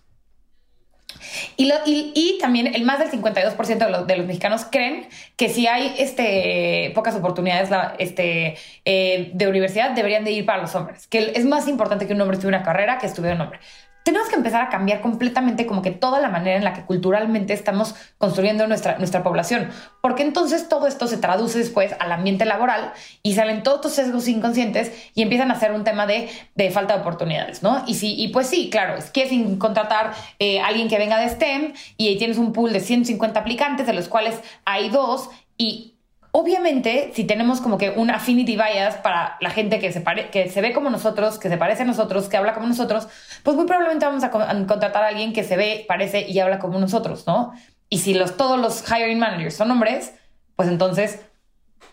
Y, 1.56 2.38
también 2.38 2.74
el 2.74 2.84
más 2.84 2.98
del 2.98 3.10
52% 3.10 3.78
de 3.78 3.90
los, 3.90 4.06
de 4.06 4.16
los, 4.18 4.26
mexicanos 4.26 4.66
creen 4.70 5.08
que 5.36 5.48
si 5.48 5.66
hay 5.66 5.94
este, 5.98 6.92
pocas 6.94 7.14
oportunidades 7.14 7.70
este, 7.98 8.58
eh, 8.84 9.30
de 9.32 9.48
universidad 9.48 9.92
deberían 9.92 10.24
de 10.24 10.32
ir 10.32 10.44
para 10.44 10.60
los 10.60 10.74
hombres, 10.74 11.06
que 11.06 11.32
es 11.34 11.46
más 11.46 11.66
importante 11.66 12.06
que 12.06 12.12
un 12.12 12.20
hombre 12.20 12.34
estudie 12.36 12.54
una 12.54 12.62
carrera 12.62 12.98
que 12.98 13.06
estudie 13.06 13.32
un 13.32 13.40
hombre 13.40 13.60
tenemos 14.02 14.28
que 14.28 14.36
empezar 14.36 14.62
a 14.62 14.68
cambiar 14.68 15.00
completamente 15.00 15.66
como 15.66 15.82
que 15.82 15.90
toda 15.90 16.20
la 16.20 16.28
manera 16.28 16.56
en 16.56 16.64
la 16.64 16.72
que 16.72 16.82
culturalmente 16.82 17.52
estamos 17.52 17.94
construyendo 18.18 18.66
nuestra, 18.66 18.98
nuestra 18.98 19.22
población, 19.22 19.68
porque 20.00 20.22
entonces 20.22 20.68
todo 20.68 20.86
esto 20.86 21.06
se 21.06 21.18
traduce 21.18 21.58
después 21.58 21.94
al 21.98 22.12
ambiente 22.12 22.44
laboral 22.44 22.92
y 23.22 23.34
salen 23.34 23.62
todos 23.62 23.80
estos 23.80 23.92
sesgos 23.94 24.28
inconscientes 24.28 24.92
y 25.14 25.22
empiezan 25.22 25.50
a 25.50 25.58
ser 25.58 25.72
un 25.72 25.84
tema 25.84 26.06
de, 26.06 26.28
de 26.54 26.70
falta 26.70 26.94
de 26.94 27.00
oportunidades, 27.00 27.62
¿no? 27.62 27.84
Y 27.86 27.94
sí, 27.94 28.14
y 28.18 28.28
pues 28.28 28.46
sí, 28.46 28.70
claro, 28.70 28.96
es 28.96 29.10
que 29.10 29.28
sin 29.28 29.58
contratar 29.58 30.12
eh, 30.38 30.60
a 30.60 30.66
alguien 30.66 30.88
que 30.88 30.98
venga 30.98 31.18
de 31.18 31.28
STEM 31.28 31.72
y 31.96 32.08
ahí 32.08 32.18
tienes 32.18 32.38
un 32.38 32.52
pool 32.52 32.72
de 32.72 32.80
150 32.80 33.40
aplicantes, 33.40 33.86
de 33.86 33.92
los 33.92 34.08
cuales 34.08 34.40
hay 34.64 34.88
dos 34.88 35.30
y 35.58 35.89
Obviamente, 36.32 37.10
si 37.14 37.24
tenemos 37.24 37.60
como 37.60 37.76
que 37.76 37.90
un 37.90 38.08
affinity 38.10 38.54
bias 38.54 38.96
para 38.96 39.36
la 39.40 39.50
gente 39.50 39.80
que 39.80 39.92
se, 39.92 40.04
que 40.30 40.48
se 40.48 40.60
ve 40.60 40.72
como 40.72 40.88
nosotros, 40.88 41.38
que 41.40 41.48
se 41.48 41.56
parece 41.56 41.82
a 41.82 41.86
nosotros, 41.86 42.28
que 42.28 42.36
habla 42.36 42.54
como 42.54 42.68
nosotros, 42.68 43.08
pues 43.42 43.56
muy 43.56 43.66
probablemente 43.66 44.06
vamos 44.06 44.22
a, 44.22 44.30
contratar 44.30 45.02
a 45.02 45.08
alguien 45.08 45.32
que 45.32 45.42
se 45.42 45.56
ve, 45.56 45.84
parece 45.88 46.28
y 46.28 46.38
habla 46.38 46.60
como 46.60 46.78
nosotros, 46.78 47.26
¿no? 47.26 47.52
Y 47.88 47.98
si 47.98 48.14
los, 48.14 48.36
todos 48.36 48.60
los 48.60 48.84
hiring 48.88 49.18
managers 49.18 49.56
son 49.56 49.72
hombres, 49.72 50.14
pues 50.54 50.68
entonces 50.68 51.20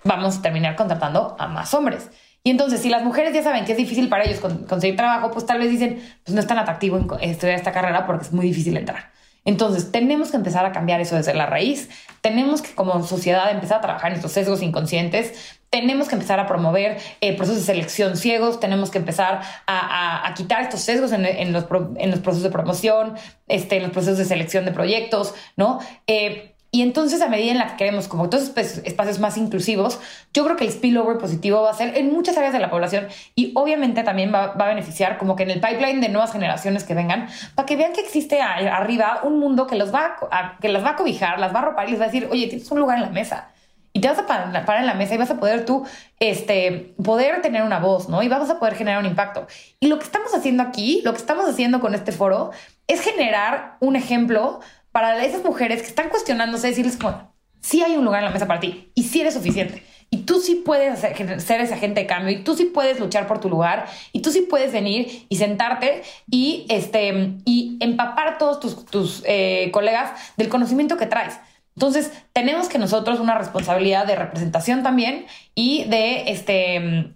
vamos 0.03 0.37
a 0.37 0.41
terminar 0.43 0.75
contratando 0.75 1.35
a 1.39 1.47
más 1.47 1.73
hombres. 1.73 2.11
Y 2.43 2.51
entonces, 2.51 2.81
si 2.81 2.89
las 2.89 3.03
mujeres 3.03 3.33
ya 3.33 3.41
saben 3.41 3.65
que 3.65 3.71
es 3.71 3.77
difícil 3.77 4.07
para 4.07 4.23
ellos 4.23 4.39
conseguir 4.39 4.95
trabajo, 4.95 5.31
pues 5.31 5.47
tal 5.47 5.57
vez 5.57 5.71
dicen, 5.71 6.01
pues 6.23 6.35
no 6.35 6.39
es 6.39 6.47
tan 6.47 6.59
atractivo 6.59 6.99
estudiar 7.19 7.57
esta 7.57 7.71
carrera 7.71 8.05
porque 8.05 8.25
es 8.25 8.31
muy 8.31 8.45
difícil 8.45 8.77
entrar. 8.77 9.11
Entonces, 9.47 9.93
tenemos 9.93 10.29
que 10.29 10.35
empezar 10.35 10.65
a 10.65 10.73
cambiar 10.73 10.99
eso 10.99 11.15
desde 11.15 11.33
la 11.33 11.45
raíz. 11.45 11.89
Tenemos 12.19 12.61
que, 12.61 12.75
como 12.75 13.01
sociedad, 13.05 13.49
empezar 13.49 13.77
a 13.77 13.81
trabajar 13.81 14.11
en 14.11 14.17
estos 14.17 14.33
sesgos 14.33 14.61
inconscientes. 14.61 15.57
Tenemos 15.69 16.09
que 16.09 16.15
empezar 16.15 16.37
a 16.41 16.47
promover 16.47 16.97
eh, 17.21 17.33
procesos 17.37 17.61
de 17.61 17.65
selección 17.65 18.17
ciegos. 18.17 18.59
Tenemos 18.59 18.91
que 18.91 18.97
empezar 18.97 19.41
a, 19.65 20.33
quitar 20.35 20.63
estos 20.63 20.81
sesgos 20.81 21.13
en, 21.13 21.53
los, 21.53 21.63
procesos 21.63 22.43
de 22.43 22.49
promoción, 22.49 23.15
este, 23.47 23.77
en 23.77 23.83
los 23.83 23.91
procesos 23.93 24.17
de 24.17 24.25
selección 24.25 24.65
de 24.65 24.73
proyectos, 24.73 25.33
¿no? 25.55 25.79
Eh, 26.07 26.53
y 26.69 26.81
entonces, 26.81 27.21
a 27.21 27.29
medida 27.29 27.51
en 27.51 27.57
la 27.59 27.67
que 27.67 27.77
queremos 27.77 28.09
como 28.09 28.29
todos 28.29 28.51
espacios 28.55 29.19
más 29.19 29.37
inclusivos, 29.37 29.99
yo 30.33 30.43
creo 30.43 30.57
que 30.57 30.65
el 30.65 30.71
spillover 30.71 31.17
positivo 31.17 31.61
va 31.61 31.71
a 31.71 31.73
ser 31.73 31.97
en 31.97 32.11
muchas 32.11 32.37
áreas 32.37 32.51
de 32.51 32.59
la 32.59 32.69
población 32.69 33.07
y 33.35 33.53
obviamente 33.55 34.03
también 34.03 34.33
va, 34.33 34.51
a 34.51 34.67
beneficiar 34.67 35.17
como 35.17 35.37
que 35.37 35.43
en 35.43 35.51
el 35.51 35.61
pipeline 35.61 36.01
de 36.01 36.09
nuevas 36.09 36.33
generaciones 36.33 36.83
que 36.83 36.93
vengan, 36.93 37.29
para 37.55 37.65
que 37.65 37.77
vean 37.77 37.93
que 37.93 38.01
existe 38.01 38.41
arriba 38.41 39.21
un 39.23 39.39
mundo 39.39 39.65
que, 39.65 39.75
los 39.75 39.93
va 39.93 40.17
que 40.59 40.67
las 40.67 40.83
va 40.83 40.91
a 40.91 40.95
cobijar, 40.97 41.39
las 41.39 41.55
va 41.55 41.59
a 41.59 41.61
ropar 41.63 41.87
y 41.87 41.91
les 41.91 42.01
va 42.01 42.05
a 42.05 42.07
decir, 42.07 42.27
oye, 42.31 42.47
tienes 42.47 42.69
un 42.69 42.79
lugar 42.79 42.97
en 42.97 43.03
la 43.03 43.09
mesa. 43.11 43.49
Y 43.93 44.01
te 44.01 44.09
vas 44.09 44.19
a 44.19 44.27
parar, 44.27 44.79
en 44.79 44.85
la 44.85 44.93
mesa 44.93 45.15
y 45.15 45.17
vas 45.17 45.31
a 45.31 45.39
poder 45.39 45.65
tú 45.65 45.83
este, 46.19 46.93
poder 47.03 47.41
tener 47.41 47.63
una 47.63 47.79
voz, 47.79 48.09
¿no? 48.09 48.21
Y 48.21 48.27
vamos 48.27 48.49
a 48.51 48.59
poder 48.59 48.75
generar 48.75 48.99
un 48.99 49.07
impacto. 49.07 49.47
Y 49.79 49.87
lo 49.87 49.97
que 49.97 50.05
estamos 50.05 50.35
haciendo 50.35 50.61
aquí, 50.61 51.01
lo 51.03 51.13
que 51.13 51.17
estamos 51.17 51.49
haciendo 51.49 51.79
con 51.79 51.95
este 51.95 52.11
foro, 52.11 52.51
es 52.85 53.01
generar 53.01 53.77
un 53.79 53.95
ejemplo 53.95 54.59
para 54.97 55.23
esas 55.23 55.43
mujeres 55.43 55.83
que 55.83 55.89
están 55.89 56.09
cuestionándose, 56.09 56.69
decirles 56.69 56.97
como, 56.97 57.31
sí 57.61 57.83
hay 57.83 57.95
un 57.97 58.03
lugar 58.03 58.21
en 58.21 58.25
la 58.25 58.31
mesa 58.31 58.47
para 58.47 58.59
ti 58.59 58.91
y 58.95 59.03
sí 59.03 59.21
eres 59.21 59.35
suficiente. 59.35 59.83
Y 60.09 60.23
tú 60.23 60.39
sí 60.39 60.55
puedes 60.65 61.01
ser 61.01 61.61
ese 61.61 61.73
agente 61.75 62.01
de 62.01 62.07
cambio 62.07 62.35
y 62.35 62.43
tú 62.43 62.55
sí 62.55 62.65
puedes 62.65 62.99
luchar 62.99 63.27
por 63.27 63.39
tu 63.39 63.47
lugar 63.47 63.85
y 64.11 64.23
tú 64.23 64.31
sí 64.31 64.41
puedes 64.41 64.73
venir 64.73 65.27
y 65.29 65.35
sentarte 65.35 66.01
y, 66.31 66.65
este, 66.69 67.35
y 67.45 67.77
empapar 67.79 68.39
todos 68.39 68.59
tus, 68.59 68.87
tus 68.87 69.21
eh, 69.27 69.69
colegas 69.71 70.33
del 70.35 70.49
conocimiento 70.49 70.97
que 70.97 71.05
traes. 71.05 71.39
Entonces, 71.75 72.11
tenemos 72.33 72.67
que 72.67 72.79
nosotros 72.79 73.19
una 73.19 73.37
responsabilidad 73.37 74.07
de 74.07 74.15
representación 74.15 74.81
también 74.81 75.27
y 75.53 75.83
de, 75.83 76.31
este, 76.31 77.13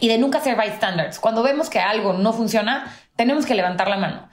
y 0.00 0.08
de 0.08 0.18
nunca 0.18 0.40
ser 0.40 0.58
standards. 0.76 1.18
Cuando 1.18 1.42
vemos 1.42 1.70
que 1.70 1.78
algo 1.78 2.12
no 2.12 2.34
funciona, 2.34 2.94
tenemos 3.16 3.46
que 3.46 3.54
levantar 3.54 3.88
la 3.88 3.96
mano 3.96 4.29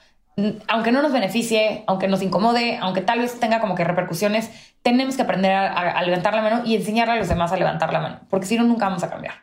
aunque 0.68 0.92
no 0.92 1.02
nos 1.02 1.12
beneficie, 1.12 1.84
aunque 1.86 2.08
nos 2.08 2.22
incomode, 2.22 2.78
aunque 2.80 3.00
tal 3.00 3.18
vez 3.18 3.38
tenga 3.40 3.60
como 3.60 3.74
que 3.74 3.84
repercusiones, 3.84 4.50
tenemos 4.82 5.16
que 5.16 5.22
aprender 5.22 5.52
a, 5.52 6.02
levantar 6.02 6.34
la 6.34 6.42
mano 6.42 6.62
y 6.64 6.76
enseñarle 6.76 7.14
a 7.14 7.16
los 7.16 7.28
demás 7.28 7.52
a 7.52 7.56
levantar 7.56 7.92
la 7.92 8.00
mano, 8.00 8.20
porque 8.30 8.46
si 8.46 8.56
no, 8.56 8.64
nunca 8.64 8.86
vamos 8.86 9.02
a 9.02 9.10
cambiar. 9.10 9.34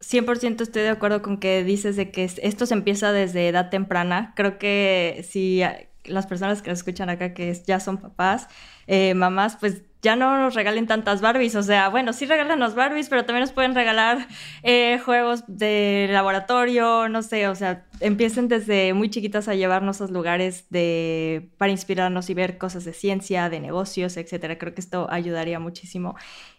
100% 0.00 0.60
estoy 0.60 0.82
de 0.82 0.90
acuerdo 0.90 1.22
con 1.22 1.38
que 1.38 1.64
dices 1.64 1.96
de 1.96 2.10
que 2.10 2.24
esto 2.24 2.66
se 2.66 2.74
empieza 2.74 3.12
desde 3.12 3.48
edad 3.48 3.70
temprana. 3.70 4.32
Creo 4.36 4.58
que 4.58 5.24
si 5.26 5.62
las 6.04 6.26
personas 6.26 6.60
que 6.60 6.70
escuchan 6.70 7.08
acá 7.08 7.32
que 7.32 7.54
ya 7.66 7.80
son 7.80 7.96
papás, 7.96 8.48
eh, 8.86 9.14
mamás, 9.14 9.56
pues 9.58 9.82
ya 10.04 10.16
no 10.16 10.38
nos 10.38 10.54
regalen 10.54 10.86
tantas 10.86 11.22
Barbies. 11.22 11.56
O 11.56 11.62
sea, 11.62 11.88
bueno, 11.88 12.12
sí 12.12 12.26
regalan 12.26 12.60
los 12.60 12.74
Barbies, 12.74 13.08
pero 13.08 13.24
también 13.24 13.40
nos 13.40 13.52
pueden 13.52 13.74
regalar 13.74 14.28
eh, 14.62 15.00
juegos 15.04 15.44
de 15.48 16.08
laboratorio, 16.12 17.08
no 17.08 17.22
sé, 17.22 17.48
o 17.48 17.54
sea, 17.54 17.86
empiecen 18.00 18.48
desde 18.48 18.92
muy 18.92 19.08
chiquitas 19.08 19.48
a 19.48 19.54
llevarnos 19.54 20.02
a 20.02 20.06
lugares 20.06 20.66
de, 20.68 21.48
para 21.56 21.72
inspirarnos 21.72 22.28
y 22.28 22.34
ver 22.34 22.58
cosas 22.58 22.84
de 22.84 22.92
ciencia, 22.92 23.48
de 23.48 23.60
negocios, 23.60 24.18
etcétera. 24.18 24.58
Creo 24.58 24.74
que 24.74 24.82
esto 24.82 25.08
ayudaría 25.10 25.58
muchísimo. 25.58 26.14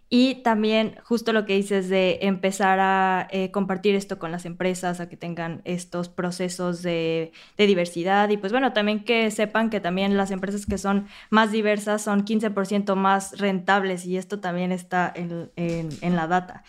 Y 0.07 0.35
también 0.43 0.97
justo 1.03 1.33
lo 1.33 1.45
que 1.45 1.55
dices 1.55 1.89
de 1.89 2.19
empezar 2.21 2.79
a 2.79 3.27
eh, 3.31 3.49
compartir 3.49 3.95
esto 3.95 4.19
con 4.19 4.31
las 4.31 4.45
empresas, 4.45 4.99
a 4.99 5.09
que 5.09 5.17
tengan 5.17 5.61
estos 5.65 6.09
procesos 6.09 6.83
de, 6.83 7.31
diversidad 7.57 8.29
y 8.29 8.37
pues 8.37 8.51
bueno, 8.51 8.73
también 8.73 9.03
que 9.03 9.31
sepan 9.31 9.71
que 9.71 9.79
también 9.79 10.15
las 10.15 10.29
empresas 10.29 10.67
que 10.67 10.77
son 10.77 11.07
más 11.31 11.51
diversas 11.51 12.03
son 12.03 12.23
15% 12.23 12.95
más 12.95 13.39
rentables 13.39 14.05
y 14.05 14.17
esto 14.17 14.39
también 14.39 14.71
está 14.71 15.11
en, 15.15 16.15
la 16.15 16.27
data. 16.27 16.63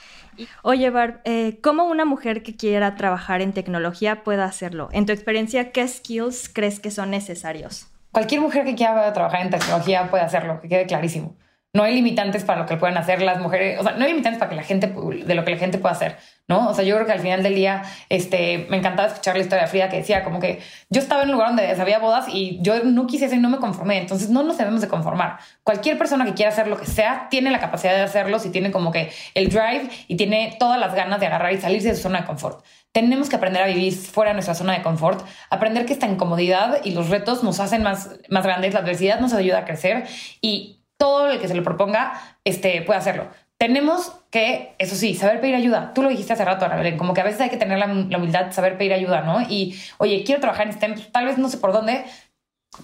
Oye, 0.62 0.88
Barb, 0.88 1.20
eh, 1.24 1.58
¿cómo 1.62 1.84
una 1.84 2.06
mujer 2.06 2.42
que 2.42 2.56
quiera 2.56 2.94
trabajar 2.94 3.42
en 3.42 3.52
tecnología 3.52 4.24
puede 4.24 4.42
hacerlo? 4.42 4.88
En 4.92 5.04
tu 5.04 5.12
experiencia, 5.12 5.72
¿qué 5.72 5.86
skills 5.86 6.48
crees 6.48 6.80
que 6.80 6.90
son 6.90 7.10
necesarios? 7.10 7.88
Cualquier 8.12 8.40
mujer 8.40 8.64
que 8.64 8.74
quiera 8.74 9.12
trabajar 9.12 9.42
en 9.42 9.50
tecnología 9.50 10.10
puede 10.10 10.24
hacerlo, 10.24 10.60
que 10.62 10.68
quede 10.68 10.86
clarísimo 10.86 11.36
no 11.76 11.82
hay 11.82 11.94
limitantes 11.94 12.42
para 12.42 12.60
lo 12.60 12.66
que 12.66 12.76
pueden 12.76 12.96
hacer 12.96 13.20
las 13.20 13.38
mujeres, 13.38 13.78
o 13.78 13.82
sea, 13.82 13.92
no 13.92 14.04
hay 14.04 14.10
limitantes 14.10 14.38
para 14.38 14.48
que 14.48 14.56
la 14.56 14.62
gente, 14.62 14.86
de 14.86 15.34
lo 15.34 15.44
que 15.44 15.50
la 15.50 15.56
gente 15.58 15.76
pueda 15.76 15.94
hacer, 15.94 16.16
¿no? 16.48 16.70
O 16.70 16.74
sea, 16.74 16.84
yo 16.84 16.94
creo 16.94 17.06
que 17.06 17.12
al 17.12 17.20
final 17.20 17.42
del 17.42 17.54
día, 17.54 17.82
este, 18.08 18.66
me 18.70 18.78
encantaba 18.78 19.08
escuchar 19.08 19.36
la 19.36 19.42
historia 19.42 19.64
de 19.64 19.70
Frida 19.70 19.90
que 19.90 19.98
decía 19.98 20.24
como 20.24 20.40
que 20.40 20.60
yo 20.88 21.02
estaba 21.02 21.22
en 21.22 21.28
un 21.28 21.34
lugar 21.34 21.48
donde 21.48 21.70
había 21.78 21.98
bodas 21.98 22.28
y 22.28 22.58
yo 22.62 22.82
no 22.82 23.06
quise 23.06 23.26
eso 23.26 23.34
y 23.34 23.38
no 23.38 23.50
me 23.50 23.58
conformé, 23.58 23.98
entonces 23.98 24.30
no 24.30 24.42
nos 24.42 24.56
debemos 24.56 24.80
de 24.80 24.88
conformar. 24.88 25.38
Cualquier 25.62 25.98
persona 25.98 26.24
que 26.24 26.32
quiera 26.32 26.50
hacer 26.50 26.66
lo 26.66 26.78
que 26.78 26.86
sea, 26.86 27.26
tiene 27.28 27.50
la 27.50 27.60
capacidad 27.60 27.94
de 27.94 28.00
hacerlo 28.00 28.38
si 28.38 28.48
tiene 28.48 28.70
como 28.70 28.90
que 28.90 29.12
el 29.34 29.50
drive 29.50 29.90
y 30.08 30.16
tiene 30.16 30.56
todas 30.58 30.80
las 30.80 30.94
ganas 30.94 31.20
de 31.20 31.26
agarrar 31.26 31.52
y 31.52 31.60
salirse 31.60 31.88
de 31.88 31.94
su 31.94 32.02
zona 32.02 32.20
de 32.22 32.26
confort. 32.26 32.64
Tenemos 32.92 33.28
que 33.28 33.36
aprender 33.36 33.62
a 33.62 33.66
vivir 33.66 33.92
fuera 33.92 34.30
de 34.30 34.36
nuestra 34.36 34.54
zona 34.54 34.72
de 34.72 34.82
confort, 34.82 35.22
aprender 35.50 35.84
que 35.84 35.92
esta 35.92 36.06
incomodidad 36.06 36.80
y 36.82 36.92
los 36.92 37.10
retos 37.10 37.44
nos 37.44 37.60
hacen 37.60 37.82
más, 37.82 38.18
más 38.30 38.44
grandes, 38.44 38.72
la 38.72 38.80
adversidad 38.80 39.20
nos 39.20 39.34
ayuda 39.34 39.58
a 39.58 39.64
crecer 39.66 40.04
y 40.40 40.76
todo 40.96 41.30
el 41.30 41.40
que 41.40 41.48
se 41.48 41.54
lo 41.54 41.62
proponga 41.62 42.20
este, 42.44 42.82
puede 42.82 42.98
hacerlo. 42.98 43.28
Tenemos 43.58 44.12
que, 44.30 44.74
eso 44.78 44.96
sí, 44.96 45.14
saber 45.14 45.40
pedir 45.40 45.54
ayuda. 45.54 45.94
Tú 45.94 46.02
lo 46.02 46.10
dijiste 46.10 46.34
hace 46.34 46.44
rato, 46.44 46.68
Belén, 46.68 46.98
como 46.98 47.14
que 47.14 47.22
a 47.22 47.24
veces 47.24 47.40
hay 47.40 47.48
que 47.48 47.56
tener 47.56 47.78
la, 47.78 47.86
humildad 47.86 48.46
de 48.46 48.52
saber 48.52 48.76
pedir 48.76 48.92
ayuda, 48.92 49.22
¿no? 49.22 49.40
Y, 49.40 49.80
oye, 49.96 50.24
quiero 50.26 50.42
trabajar 50.42 50.66
en 50.66 50.74
STEM, 50.74 50.92
pues, 50.92 51.10
tal 51.10 51.24
vez 51.24 51.38
no 51.38 51.48
sé 51.48 51.56
por 51.56 51.72
dónde, 51.72 52.04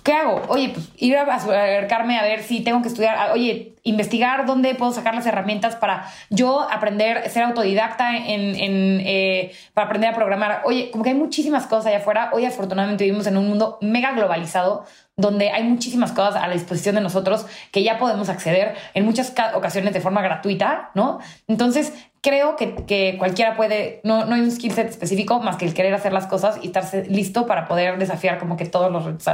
¿qué 0.02 0.12
hago? 0.12 0.42
Oye, 0.48 0.70
pues 0.70 0.90
ir 0.96 1.16
a 1.16 1.22
acercarme 1.22 2.18
a 2.18 2.22
ver 2.22 2.42
si 2.42 2.60
tengo 2.60 2.82
que 2.82 2.88
estudiar, 2.88 3.30
oye, 3.32 3.74
investigar 3.82 4.46
dónde 4.46 4.74
puedo 4.74 4.92
sacar 4.92 5.14
las 5.14 5.26
herramientas 5.26 5.76
para 5.76 6.08
yo 6.30 6.60
aprender, 6.70 7.28
ser 7.30 7.42
autodidacta 7.44 8.16
en, 8.16 8.54
en 8.56 9.00
eh, 9.04 9.52
para 9.74 9.86
aprender 9.86 10.10
a 10.10 10.14
programar. 10.14 10.62
Oye, 10.64 10.90
como 10.90 11.04
que 11.04 11.10
hay 11.10 11.16
muchísimas 11.16 11.66
cosas 11.66 11.86
allá 11.86 11.98
afuera. 11.98 12.30
Hoy 12.32 12.44
afortunadamente 12.44 13.04
vivimos 13.04 13.26
en 13.26 13.36
un 13.36 13.48
mundo 13.48 13.78
mega 13.80 14.12
globalizado 14.12 14.84
donde 15.16 15.50
hay 15.50 15.64
muchísimas 15.64 16.12
cosas 16.12 16.36
a 16.36 16.46
la 16.46 16.54
disposición 16.54 16.94
de 16.94 17.00
nosotros 17.02 17.46
que 17.70 17.82
ya 17.82 17.98
podemos 17.98 18.28
acceder 18.28 18.74
en 18.94 19.04
muchas 19.04 19.34
ocasiones 19.54 19.92
de 19.92 20.00
forma 20.00 20.22
gratuita, 20.22 20.90
¿no? 20.94 21.18
Entonces, 21.48 21.92
creo 22.22 22.56
que, 22.56 23.16
cualquiera 23.18 23.56
puede, 23.56 24.00
no, 24.04 24.24
no 24.24 24.34
hay 24.34 24.40
un 24.40 24.50
skill 24.50 24.72
set 24.72 24.88
específico 24.88 25.40
más 25.40 25.56
que 25.56 25.66
el 25.66 25.74
querer 25.74 25.92
hacer 25.92 26.12
las 26.12 26.26
cosas 26.26 26.58
y 26.62 26.66
estarse 26.66 27.04
listo 27.06 27.46
para 27.46 27.68
poder 27.68 27.98
desafiar 27.98 28.38
como 28.38 28.56
que 28.56 28.64
todos 28.64 28.90
los 28.90 29.04
retos 29.04 29.28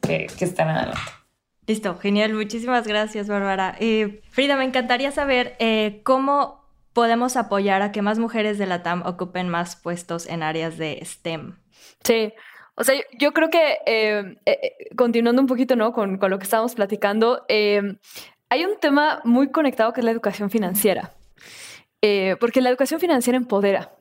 que, 0.00 0.26
están 0.40 0.68
adelante. 0.68 1.00
Listo, 1.66 1.98
genial, 1.98 2.32
muchísimas 2.32 2.86
gracias, 2.86 3.28
Bárbara. 3.28 3.76
Eh, 3.78 4.22
Frida, 4.30 4.56
me 4.56 4.64
encantaría 4.64 5.10
saber 5.12 5.56
eh, 5.58 6.00
cómo 6.04 6.64
podemos 6.92 7.36
apoyar 7.36 7.82
a 7.82 7.92
que 7.92 8.02
más 8.02 8.18
mujeres 8.18 8.58
de 8.58 8.66
la 8.66 8.82
TAM 8.82 9.02
ocupen 9.06 9.48
más 9.48 9.76
puestos 9.76 10.26
en 10.26 10.42
áreas 10.42 10.78
de 10.78 11.00
STEM. 11.04 11.56
Sí, 12.02 12.32
o 12.80 12.84
sea, 12.84 12.94
yo 13.18 13.32
creo 13.32 13.50
que, 13.50 13.78
eh, 13.84 14.36
eh, 14.46 14.58
eh, 14.62 14.96
continuando 14.96 15.42
un 15.42 15.46
poquito, 15.46 15.76
¿no? 15.76 15.92
Con, 15.92 16.16
con 16.16 16.30
lo 16.30 16.38
que 16.38 16.44
estábamos 16.44 16.74
platicando, 16.74 17.44
hay 17.48 18.64
un 18.64 18.80
tema 18.80 19.20
muy 19.24 19.50
conectado 19.50 19.92
que 19.92 20.00
es 20.00 20.04
la 20.04 20.10
educación 20.10 20.50
financiera. 20.50 21.12
Porque 22.40 22.60
la 22.60 22.70
educación 22.70 23.00
financiera 23.00 23.36
empodera, 23.36 23.92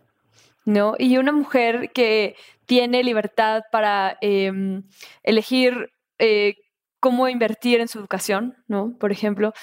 ¿no? 0.66 0.96
Y 0.98 1.18
una 1.18 1.32
mujer 1.32 1.92
que 1.94 2.36
tiene 2.66 3.04
libertad 3.04 3.64
para 3.72 4.18
em, 4.22 4.84
elegir 5.24 5.92
cómo 7.00 7.30
invertir 7.30 7.80
en 7.80 7.88
su 7.88 8.00
educación, 8.00 8.58
¿no? 8.68 8.98
Por 9.00 9.12
ejemplo, 9.12 9.54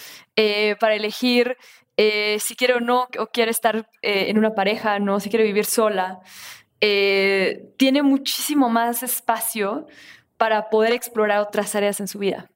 para 0.80 0.94
elegir 0.94 1.56
si 1.96 2.56
quiere 2.56 2.74
o 2.74 2.80
no, 2.80 3.08
o 3.18 3.26
quiere 3.26 3.50
estar 3.50 3.88
en 4.02 4.38
una 4.38 4.54
pareja, 4.54 4.98
¿no? 4.98 5.20
Si 5.20 5.30
quiere 5.30 5.44
vivir 5.44 5.64
sola, 5.64 6.20
eh, 6.80 7.72
tiene 7.78 8.02
muchísimo 8.02 8.68
más 8.68 9.02
espacio 9.02 9.86
para 10.36 10.68
poder 10.68 10.92
explorar 10.92 11.40
otras 11.40 11.74
áreas 11.74 12.00
en 12.00 12.08
su 12.08 12.18
vida. 12.18 12.50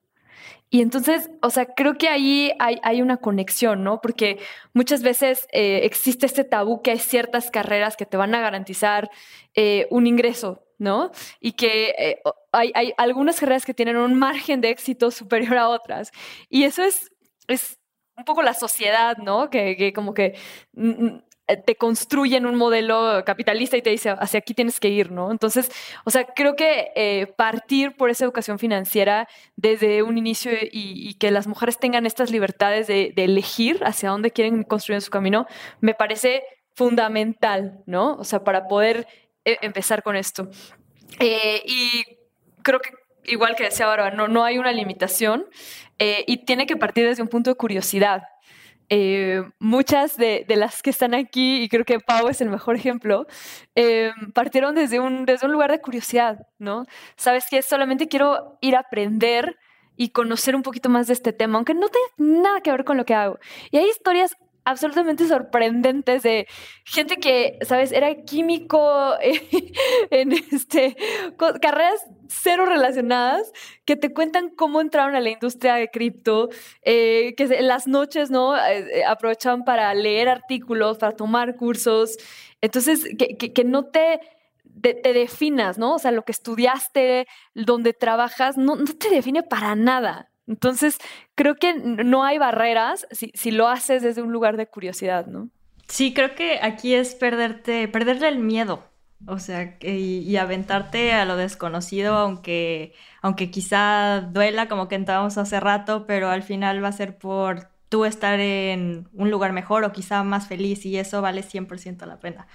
Y 0.70 0.82
entonces, 0.82 1.30
o 1.42 1.50
sea, 1.50 1.66
creo 1.66 1.98
que 1.98 2.08
ahí 2.08 2.52
hay, 2.58 3.02
una 3.02 3.16
conexión, 3.16 3.82
¿no? 3.82 4.00
Porque 4.00 4.38
muchas 4.72 5.02
veces 5.02 5.48
eh, 5.52 5.80
existe 5.84 6.26
este 6.26 6.44
tabú 6.44 6.80
que 6.80 6.92
hay 6.92 6.98
ciertas 6.98 7.50
carreras 7.50 7.96
que 7.96 8.06
te 8.06 8.16
van 8.16 8.34
a 8.34 8.40
garantizar 8.40 9.10
eh, 9.54 9.88
un 9.90 10.06
ingreso, 10.06 10.64
¿no? 10.78 11.10
Y 11.40 11.52
que 11.52 12.20
hay, 12.52 12.92
algunas 12.96 13.40
carreras 13.40 13.64
que 13.64 13.74
tienen 13.74 13.96
un 13.96 14.14
margen 14.18 14.60
de 14.60 14.70
éxito 14.70 15.10
superior 15.10 15.56
a 15.58 15.68
otras. 15.68 16.12
Y 16.48 16.64
eso 16.64 16.84
es, 16.84 17.10
es 17.48 17.78
un 18.16 18.24
poco 18.24 18.42
la 18.42 18.54
sociedad, 18.54 19.16
¿no? 19.18 19.50
Que, 19.50 19.76
que 19.76 19.92
como 19.92 20.14
que 20.14 20.36
eh, 20.76 21.20
te 21.56 21.76
construyen 21.76 22.46
un 22.46 22.56
modelo 22.56 23.22
capitalista 23.24 23.76
y 23.76 23.82
te 23.82 23.90
dice, 23.90 24.10
hacia 24.10 24.38
aquí 24.38 24.54
tienes 24.54 24.80
que 24.80 24.88
ir, 24.88 25.10
¿no? 25.10 25.30
Entonces, 25.30 25.70
o 26.04 26.10
sea, 26.10 26.24
creo 26.24 26.56
que 26.56 26.92
eh, 26.94 27.26
partir 27.36 27.96
por 27.96 28.10
esa 28.10 28.24
educación 28.24 28.58
financiera 28.58 29.28
desde 29.56 30.02
un 30.02 30.18
inicio 30.18 30.52
y, 30.60 31.14
que 31.14 31.30
las 31.30 31.46
mujeres 31.46 31.78
tengan 31.78 32.06
estas 32.06 32.30
libertades 32.30 32.86
de, 32.86 33.12
elegir 33.16 33.80
hacia 33.84 34.10
dónde 34.10 34.30
quieren 34.30 34.62
construir 34.62 35.02
su 35.02 35.10
camino, 35.10 35.46
me 35.80 35.94
parece 35.94 36.42
fundamental, 36.74 37.82
¿no? 37.86 38.14
O 38.14 38.24
sea, 38.24 38.42
para 38.42 38.66
poder 38.66 39.06
eh, 39.44 39.58
empezar 39.60 40.02
con 40.02 40.16
esto. 40.16 40.48
Eh, 41.18 41.62
y 41.66 42.04
creo 42.62 42.80
que, 42.80 42.90
igual 43.24 43.56
que 43.56 43.64
decía 43.64 43.86
Bárbara, 43.86 44.14
no, 44.14 44.28
no 44.28 44.44
hay 44.44 44.58
una 44.58 44.72
limitación 44.72 45.46
eh, 45.98 46.24
y 46.26 46.38
tiene 46.46 46.66
que 46.66 46.76
partir 46.76 47.06
desde 47.06 47.22
un 47.22 47.28
punto 47.28 47.50
de 47.50 47.56
curiosidad. 47.56 48.22
Muchas 49.58 50.16
de, 50.16 50.44
las 50.48 50.82
que 50.82 50.90
están 50.90 51.14
aquí, 51.14 51.62
y 51.62 51.68
creo 51.68 51.84
que 51.84 52.00
Pau 52.00 52.28
es 52.28 52.40
el 52.40 52.50
mejor 52.50 52.76
ejemplo, 52.76 53.26
partieron 54.34 54.74
desde 54.74 55.00
un, 55.00 55.24
desde 55.26 55.46
un 55.46 55.52
lugar 55.52 55.70
de 55.70 55.80
curiosidad, 55.80 56.46
¿no? 56.58 56.86
Sabes 57.16 57.46
que 57.50 57.62
solamente 57.62 58.08
quiero 58.08 58.58
ir 58.60 58.76
a 58.76 58.80
aprender 58.80 59.58
y 59.96 60.10
conocer 60.10 60.56
un 60.56 60.62
poquito 60.62 60.88
más 60.88 61.06
de 61.06 61.12
este 61.12 61.32
tema, 61.32 61.58
aunque 61.58 61.74
no 61.74 61.88
tenga 61.88 62.40
nada 62.42 62.60
que 62.62 62.70
ver 62.70 62.84
con 62.84 62.96
lo 62.96 63.04
que 63.04 63.14
hago. 63.14 63.38
Y 63.70 63.76
hay 63.76 63.88
historias 63.88 64.34
absolutamente 64.64 65.26
sorprendentes 65.26 66.22
de 66.22 66.46
gente 66.84 67.16
que, 67.16 67.58
¿sabes? 67.62 67.92
Era 67.92 68.14
químico 68.22 69.14
en 70.10 70.32
este, 70.32 70.96
carreras 71.60 72.06
cero 72.28 72.66
relacionadas 72.66 73.52
que 73.84 73.96
te 73.96 74.12
cuentan 74.12 74.50
cómo 74.50 74.80
entraron 74.80 75.14
a 75.14 75.20
la 75.20 75.30
industria 75.30 75.74
de 75.74 75.88
cripto, 75.88 76.48
eh, 76.82 77.34
que 77.36 77.44
en 77.44 77.66
las 77.66 77.86
noches, 77.86 78.30
¿no? 78.30 78.56
Eh, 78.56 79.04
aprovechaban 79.04 79.64
para 79.64 79.92
leer 79.94 80.28
artículos, 80.28 80.98
para 80.98 81.16
tomar 81.16 81.56
cursos. 81.56 82.16
Entonces, 82.60 83.04
que, 83.18 83.36
que, 83.36 83.64
no 83.64 83.86
te, 83.86 84.20
te, 84.80 85.12
definas, 85.12 85.78
¿no? 85.78 85.94
O 85.94 85.98
sea, 85.98 86.10
lo 86.12 86.22
que 86.22 86.32
estudiaste, 86.32 87.26
donde 87.54 87.92
trabajas, 87.92 88.56
no, 88.56 88.76
no 88.76 88.94
te 88.96 89.10
define 89.10 89.42
para 89.42 89.74
nada. 89.74 90.29
Entonces, 90.50 90.98
creo 91.36 91.54
que 91.54 91.74
no 91.74 92.24
hay 92.24 92.36
barreras 92.38 93.06
si, 93.12 93.30
si 93.34 93.52
lo 93.52 93.68
haces 93.68 94.02
desde 94.02 94.20
un 94.20 94.32
lugar 94.32 94.56
de 94.56 94.66
curiosidad, 94.66 95.26
¿no? 95.26 95.48
Sí, 95.86 96.12
creo 96.12 96.34
que 96.34 96.58
aquí 96.60 96.94
es 96.94 97.14
perderte, 97.14 97.86
perderle 97.86 98.26
el 98.28 98.40
miedo. 98.40 98.84
O 99.26 99.38
sea, 99.38 99.76
y, 99.80 100.18
y, 100.18 100.36
aventarte 100.38 101.12
a 101.12 101.24
lo 101.24 101.36
desconocido, 101.36 102.16
aunque, 102.16 102.94
aunque 103.22 103.50
quizá 103.50 104.22
duela, 104.22 104.66
como 104.66 104.88
que 104.88 104.94
entramos 104.96 105.38
hace 105.38 105.60
rato, 105.60 106.06
pero 106.06 106.30
al 106.30 106.42
final 106.42 106.82
va 106.82 106.88
a 106.88 106.92
ser 106.92 107.18
por 107.18 107.68
tú 107.90 108.04
estar 108.06 108.40
en 108.40 109.08
un 109.12 109.30
lugar 109.30 109.52
mejor 109.52 109.84
o 109.84 109.92
quizá 109.92 110.24
más 110.24 110.48
feliz 110.48 110.86
y 110.86 110.96
eso 110.96 111.22
vale 111.22 111.42
100% 111.42 112.06
la 112.06 112.18
pena. 112.18 112.48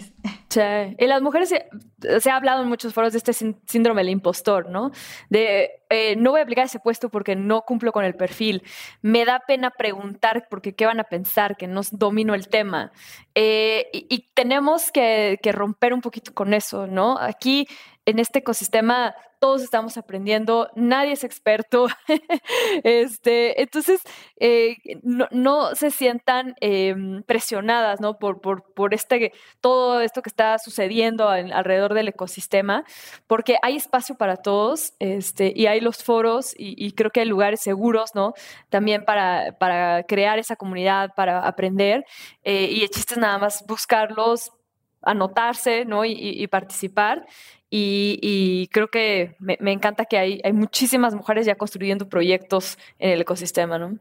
Sí. 0.48 0.60
Y 0.98 1.06
las 1.06 1.20
mujeres, 1.20 1.50
se, 1.50 2.30
ha 2.30 2.36
hablado 2.36 2.62
en 2.62 2.68
muchos 2.68 2.94
foros 2.94 3.12
de 3.12 3.18
este 3.18 3.32
síndrome 3.32 4.00
del 4.02 4.10
impostor, 4.10 4.70
¿no? 4.70 4.90
De 5.28 5.82
eh, 5.90 6.16
no 6.16 6.30
voy 6.30 6.40
a 6.40 6.44
aplicar 6.44 6.64
ese 6.64 6.78
puesto 6.78 7.10
porque 7.10 7.36
no 7.36 7.62
cumplo 7.62 7.92
con 7.92 8.04
el 8.04 8.14
perfil. 8.14 8.62
Me 9.02 9.24
da 9.26 9.42
pena 9.46 9.70
preguntar 9.70 10.46
porque 10.48 10.74
qué 10.74 10.86
van 10.86 11.00
a 11.00 11.04
pensar, 11.04 11.56
que 11.56 11.66
no 11.66 11.82
domino 11.90 12.34
el 12.34 12.48
tema. 12.48 12.92
Eh, 13.34 13.90
y, 13.92 14.26
tenemos 14.34 14.90
que, 14.92 15.38
que 15.42 15.52
romper 15.52 15.92
un 15.92 16.00
poquito 16.00 16.32
con 16.32 16.54
eso, 16.54 16.86
¿no? 16.86 17.18
Aquí 17.18 17.66
en 18.06 18.20
este 18.20 18.38
ecosistema 18.38 19.14
todos 19.38 19.62
estamos 19.62 19.96
aprendiendo, 19.98 20.70
nadie 20.74 21.12
es 21.12 21.24
experto. 21.24 21.88
este, 22.84 23.60
entonces, 23.60 24.00
eh, 24.40 24.76
no, 25.02 25.74
se 25.74 25.90
sientan 25.90 26.54
em, 26.60 27.22
presionadas 27.22 28.00
¿no? 28.00 28.18
por, 28.18 28.40
por, 28.40 28.72
por, 28.74 28.94
este, 28.94 29.32
todo 29.60 30.00
esto 30.00 30.22
que 30.22 30.30
está 30.30 30.58
sucediendo 30.58 31.28
alrededor 31.28 31.94
del 31.94 32.08
ecosistema, 32.08 32.84
porque 33.26 33.56
hay 33.62 33.76
espacio 33.76 34.16
para 34.16 34.36
todos 34.36 34.94
este, 35.00 35.52
y 35.54 35.66
hay 35.66 35.80
los 35.80 36.02
foros 36.02 36.54
y, 36.56 36.92
creo 36.92 37.10
que 37.10 37.20
hay 37.20 37.26
lugares 37.26 37.60
seguros 37.60 38.14
¿no? 38.14 38.32
también 38.70 39.04
para, 39.04 39.56
para 39.58 40.04
crear 40.04 40.38
esa 40.38 40.56
comunidad, 40.56 41.10
para 41.14 41.46
aprender. 41.46 42.06
Eh, 42.42 42.68
y 42.70 42.82
el 42.82 42.88
chiste 42.88 43.14
es 43.14 43.20
nada 43.20 43.38
más 43.38 43.64
buscarlos, 43.66 44.52
anotarse 45.06 45.84
¿no? 45.84 46.04
y 46.04 46.46
participar. 46.48 47.26
Y, 47.70 48.68
creo 48.72 48.88
que 48.88 49.36
me, 49.40 49.72
encanta 49.72 50.04
que 50.04 50.18
hay, 50.18 50.40
hay 50.44 50.52
muchísimas 50.52 51.14
mujeres 51.14 51.46
ya 51.46 51.56
construyendo 51.56 52.08
proyectos 52.08 52.78
en 52.98 53.10
el 53.10 53.20
ecosistema, 53.20 53.78
¿no? 53.78 53.98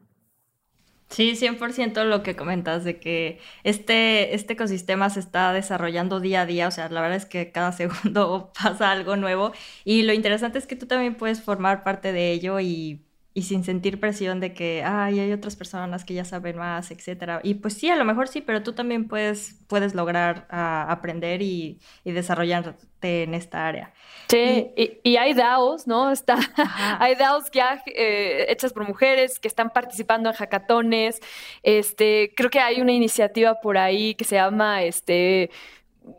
Sí, 1.10 1.36
100% 1.36 2.04
lo 2.06 2.24
que 2.24 2.36
comentas 2.36 2.84
de 2.84 3.00
que 3.00 3.40
este, 3.64 4.34
este 4.36 4.54
ecosistema 4.54 5.10
se 5.10 5.20
está 5.20 5.54
desarrollando 5.54 6.20
día 6.20 6.42
a 6.42 6.46
día, 6.46 6.68
o 6.68 6.72
sea, 6.72 6.90
la 6.90 7.02
verdad 7.02 7.18
es 7.18 7.26
que 7.26 7.52
cada 7.52 7.72
segundo 7.74 8.52
pasa 8.60 8.92
algo 8.92 9.16
nuevo 9.16 9.54
y 9.84 10.04
lo 10.04 10.14
interesante 10.14 10.58
es 10.58 10.68
que 10.68 10.76
tú 10.76 10.88
también 10.88 11.16
puedes 11.16 11.42
formar 11.44 11.84
parte 11.84 12.12
de 12.12 12.32
ello 12.32 12.60
y 12.60 13.06
y 13.38 13.42
sin 13.42 13.66
sentir 13.66 14.00
presión 14.00 14.40
de 14.40 14.54
que, 14.54 14.82
ay, 14.86 15.20
hay 15.20 15.34
otras 15.34 15.58
personas 15.58 16.06
que 16.06 16.14
ya 16.14 16.24
saben 16.24 16.56
más, 16.56 16.90
etcétera. 16.90 17.42
Y 17.44 17.56
pues 17.56 17.74
sí, 17.74 17.90
a 17.90 17.98
lo 17.98 18.06
mejor 18.06 18.30
sí, 18.30 18.40
pero 18.40 18.64
tú 18.64 18.72
también 18.72 19.10
puedes, 19.10 19.58
puedes 19.68 19.94
lograr 19.94 20.48
ah, 20.50 20.88
aprender 20.90 21.42
y, 21.42 21.78
y, 22.06 22.14
desarrollarte 22.14 23.24
en 23.24 23.34
esta 23.34 23.68
área. 23.68 23.94
Sí, 24.30 24.72
y, 25.04 25.18
hay 25.18 25.34
DAOs, 25.34 25.86
¿no? 25.86 26.12
Está, 26.12 26.38
hay 27.00 27.16
DAOs 27.16 27.52
eh, 27.88 28.46
hechas 28.48 28.72
por 28.72 28.88
mujeres 28.88 29.38
que 29.38 29.50
están 29.50 29.70
participando 29.70 30.30
en 30.30 30.36
hackatones. 30.38 31.20
Este, 31.62 32.32
creo 32.38 32.50
que 32.50 32.62
hay 32.62 32.80
una 32.80 32.94
iniciativa 32.94 33.56
por 33.56 33.78
ahí 33.78 34.16
que 34.16 34.24
se 34.24 34.36
llama 34.36 34.84
este 34.84 35.52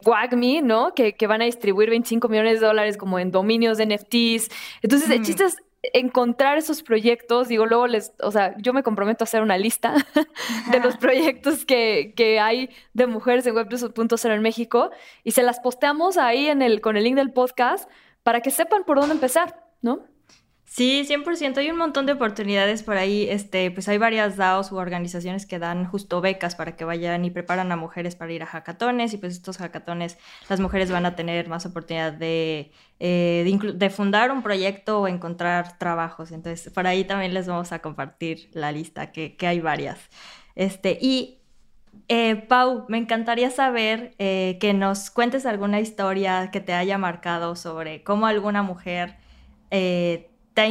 WAGMI, 0.04 0.60
¿no? 0.60 0.92
Que, 0.92 1.14
que, 1.14 1.26
van 1.26 1.40
a 1.40 1.46
distribuir 1.46 1.88
25 1.88 2.28
millones 2.28 2.60
de 2.60 2.66
dólares 2.66 2.98
como 2.98 3.18
en 3.18 3.30
dominios 3.30 3.78
de 3.78 3.86
NFTs. 3.86 4.50
Entonces, 4.82 5.08
el 5.08 5.22
chiste 5.22 5.44
es 5.44 5.56
encontrar 5.92 6.58
esos 6.58 6.82
proyectos, 6.82 7.48
digo, 7.48 7.66
luego 7.66 7.86
les, 7.86 8.12
o 8.22 8.30
sea, 8.30 8.56
yo 8.58 8.72
me 8.72 8.82
comprometo 8.82 9.24
a 9.24 9.26
hacer 9.26 9.42
una 9.42 9.58
lista 9.58 9.94
de 10.70 10.80
los 10.80 10.96
proyectos 10.96 11.64
que, 11.64 12.14
que, 12.16 12.40
hay 12.40 12.70
de 12.94 13.06
mujeres 13.06 13.46
en 13.46 13.54
Web 13.54 13.68
2.0 13.68 14.34
en 14.34 14.42
México 14.42 14.90
y 15.24 15.32
se 15.32 15.42
las 15.42 15.60
posteamos 15.60 16.16
ahí 16.18 16.48
en 16.48 16.62
el, 16.62 16.80
con 16.80 16.96
el 16.96 17.04
link 17.04 17.16
del 17.16 17.32
podcast 17.32 17.88
para 18.22 18.40
que 18.40 18.50
sepan 18.50 18.84
por 18.84 18.98
dónde 18.98 19.14
empezar, 19.14 19.64
¿no? 19.82 20.00
Sí, 20.68 21.04
100%. 21.06 21.58
Hay 21.58 21.70
un 21.70 21.78
montón 21.78 22.06
de 22.06 22.12
oportunidades 22.12 22.82
por 22.82 22.96
ahí. 22.96 23.28
Este, 23.30 23.70
pues 23.70 23.88
hay 23.88 23.98
varias 23.98 24.36
DAOs 24.36 24.72
u 24.72 24.76
organizaciones 24.76 25.46
que 25.46 25.58
dan 25.60 25.86
justo 25.86 26.20
becas 26.20 26.56
para 26.56 26.76
que 26.76 26.84
vayan 26.84 27.24
y 27.24 27.30
preparan 27.30 27.70
a 27.72 27.76
mujeres 27.76 28.16
para 28.16 28.32
ir 28.32 28.42
a 28.42 28.46
hackatones. 28.46 29.14
Y 29.14 29.16
pues 29.18 29.34
estos 29.34 29.58
hackatones, 29.58 30.18
las 30.48 30.60
mujeres 30.60 30.90
van 30.90 31.06
a 31.06 31.14
tener 31.14 31.48
más 31.48 31.64
oportunidad 31.66 32.12
de, 32.12 32.72
eh, 32.98 33.58
de, 33.74 33.90
fundar 33.90 34.32
un 34.32 34.42
proyecto 34.42 35.00
o 35.00 35.08
encontrar 35.08 35.78
trabajos. 35.78 36.32
Entonces, 36.32 36.70
por 36.72 36.86
ahí 36.86 37.04
también 37.04 37.32
les 37.32 37.46
vamos 37.46 37.72
a 37.72 37.78
compartir 37.78 38.50
la 38.52 38.72
lista, 38.72 39.12
que, 39.12 39.36
que 39.36 39.46
hay 39.46 39.60
varias. 39.60 39.98
Este, 40.56 40.98
y 41.00 41.38
eh, 42.08 42.34
Pau, 42.36 42.86
me 42.88 42.98
encantaría 42.98 43.50
saber 43.50 44.14
eh, 44.18 44.58
que 44.60 44.74
nos 44.74 45.10
cuentes 45.10 45.46
alguna 45.46 45.80
historia 45.80 46.50
que 46.50 46.60
te 46.60 46.72
haya 46.72 46.98
marcado 46.98 47.54
sobre 47.56 48.02
cómo 48.02 48.26
alguna 48.26 48.62
mujer 48.62 49.16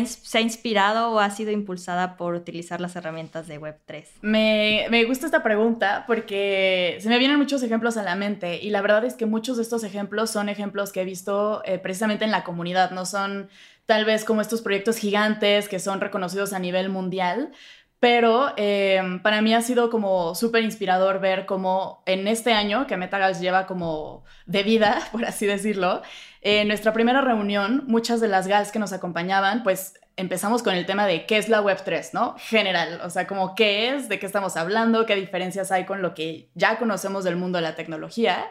se 0.05 0.37
ha 0.37 0.41
inspirado 0.41 1.11
o 1.11 1.19
ha 1.19 1.29
sido 1.29 1.51
impulsada 1.51 2.17
por 2.17 2.33
utilizar 2.33 2.81
las 2.81 2.95
herramientas 2.95 3.47
de 3.47 3.59
Web3? 3.59 4.05
Me, 4.21 4.87
me, 4.89 5.05
gusta 5.05 5.27
esta 5.27 5.43
pregunta 5.43 6.05
porque 6.07 6.97
se 6.99 7.09
me 7.09 7.19
vienen 7.19 7.37
muchos 7.37 7.61
ejemplos 7.61 7.95
a 7.97 8.03
la 8.03 8.15
mente 8.15 8.61
y 8.61 8.71
la 8.71 8.81
verdad 8.81 9.05
es 9.05 9.13
que 9.13 9.25
muchos 9.25 9.57
de 9.57 9.63
estos 9.63 9.83
ejemplos 9.83 10.31
son 10.31 10.49
ejemplos 10.49 10.91
que 10.91 11.01
he 11.01 11.05
visto 11.05 11.61
eh, 11.65 11.77
precisamente 11.77 12.25
en 12.25 12.31
la 12.31 12.43
comunidad, 12.43 12.91
no 12.91 13.05
son 13.05 13.49
tal 13.85 14.05
vez 14.05 14.25
como 14.25 14.41
estos 14.41 14.61
proyectos 14.61 14.97
gigantes 14.97 15.69
que 15.69 15.79
son 15.79 16.01
reconocidos 16.01 16.53
a 16.53 16.59
nivel 16.59 16.89
mundial, 16.89 17.51
pero 17.99 18.53
eh, 18.57 19.01
para 19.23 19.41
mí 19.41 19.53
ha 19.53 19.61
sido 19.61 19.89
como 19.89 20.35
súper 20.35 20.63
inspirador 20.63 21.19
ver 21.19 21.45
cómo 21.45 22.03
en 22.05 22.27
este 22.27 22.53
año 22.53 22.87
que 22.87 22.97
Metagas 22.97 23.39
lleva 23.39 23.65
como 23.65 24.23
de 24.45 24.63
vida, 24.63 24.99
por 25.11 25.25
así 25.25 25.45
decirlo, 25.45 26.01
en 26.47 26.67
nuestra 26.67 26.93
primera 26.93 27.21
reunión, 27.21 27.85
muchas 27.87 28.21
de 28.21 28.27
las 28.27 28.45
gals 28.45 28.71
que 28.71 28.77
nos 28.77 28.93
acompañaban, 28.93 29.63
pues 29.63 29.95
empezamos 30.15 30.61
con 30.61 30.75
el 30.75 30.85
tema 30.85 31.07
de 31.07 31.25
qué 31.25 31.39
es 31.39 31.49
la 31.49 31.63
Web3, 31.63 32.11
¿no? 32.13 32.35
General, 32.37 33.01
o 33.03 33.09
sea, 33.09 33.25
como 33.25 33.55
qué 33.55 33.89
es, 33.89 34.09
de 34.09 34.19
qué 34.19 34.27
estamos 34.27 34.55
hablando, 34.55 35.07
qué 35.07 35.15
diferencias 35.15 35.71
hay 35.71 35.85
con 35.85 36.03
lo 36.03 36.13
que 36.13 36.51
ya 36.53 36.77
conocemos 36.77 37.23
del 37.23 37.35
mundo 37.35 37.57
de 37.57 37.63
la 37.63 37.73
tecnología. 37.73 38.45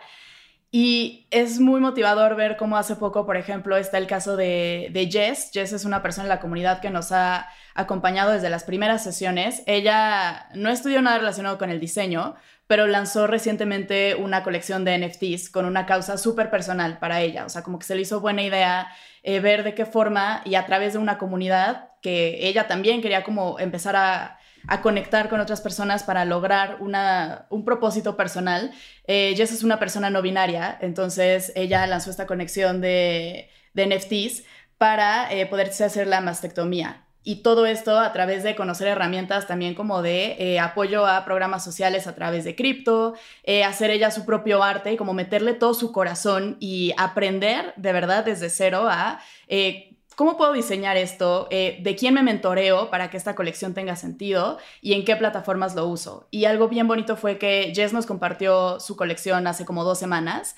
Y 0.73 1.29
es 1.31 1.61
muy 1.61 1.81
motivador 1.81 2.35
ver 2.35 2.57
cómo 2.57 2.77
hace 2.77 2.97
poco, 2.97 3.27
por 3.27 3.37
ejemplo, 3.37 3.77
está 3.77 3.99
el 3.99 4.09
caso 4.09 4.37
de, 4.37 4.89
de 4.91 5.09
Jess. 5.09 5.53
Jess 5.53 5.73
es 5.73 5.85
una 5.85 6.03
persona 6.03 6.25
en 6.25 6.31
la 6.31 6.41
comunidad 6.41 6.81
que 6.81 6.91
nos 6.91 7.13
ha 7.13 7.49
acompañado 7.77 8.33
desde 8.33 8.51
las 8.51 8.65
primeras 8.65 9.05
sesiones. 9.05 9.63
Ella 9.67 10.49
no 10.57 10.69
estudió 10.69 11.01
nada 11.01 11.19
relacionado 11.19 11.59
con 11.59 11.71
el 11.71 11.79
diseño, 11.79 12.35
pero 12.67 12.87
lanzó 12.87 13.27
recientemente 13.27 14.15
una 14.15 14.43
colección 14.43 14.85
de 14.85 14.99
NFTs 14.99 15.51
con 15.51 15.67
una 15.67 15.87
causa 15.87 16.17
súper 16.17 16.51
personal 16.51 16.99
para 16.99 17.21
ella. 17.21 17.45
O 17.45 17.49
sea, 17.49 17.63
como 17.63 17.79
que 17.79 17.87
se 17.87 17.95
le 17.95 18.03
hizo 18.03 18.21
buena 18.21 18.43
idea 18.43 18.89
eh, 19.23 19.41
ver 19.41 19.65
de 19.65 19.75
qué 19.75 19.85
forma 19.87 20.43
y 20.45 20.55
a 20.55 20.67
través 20.67 20.95
de 20.95 20.99
una 20.99 21.19
comunidad 21.19 21.91
que 22.01 22.49
ella 22.49 22.67
también 22.67 23.03
quería 23.03 23.25
como 23.25 23.59
empezar 23.59 23.97
a, 23.97 24.39
conectar 24.83 25.29
con 25.29 25.41
otras 25.41 25.61
personas 25.61 26.05
para 26.05 26.25
lograr 26.25 26.79
una, 26.81 27.47
un 27.51 27.67
propósito 27.67 28.17
personal. 28.17 28.73
Eh, 29.07 29.35
Jess 29.37 29.53
es 29.53 29.63
una 29.63 29.79
persona 29.79 30.09
no 30.09 30.23
binaria, 30.23 30.79
entonces 30.81 31.53
ella 31.55 31.87
lanzó 31.87 32.11
esta 32.11 32.27
conexión 32.27 32.81
de, 32.81 33.51
de 33.75 33.87
NFTs 33.87 34.45
para 34.79 35.31
eh, 35.31 35.45
poderse 35.45 35.85
hacer 35.85 36.07
la 36.07 36.23
mastectomía 36.23 37.04
y 37.25 37.37
todo 37.37 37.65
esto 37.65 37.99
a 37.99 38.13
través 38.13 38.43
de 38.43 38.55
conocer 38.55 38.87
herramientas 38.87 39.47
también 39.47 39.75
como 39.75 40.03
de 40.03 40.37
eh, 40.39 40.61
apoyo 40.61 41.07
a 41.07 41.25
programas 41.25 41.65
sociales 41.65 42.07
a 42.07 42.15
través 42.15 42.45
de 42.45 42.55
cripto, 42.55 43.15
eh, 43.43 43.65
hacer 43.65 43.91
ella 43.91 44.11
su 44.11 44.27
propio 44.27 44.63
arte 44.63 44.93
y 44.93 44.97
como 44.97 45.15
meterle 45.15 45.55
todo 45.55 45.73
su 45.73 45.91
corazón 45.91 46.59
y 46.61 46.93
aprender 46.99 47.73
de 47.77 47.93
verdad 47.93 48.25
desde 48.25 48.51
cero 48.51 48.87
a 48.89 49.21
eh, 49.49 49.91
¿Cómo 50.17 50.37
puedo 50.37 50.53
diseñar 50.53 50.97
esto? 50.97 51.49
¿De 51.51 51.97
quién 51.99 52.15
me 52.15 52.23
mentoreo 52.23 52.89
para 52.89 53.11
que 53.11 53.17
esta 53.17 53.35
colección 53.35 53.75
tenga 53.75 53.97
sentido? 53.97 54.59
¿Y 54.81 54.93
en 54.93 55.05
qué 55.05 55.17
plataformas 55.17 55.75
lo 55.75 55.89
uso? 55.89 56.29
Y 56.31 56.45
algo 56.45 56.69
bien 56.69 56.87
bonito 56.87 57.17
fue 57.17 57.37
que 57.37 57.73
Jess 57.75 57.93
nos 57.93 58.07
compartió 58.07 58.79
su 58.79 58.95
colección 58.95 59.49
hace 59.49 59.65
como 59.65 59.83
dos 59.83 59.99
semanas 59.99 60.55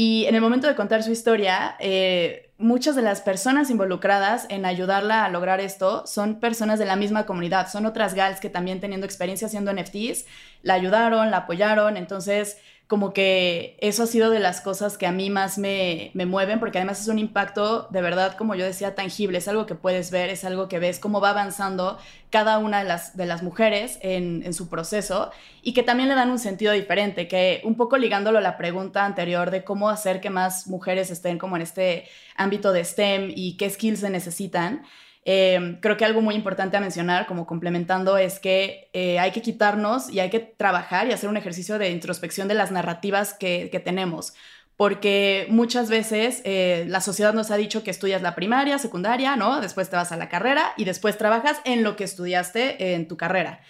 y 0.00 0.26
en 0.26 0.36
el 0.36 0.40
momento 0.40 0.68
de 0.68 0.76
contar 0.76 1.02
su 1.02 1.10
historia, 1.10 1.74
eh, 1.80 2.52
muchas 2.56 2.94
de 2.94 3.02
las 3.02 3.20
personas 3.20 3.68
involucradas 3.68 4.46
en 4.48 4.64
ayudarla 4.64 5.24
a 5.24 5.28
lograr 5.28 5.58
esto 5.58 6.06
son 6.06 6.38
personas 6.38 6.78
de 6.78 6.84
la 6.84 6.94
misma 6.94 7.26
comunidad, 7.26 7.68
son 7.68 7.84
otras 7.84 8.14
gals 8.14 8.38
que 8.38 8.48
también 8.48 8.78
teniendo 8.78 9.06
experiencia 9.06 9.48
haciendo 9.48 9.72
NFTs, 9.72 10.24
la 10.62 10.74
ayudaron, 10.74 11.32
la 11.32 11.38
apoyaron, 11.38 11.96
entonces 11.96 12.58
como 12.88 13.12
que 13.12 13.76
eso 13.82 14.02
ha 14.02 14.06
sido 14.06 14.30
de 14.30 14.40
las 14.40 14.62
cosas 14.62 14.96
que 14.96 15.06
a 15.06 15.12
mí 15.12 15.28
más 15.28 15.58
me, 15.58 16.10
mueven, 16.14 16.58
porque 16.58 16.78
además 16.78 17.02
es 17.02 17.08
un 17.08 17.18
impacto 17.18 17.86
de 17.90 18.00
verdad, 18.00 18.34
como 18.38 18.54
yo 18.54 18.64
decía, 18.64 18.94
tangible, 18.94 19.36
es 19.38 19.46
algo 19.46 19.66
que 19.66 19.74
puedes 19.74 20.10
ver, 20.10 20.30
es 20.30 20.42
algo 20.42 20.68
que 20.68 20.78
ves 20.78 20.98
cómo 20.98 21.20
va 21.20 21.30
avanzando 21.30 21.98
cada 22.30 22.56
una 22.58 22.78
de 22.78 22.84
las, 22.88 23.14
de 23.14 23.26
las 23.26 23.42
mujeres 23.42 23.98
en, 24.00 24.42
en 24.42 24.54
su 24.54 24.70
proceso 24.70 25.30
y 25.62 25.74
que 25.74 25.82
también 25.82 26.08
le 26.08 26.14
dan 26.14 26.30
un 26.30 26.38
sentido 26.38 26.72
diferente, 26.72 27.28
que 27.28 27.60
un 27.62 27.74
poco 27.74 27.98
ligándolo 27.98 28.38
a 28.38 28.40
la 28.40 28.56
pregunta 28.56 29.04
anterior 29.04 29.50
de 29.50 29.64
cómo 29.64 29.90
hacer 29.90 30.22
que 30.22 30.30
más 30.30 30.66
mujeres 30.66 31.10
estén 31.10 31.36
como 31.36 31.56
en 31.56 31.62
este 31.62 32.08
ámbito 32.36 32.72
de 32.72 32.86
STEM 32.86 33.32
y 33.36 33.58
qué 33.58 33.68
skills 33.68 34.00
se 34.00 34.08
necesitan. 34.08 34.82
Em, 35.30 35.78
creo 35.78 35.98
que 35.98 36.06
algo 36.06 36.22
muy 36.22 36.34
importante 36.34 36.78
a 36.78 36.80
mencionar, 36.80 37.26
como 37.26 37.46
complementando, 37.46 38.16
es 38.16 38.40
que 38.40 38.88
eh, 38.94 39.18
hay 39.18 39.30
que 39.30 39.42
quitarnos 39.42 40.08
y 40.08 40.20
hay 40.20 40.30
que 40.30 40.40
trabajar 40.40 41.06
y 41.06 41.12
hacer 41.12 41.28
un 41.28 41.36
ejercicio 41.36 41.78
de 41.78 41.90
introspección 41.90 42.48
de 42.48 42.54
las 42.54 42.72
narrativas 42.72 43.34
que, 43.34 43.68
tenemos. 43.84 44.32
Porque 44.78 45.46
muchas 45.50 45.90
veces 45.90 46.40
eh, 46.46 46.86
la 46.88 47.02
sociedad 47.02 47.34
nos 47.34 47.50
ha 47.50 47.58
dicho 47.58 47.84
que 47.84 47.90
estudias 47.90 48.22
la 48.22 48.34
primaria, 48.34 48.78
secundaria, 48.78 49.36
¿no? 49.36 49.60
Después 49.60 49.90
te 49.90 49.96
vas 49.96 50.12
a 50.12 50.16
la 50.16 50.30
carrera 50.30 50.72
y 50.78 50.86
después 50.86 51.18
trabajas 51.18 51.60
en 51.66 51.84
lo 51.84 51.94
que 51.94 52.04
estudiaste 52.04 52.94
en 52.94 53.06
tu 53.06 53.18
carrera. 53.18 53.60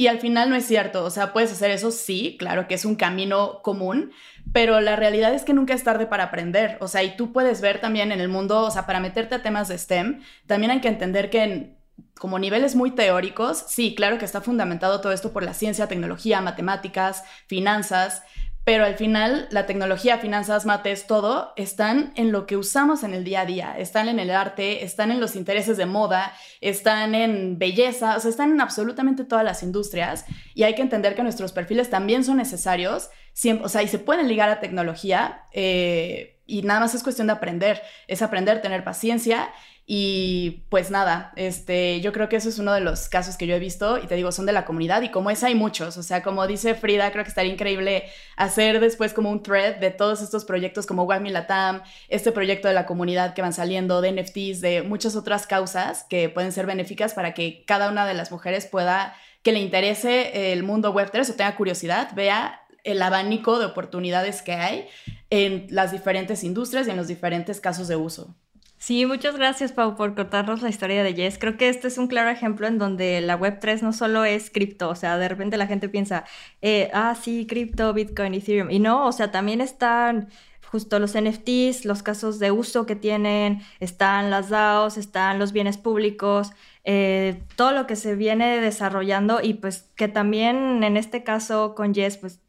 Y 0.00 0.06
al 0.06 0.18
final 0.18 0.48
no 0.48 0.56
es 0.56 0.64
cierto, 0.64 1.04
o 1.04 1.10
sea, 1.10 1.34
puedes 1.34 1.52
hacer 1.52 1.70
eso, 1.70 1.90
sí, 1.90 2.36
claro 2.38 2.66
que 2.66 2.72
es 2.72 2.86
un 2.86 2.94
camino 2.94 3.60
común, 3.60 4.12
pero 4.50 4.80
la 4.80 4.96
realidad 4.96 5.34
es 5.34 5.44
que 5.44 5.52
nunca 5.52 5.74
es 5.74 5.84
tarde 5.84 6.06
para 6.06 6.24
aprender, 6.24 6.78
o 6.80 6.88
sea, 6.88 7.02
y 7.02 7.18
tú 7.18 7.34
puedes 7.34 7.60
ver 7.60 7.82
también 7.82 8.10
en 8.10 8.18
el 8.18 8.30
mundo, 8.30 8.62
o 8.62 8.70
sea, 8.70 8.86
para 8.86 8.98
meterte 8.98 9.34
a 9.34 9.42
temas 9.42 9.68
de 9.68 9.76
STEM, 9.76 10.22
también 10.46 10.70
hay 10.70 10.80
que 10.80 10.88
entender 10.88 11.28
que 11.28 11.42
en 11.42 11.76
como 12.18 12.38
niveles 12.38 12.76
muy 12.76 12.92
teóricos, 12.92 13.62
sí, 13.68 13.94
claro 13.94 14.16
que 14.16 14.24
está 14.24 14.40
fundamentado 14.40 15.02
todo 15.02 15.12
esto 15.12 15.34
por 15.34 15.42
la 15.42 15.52
ciencia, 15.52 15.86
tecnología, 15.86 16.40
matemáticas, 16.40 17.22
finanzas, 17.46 18.22
pero 18.64 18.84
al 18.84 18.94
final 18.94 19.48
la 19.50 19.66
tecnología, 19.66 20.18
finanzas, 20.18 20.66
mates, 20.66 21.06
todo 21.06 21.52
están 21.56 22.12
en 22.16 22.30
lo 22.30 22.46
que 22.46 22.56
usamos 22.56 23.02
en 23.02 23.14
el 23.14 23.24
día 23.24 23.40
a 23.40 23.46
día, 23.46 23.74
están 23.78 24.08
en 24.08 24.18
el 24.18 24.30
arte, 24.30 24.84
están 24.84 25.10
en 25.10 25.18
los 25.18 25.34
intereses 25.34 25.76
de 25.76 25.86
moda, 25.86 26.34
están 26.60 27.14
en 27.14 27.58
belleza, 27.58 28.16
o 28.16 28.20
sea, 28.20 28.30
están 28.30 28.52
en 28.52 28.60
absolutamente 28.60 29.24
todas 29.24 29.44
las 29.44 29.62
industrias. 29.62 30.26
Y 30.54 30.64
hay 30.64 30.74
que 30.74 30.82
entender 30.82 31.14
que 31.14 31.22
nuestros 31.22 31.52
perfiles 31.52 31.88
también 31.88 32.22
son 32.22 32.36
necesarios, 32.36 33.10
siempre, 33.32 33.64
o 33.64 33.68
sea, 33.68 33.82
y 33.82 33.88
se 33.88 33.98
pueden 33.98 34.28
ligar 34.28 34.50
a 34.50 34.60
tecnología 34.60 35.44
eh, 35.52 36.40
y 36.46 36.62
nada 36.62 36.80
más 36.80 36.94
es 36.94 37.02
cuestión 37.02 37.28
de 37.28 37.32
aprender, 37.32 37.80
es 38.08 38.22
aprender, 38.22 38.60
tener 38.60 38.84
paciencia 38.84 39.50
y 39.86 40.62
pues 40.68 40.90
nada, 40.90 41.32
este, 41.34 42.00
yo 42.00 42.12
creo 42.12 42.28
que 42.28 42.36
eso 42.36 42.48
es 42.48 42.58
uno 42.58 42.72
de 42.72 42.80
los 42.80 43.08
casos 43.08 43.36
que 43.36 43.46
yo 43.46 43.56
he 43.56 43.58
visto 43.58 43.98
y 43.98 44.06
te 44.06 44.14
digo, 44.14 44.30
son 44.30 44.46
de 44.46 44.52
la 44.52 44.64
comunidad 44.64 45.02
y 45.02 45.10
como 45.10 45.30
es 45.30 45.42
hay 45.42 45.56
muchos, 45.56 45.96
o 45.96 46.02
sea, 46.02 46.22
como 46.22 46.46
dice 46.46 46.74
Frida, 46.74 47.10
creo 47.10 47.24
que 47.24 47.30
estaría 47.30 47.52
increíble 47.52 48.04
hacer 48.36 48.78
después 48.78 49.12
como 49.12 49.30
un 49.30 49.42
thread 49.42 49.76
de 49.76 49.90
todos 49.90 50.22
estos 50.22 50.44
proyectos 50.44 50.86
como 50.86 51.04
Wagmi 51.04 51.30
Latam, 51.30 51.82
este 52.08 52.30
proyecto 52.30 52.68
de 52.68 52.74
la 52.74 52.86
comunidad 52.86 53.34
que 53.34 53.42
van 53.42 53.52
saliendo, 53.52 54.00
de 54.00 54.12
NFTs, 54.12 54.60
de 54.60 54.82
muchas 54.82 55.16
otras 55.16 55.46
causas 55.46 56.04
que 56.08 56.28
pueden 56.28 56.52
ser 56.52 56.66
benéficas 56.66 57.14
para 57.14 57.34
que 57.34 57.64
cada 57.66 57.90
una 57.90 58.06
de 58.06 58.14
las 58.14 58.30
mujeres 58.30 58.66
pueda, 58.66 59.16
que 59.42 59.52
le 59.52 59.58
interese 59.58 60.52
el 60.52 60.62
mundo 60.62 60.94
Web3 60.94 61.30
o 61.30 61.34
tenga 61.34 61.56
curiosidad, 61.56 62.14
vea 62.14 62.60
el 62.84 63.02
abanico 63.02 63.58
de 63.58 63.66
oportunidades 63.66 64.42
que 64.42 64.52
hay 64.52 64.86
en 65.30 65.66
las 65.70 65.92
diferentes 65.92 66.44
industrias 66.44 66.86
y 66.86 66.90
en 66.90 66.96
los 66.96 67.08
diferentes 67.08 67.60
casos 67.60 67.88
de 67.88 67.96
uso. 67.96 68.36
Sí, 68.82 69.04
muchas 69.04 69.36
gracias, 69.36 69.72
Pau, 69.72 69.94
por 69.94 70.14
contarnos 70.14 70.62
la 70.62 70.70
historia 70.70 71.02
de 71.04 71.12
Jess. 71.14 71.36
Creo 71.38 71.58
que 71.58 71.68
este 71.68 71.86
es 71.88 71.98
un 71.98 72.06
claro 72.06 72.30
ejemplo 72.30 72.66
en 72.66 72.78
donde 72.78 73.20
la 73.20 73.38
Web3 73.38 73.82
no 73.82 73.92
solo 73.92 74.24
es 74.24 74.50
cripto, 74.50 74.88
o 74.88 74.94
sea, 74.94 75.18
de 75.18 75.28
repente 75.28 75.58
la 75.58 75.66
gente 75.66 75.90
piensa, 75.90 76.24
eh, 76.62 76.90
ah, 76.94 77.14
sí, 77.14 77.46
cripto, 77.46 77.92
Bitcoin, 77.92 78.32
Ethereum, 78.32 78.70
y 78.70 78.78
no, 78.78 79.06
o 79.06 79.12
sea, 79.12 79.30
también 79.30 79.60
están 79.60 80.30
justo 80.64 80.98
los 80.98 81.14
NFTs, 81.14 81.84
los 81.84 82.02
casos 82.02 82.38
de 82.38 82.52
uso 82.52 82.86
que 82.86 82.96
tienen, 82.96 83.60
están 83.80 84.30
las 84.30 84.48
DAOs, 84.48 84.96
están 84.96 85.38
los 85.38 85.52
bienes 85.52 85.76
públicos, 85.76 86.52
eh, 86.84 87.42
todo 87.56 87.72
lo 87.72 87.86
que 87.86 87.96
se 87.96 88.14
viene 88.14 88.60
desarrollando 88.60 89.40
y 89.42 89.54
pues 89.54 89.90
que 89.94 90.08
también 90.08 90.82
en 90.84 90.96
este 90.96 91.22
caso 91.22 91.74
con 91.74 91.94
Jess, 91.94 92.16
pues 92.16 92.40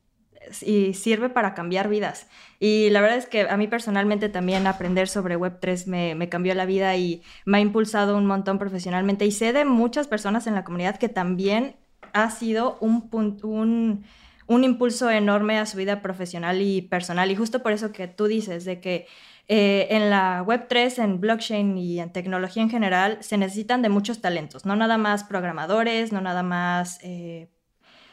y 0.63 0.93
sirve 0.93 1.29
para 1.29 1.53
cambiar 1.53 1.89
vidas. 1.89 2.27
Y 2.59 2.89
la 2.89 3.01
verdad 3.01 3.17
es 3.17 3.25
que 3.25 3.41
a 3.41 3.57
mí 3.57 3.67
personalmente 3.67 4.29
también 4.29 4.67
aprender 4.67 5.07
sobre 5.07 5.37
Web3 5.37 5.87
me, 5.87 6.15
me, 6.15 6.29
cambió 6.29 6.53
la 6.55 6.65
vida 6.65 6.95
y 6.95 7.23
me 7.45 7.57
ha 7.57 7.61
impulsado 7.61 8.17
un 8.17 8.25
montón 8.25 8.59
profesionalmente. 8.59 9.25
Y 9.25 9.31
sé 9.31 9.53
de 9.53 9.65
muchas 9.65 10.07
personas 10.07 10.47
en 10.47 10.55
la 10.55 10.63
comunidad 10.63 10.97
que 10.97 11.09
también 11.09 11.75
ha 12.13 12.29
sido 12.29 12.77
un, 12.81 13.09
un, 13.11 14.05
un 14.47 14.63
impulso 14.63 15.09
enorme 15.09 15.57
a 15.57 15.65
su 15.65 15.77
vida 15.77 16.01
profesional 16.01 16.61
y 16.61 16.81
personal. 16.81 17.31
Y 17.31 17.35
justo 17.35 17.63
por 17.63 17.71
eso 17.71 17.91
que 17.91 18.07
tú 18.07 18.25
dices 18.25 18.65
de 18.65 18.79
que 18.79 19.07
eh, 19.47 19.87
en 19.91 20.09
la 20.09 20.43
Web3, 20.45 21.03
en 21.03 21.19
blockchain 21.19 21.77
y 21.77 21.99
en 21.99 22.11
tecnología 22.11 22.63
en 22.63 22.69
general, 22.69 23.17
se 23.21 23.37
necesitan 23.37 23.81
de 23.81 23.89
muchos 23.89 24.21
talentos, 24.21 24.65
no 24.65 24.75
nada 24.75 24.97
más 24.97 25.23
programadores, 25.23 26.11
no 26.11 26.21
nada 26.21 26.43
más... 26.43 26.99
Eh, 27.01 27.49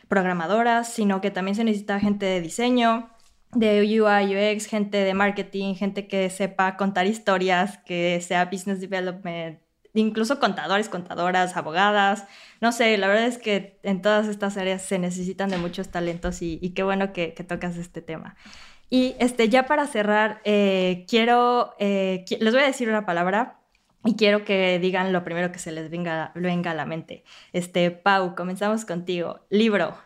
programadoras, 0.09 0.93
sino 0.93 1.21
que 1.21 1.31
también 1.31 1.55
se 1.55 1.65
necesita 1.65 2.01
gente 2.01 2.27
de 2.27 2.41
diseño, 2.41 3.11
de 3.53 3.81
UI, 3.81 4.55
UX, 4.55 4.67
gente 4.67 4.99
de 4.99 5.15
marketing, 5.15 5.75
gente 5.75 6.07
que 6.07 6.29
sepa 6.31 6.77
contar 6.77 7.07
historias, 7.07 7.79
que 7.79 8.21
sea 8.21 8.47
business 8.47 8.81
development, 8.81 9.61
incluso 9.95 10.39
contadores, 10.39 10.89
contadoras, 10.89 11.57
abogadas. 11.57 12.25
No 12.61 12.73
sé, 12.73 12.97
la 12.99 13.09
verdad 13.09 13.27
es 13.27 13.39
que 13.39 13.79
en 13.83 14.03
todas 14.03 14.29
estas 14.29 14.57
áreas 14.57 14.83
se 14.83 14.99
necesitan 14.99 15.51
de 15.51 15.59
muchos 15.59 15.89
talentos 15.89 16.43
y, 16.43 16.59
qué 16.75 16.83
bueno 16.83 17.13
que, 17.13 17.29
tocas 17.47 17.77
este 17.77 18.03
tema. 18.03 18.37
Y 18.91 19.17
este, 19.19 19.49
ya 19.49 19.67
para 19.67 19.87
cerrar, 19.87 20.41
eh, 20.45 21.05
quiero, 21.09 21.75
eh, 21.79 22.25
les 22.41 22.55
voy 22.55 22.63
a 22.63 22.67
decir 22.67 22.89
una 22.89 23.05
palabra 23.05 23.58
y 24.05 24.17
quiero 24.17 24.45
que 24.45 24.79
digan 24.79 25.13
lo 25.13 25.25
primero 25.25 25.51
que 25.53 25.59
se 25.59 25.73
les 25.73 25.91
venga, 25.91 26.33
venga 26.35 26.71
a 26.71 26.75
la 26.75 26.87
mente. 26.87 27.25
Este, 27.53 27.91
Pau, 27.91 28.35
comenzamos 28.35 28.85
contigo. 28.85 29.41
Libro. 29.51 29.97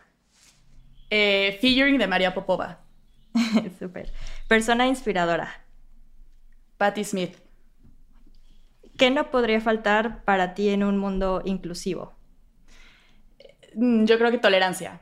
Eh, 1.09 1.57
figuring 1.61 1.99
de 1.99 2.07
María 2.07 2.33
Popova. 2.33 2.79
Súper. 3.79 4.11
Persona 4.47 4.87
inspiradora. 4.87 5.63
Patti 6.77 7.03
Smith. 7.03 7.35
¿Qué 8.97 9.09
no 9.09 9.31
podría 9.31 9.61
faltar 9.61 10.23
para 10.23 10.53
ti 10.53 10.69
en 10.69 10.83
un 10.83 10.97
mundo 10.97 11.41
inclusivo? 11.45 12.13
Mm, 13.75 14.05
yo 14.05 14.17
creo 14.17 14.31
que 14.31 14.37
tolerancia, 14.37 15.01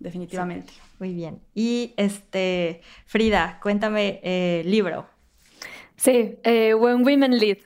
definitivamente. 0.00 0.72
Muy 0.98 1.12
bien. 1.12 1.40
Y 1.54 1.94
este, 1.96 2.82
Frida, 3.06 3.58
cuéntame 3.62 4.20
eh, 4.22 4.62
libro. 4.64 5.08
Sí, 5.96 6.36
eh, 6.42 6.74
When 6.74 7.04
Women 7.04 7.38
Lead. 7.38 7.58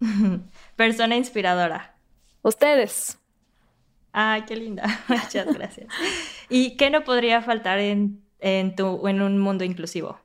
Persona 0.76 1.16
inspiradora. 1.16 1.96
Ustedes. 2.42 3.18
Ay, 4.12 4.42
qué 4.42 4.56
linda. 4.56 4.84
Muchas 5.08 5.52
gracias. 5.52 5.88
¿Y 6.48 6.76
qué 6.76 6.90
no 6.90 7.04
podría 7.04 7.42
faltar 7.42 7.78
en, 7.78 8.22
en, 8.40 8.74
tu, 8.74 9.06
en 9.08 9.20
un 9.20 9.38
mundo 9.38 9.64
inclusivo? 9.64 10.18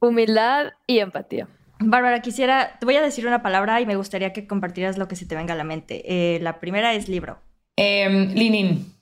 Humildad 0.00 0.72
y 0.86 0.98
empatía. 0.98 1.48
Bárbara, 1.80 2.20
quisiera, 2.20 2.76
te 2.78 2.86
voy 2.86 2.96
a 2.96 3.02
decir 3.02 3.26
una 3.26 3.42
palabra 3.42 3.80
y 3.80 3.86
me 3.86 3.96
gustaría 3.96 4.32
que 4.32 4.46
compartieras 4.46 4.98
lo 4.98 5.08
que 5.08 5.16
se 5.16 5.26
te 5.26 5.34
venga 5.34 5.54
a 5.54 5.56
la 5.56 5.64
mente. 5.64 6.02
Eh, 6.06 6.38
la 6.40 6.60
primera 6.60 6.94
es 6.94 7.08
libro. 7.08 7.40
Eh, 7.76 8.08
Linin. 8.34 8.94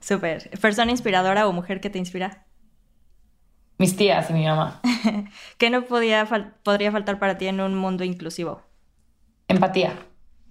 Súper. 0.00 0.50
¿Persona 0.60 0.90
inspiradora 0.90 1.46
o 1.46 1.52
mujer 1.52 1.80
que 1.80 1.88
te 1.88 1.98
inspira? 1.98 2.44
Mis 3.78 3.96
tías 3.96 4.28
y 4.30 4.32
mi 4.34 4.44
mamá. 4.44 4.80
¿Qué 5.58 5.70
no 5.70 5.84
podía 5.86 6.28
podría 6.62 6.92
faltar 6.92 7.18
para 7.18 7.38
ti 7.38 7.46
en 7.46 7.60
un 7.60 7.74
mundo 7.74 8.04
inclusivo? 8.04 8.62
Empatía. 9.52 9.92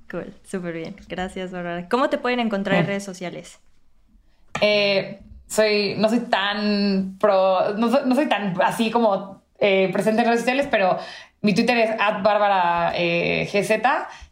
Cool, 0.10 0.34
súper 0.44 0.74
bien. 0.74 0.96
Gracias, 1.08 1.52
Bárbara. 1.52 1.88
¿Cómo 1.90 2.10
te 2.10 2.18
pueden 2.18 2.40
encontrar 2.40 2.80
en 2.80 2.88
redes 2.88 3.04
sociales? 3.04 3.60
Eh, 4.60 5.20
soy, 5.48 5.96
no 5.98 6.10
soy 6.10 6.20
tan 6.20 7.18
pro, 7.20 7.74
no, 7.78 8.16
soy, 8.16 8.28
tan 8.28 8.62
así 8.62 8.92
como 8.92 9.42
eh, 9.60 9.90
presente 9.92 10.22
en 10.22 10.28
redes 10.28 10.42
sociales, 10.42 10.68
pero 10.70 10.98
mi 11.42 11.54
Twitter 11.54 11.78
es 11.78 11.92
at 12.00 12.22
Bárbara 12.22 12.94
eh, 12.96 13.50
GZ 13.52 13.82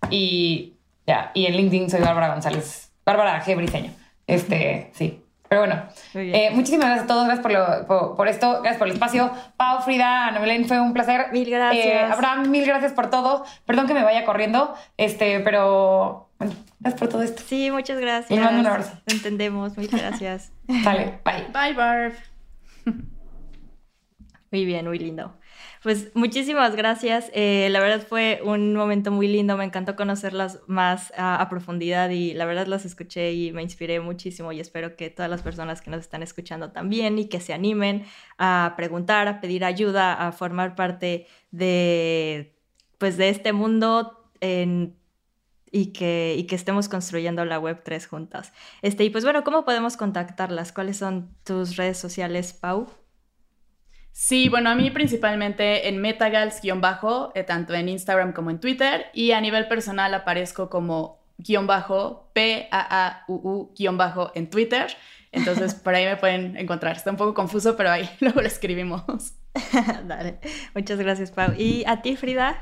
y 0.10 0.74
Ya, 1.08 1.32
y 1.34 1.46
en 1.46 1.56
LinkedIn 1.56 1.90
soy 1.90 2.02
Bárbara 2.02 2.30
González, 2.30 2.92
Bárbara 3.06 3.44
G. 3.44 3.56
Briceño. 3.56 3.92
Este, 4.28 4.92
sí. 4.94 5.24
Pero 5.50 5.62
bueno, 5.62 5.84
eh, 6.14 6.52
muchísimas 6.54 6.86
gracias 6.86 7.06
a 7.06 7.08
todos, 7.08 7.26
gracias 7.26 7.44
por, 7.44 7.52
lo, 7.52 8.16
por, 8.16 8.28
esto, 8.28 8.62
gracias 8.62 8.78
por 8.78 8.88
el 8.88 8.94
espacio. 8.94 9.32
Pau, 9.58 9.82
Frida, 9.82 10.28
Ana 10.28 10.40
Belén, 10.40 10.68
fue 10.68 10.80
un 10.80 10.94
placer. 10.94 11.32
Mil 11.32 11.50
gracias. 11.50 11.86
Eh, 11.86 12.00
Abraham, 12.00 12.52
mil 12.52 12.66
gracias 12.68 12.94
por 12.94 13.10
todo. 13.10 13.44
Perdón 13.66 13.88
que 13.88 13.96
me 13.96 14.04
vaya 14.04 14.26
corriendo, 14.26 14.76
este, 14.98 15.40
pero 15.40 16.30
bueno, 16.38 16.54
gracias 16.80 17.00
por 17.00 17.10
todo 17.10 17.24
esto. 17.24 17.42
Sí, 17.48 17.72
muchas 17.72 18.00
gracias. 18.00 18.30
Y 18.30 18.40
mando 18.40 18.60
un 18.60 18.68
abrazo. 18.68 19.00
Entendemos, 19.08 19.76
muchas 19.76 20.00
gracias. 20.00 20.52
Vale, 20.68 21.20
bye. 21.26 21.48
Bye, 21.52 21.74
Barb. 21.74 22.14
Muy 24.52 24.66
bien, 24.66 24.88
muy 24.88 25.00
lindo. 25.00 25.39
Pues 25.82 26.14
muchísimas 26.14 26.76
gracias. 26.76 27.32
Eh, 27.34 27.70
la 27.72 27.80
verdad 27.80 28.06
fue 28.06 28.42
un 28.44 28.76
momento 28.76 29.12
muy 29.12 29.30
lindo. 29.30 29.56
Me 29.56 29.64
encantó 29.64 29.96
conocerlas 29.96 30.60
más 30.68 31.14
a, 31.18 31.48
profundidad 31.50 32.10
y 32.10 32.34
la 32.34 32.46
verdad 32.46 32.68
las 32.68 32.84
escuché 32.84 33.32
y 33.32 33.54
me 33.54 33.64
inspiré 33.64 34.02
muchísimo 34.02 34.52
y 34.52 34.60
espero 34.60 34.98
que 34.98 35.10
todas 35.10 35.32
las 35.32 35.42
personas 35.42 35.82
que 35.82 35.90
nos 35.90 36.02
están 36.02 36.22
escuchando 36.22 36.72
también 36.72 37.18
y 37.18 37.30
que 37.30 37.40
se 37.40 37.54
animen 37.54 38.04
a 38.38 38.74
preguntar, 38.76 39.30
a 39.30 39.40
pedir 39.40 39.64
ayuda, 39.64 40.28
a 40.28 40.34
formar 40.34 40.76
parte 40.76 41.28
de, 41.52 42.58
pues, 42.98 43.16
de 43.16 43.30
este 43.30 43.54
mundo 43.54 44.30
y 45.72 45.88
que, 45.94 46.36
y 46.38 46.44
que 46.44 46.56
estemos 46.56 46.90
construyendo 46.90 47.46
la 47.46 47.58
web 47.58 47.82
3 47.86 48.06
juntas. 48.06 48.52
Este, 48.82 49.06
y 49.06 49.10
pues 49.10 49.24
bueno, 49.24 49.46
¿cómo 49.46 49.64
podemos 49.64 49.96
contactarlas? 49.96 50.74
¿Cuáles 50.74 50.98
son 50.98 51.36
tus 51.46 51.78
redes 51.78 51.98
sociales, 51.98 52.52
Pau? 52.54 52.88
Sí, 54.22 54.50
bueno, 54.50 54.70
a 54.70 54.76
mí 54.76 54.92
principalmente 54.92 55.88
en 55.88 56.02
Metagals-bajo, 56.02 57.32
eh, 57.36 57.44
tanto 57.44 57.74
en 57.74 57.88
Instagram 57.88 58.34
como 58.34 58.50
en 58.50 58.60
Twitter, 58.60 59.06
y 59.14 59.32
a 59.32 59.40
nivel 59.40 59.70
personal 59.70 60.14
aparezco 60.14 60.70
como 60.70 61.22
guion 61.38 61.68
bajo, 61.68 62.30
P-A-A-U-U 62.34 63.72
guion 63.78 63.98
bajo 63.98 64.32
en 64.36 64.50
Twitter. 64.50 64.88
Entonces 65.32 65.74
por 65.74 65.96
ahí 65.96 66.04
me 66.04 66.18
pueden 66.18 66.58
encontrar. 66.58 66.98
Está 66.98 67.12
un 67.12 67.16
poco 67.16 67.34
confuso, 67.34 67.78
pero 67.78 67.92
ahí 67.92 68.10
luego 68.20 68.42
lo 68.42 68.48
escribimos. 68.48 69.36
Dale, 70.04 70.40
muchas 70.76 71.00
gracias, 71.00 71.32
Pau. 71.32 71.54
¿Y 71.58 71.86
a 71.88 72.02
ti, 72.02 72.18
Frida? 72.18 72.62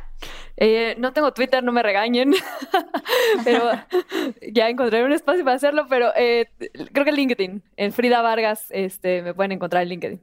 Eh, 0.58 0.94
no 1.00 1.12
tengo 1.12 1.34
Twitter, 1.34 1.64
no 1.64 1.72
me 1.72 1.82
regañen, 1.82 2.36
pero 3.44 3.72
ya 4.54 4.70
encontré 4.70 5.04
un 5.04 5.12
espacio 5.12 5.44
para 5.44 5.56
hacerlo, 5.56 5.88
pero 5.90 6.12
eh, 6.16 6.52
creo 6.94 7.04
que 7.04 7.12
LinkedIn, 7.12 7.64
en 7.78 7.94
Frida 7.94 8.22
Vargas, 8.22 8.68
este, 8.70 9.24
me 9.24 9.34
pueden 9.34 9.54
encontrar 9.54 9.82
en 9.82 9.90
LinkedIn. 9.90 10.22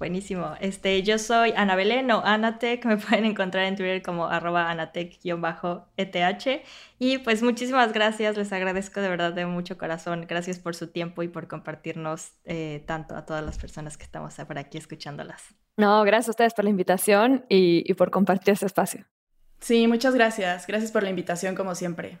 Buenísimo. 0.00 0.54
Este, 0.60 1.02
yo 1.02 1.18
soy 1.18 1.52
Ana 1.54 1.76
Belén 1.76 2.10
o 2.10 2.22
Anatec. 2.24 2.86
Me 2.86 2.96
pueden 2.96 3.26
encontrar 3.26 3.66
en 3.66 3.76
Twitter 3.76 4.00
como 4.00 4.28
arroba 4.28 4.70
anatec-eth. 4.70 6.62
Y 6.98 7.18
pues 7.18 7.42
muchísimas 7.42 7.92
gracias. 7.92 8.38
Les 8.38 8.50
agradezco 8.50 9.02
de 9.02 9.10
verdad 9.10 9.34
de 9.34 9.44
mucho 9.44 9.76
corazón. 9.76 10.24
Gracias 10.26 10.58
por 10.58 10.74
su 10.74 10.86
tiempo 10.86 11.22
y 11.22 11.28
por 11.28 11.48
compartirnos 11.48 12.32
eh, 12.46 12.82
tanto 12.86 13.14
a 13.14 13.26
todas 13.26 13.44
las 13.44 13.58
personas 13.58 13.98
que 13.98 14.04
estamos 14.04 14.36
por 14.36 14.56
aquí 14.56 14.78
escuchándolas. 14.78 15.54
No, 15.76 16.02
gracias 16.02 16.28
a 16.28 16.30
ustedes 16.30 16.54
por 16.54 16.64
la 16.64 16.70
invitación 16.70 17.44
y, 17.50 17.84
y 17.84 17.92
por 17.92 18.10
compartir 18.10 18.54
este 18.54 18.64
espacio. 18.64 19.04
Sí, 19.60 19.86
muchas 19.86 20.14
gracias. 20.14 20.66
Gracias 20.66 20.92
por 20.92 21.02
la 21.02 21.10
invitación 21.10 21.54
como 21.54 21.74
siempre. 21.74 22.20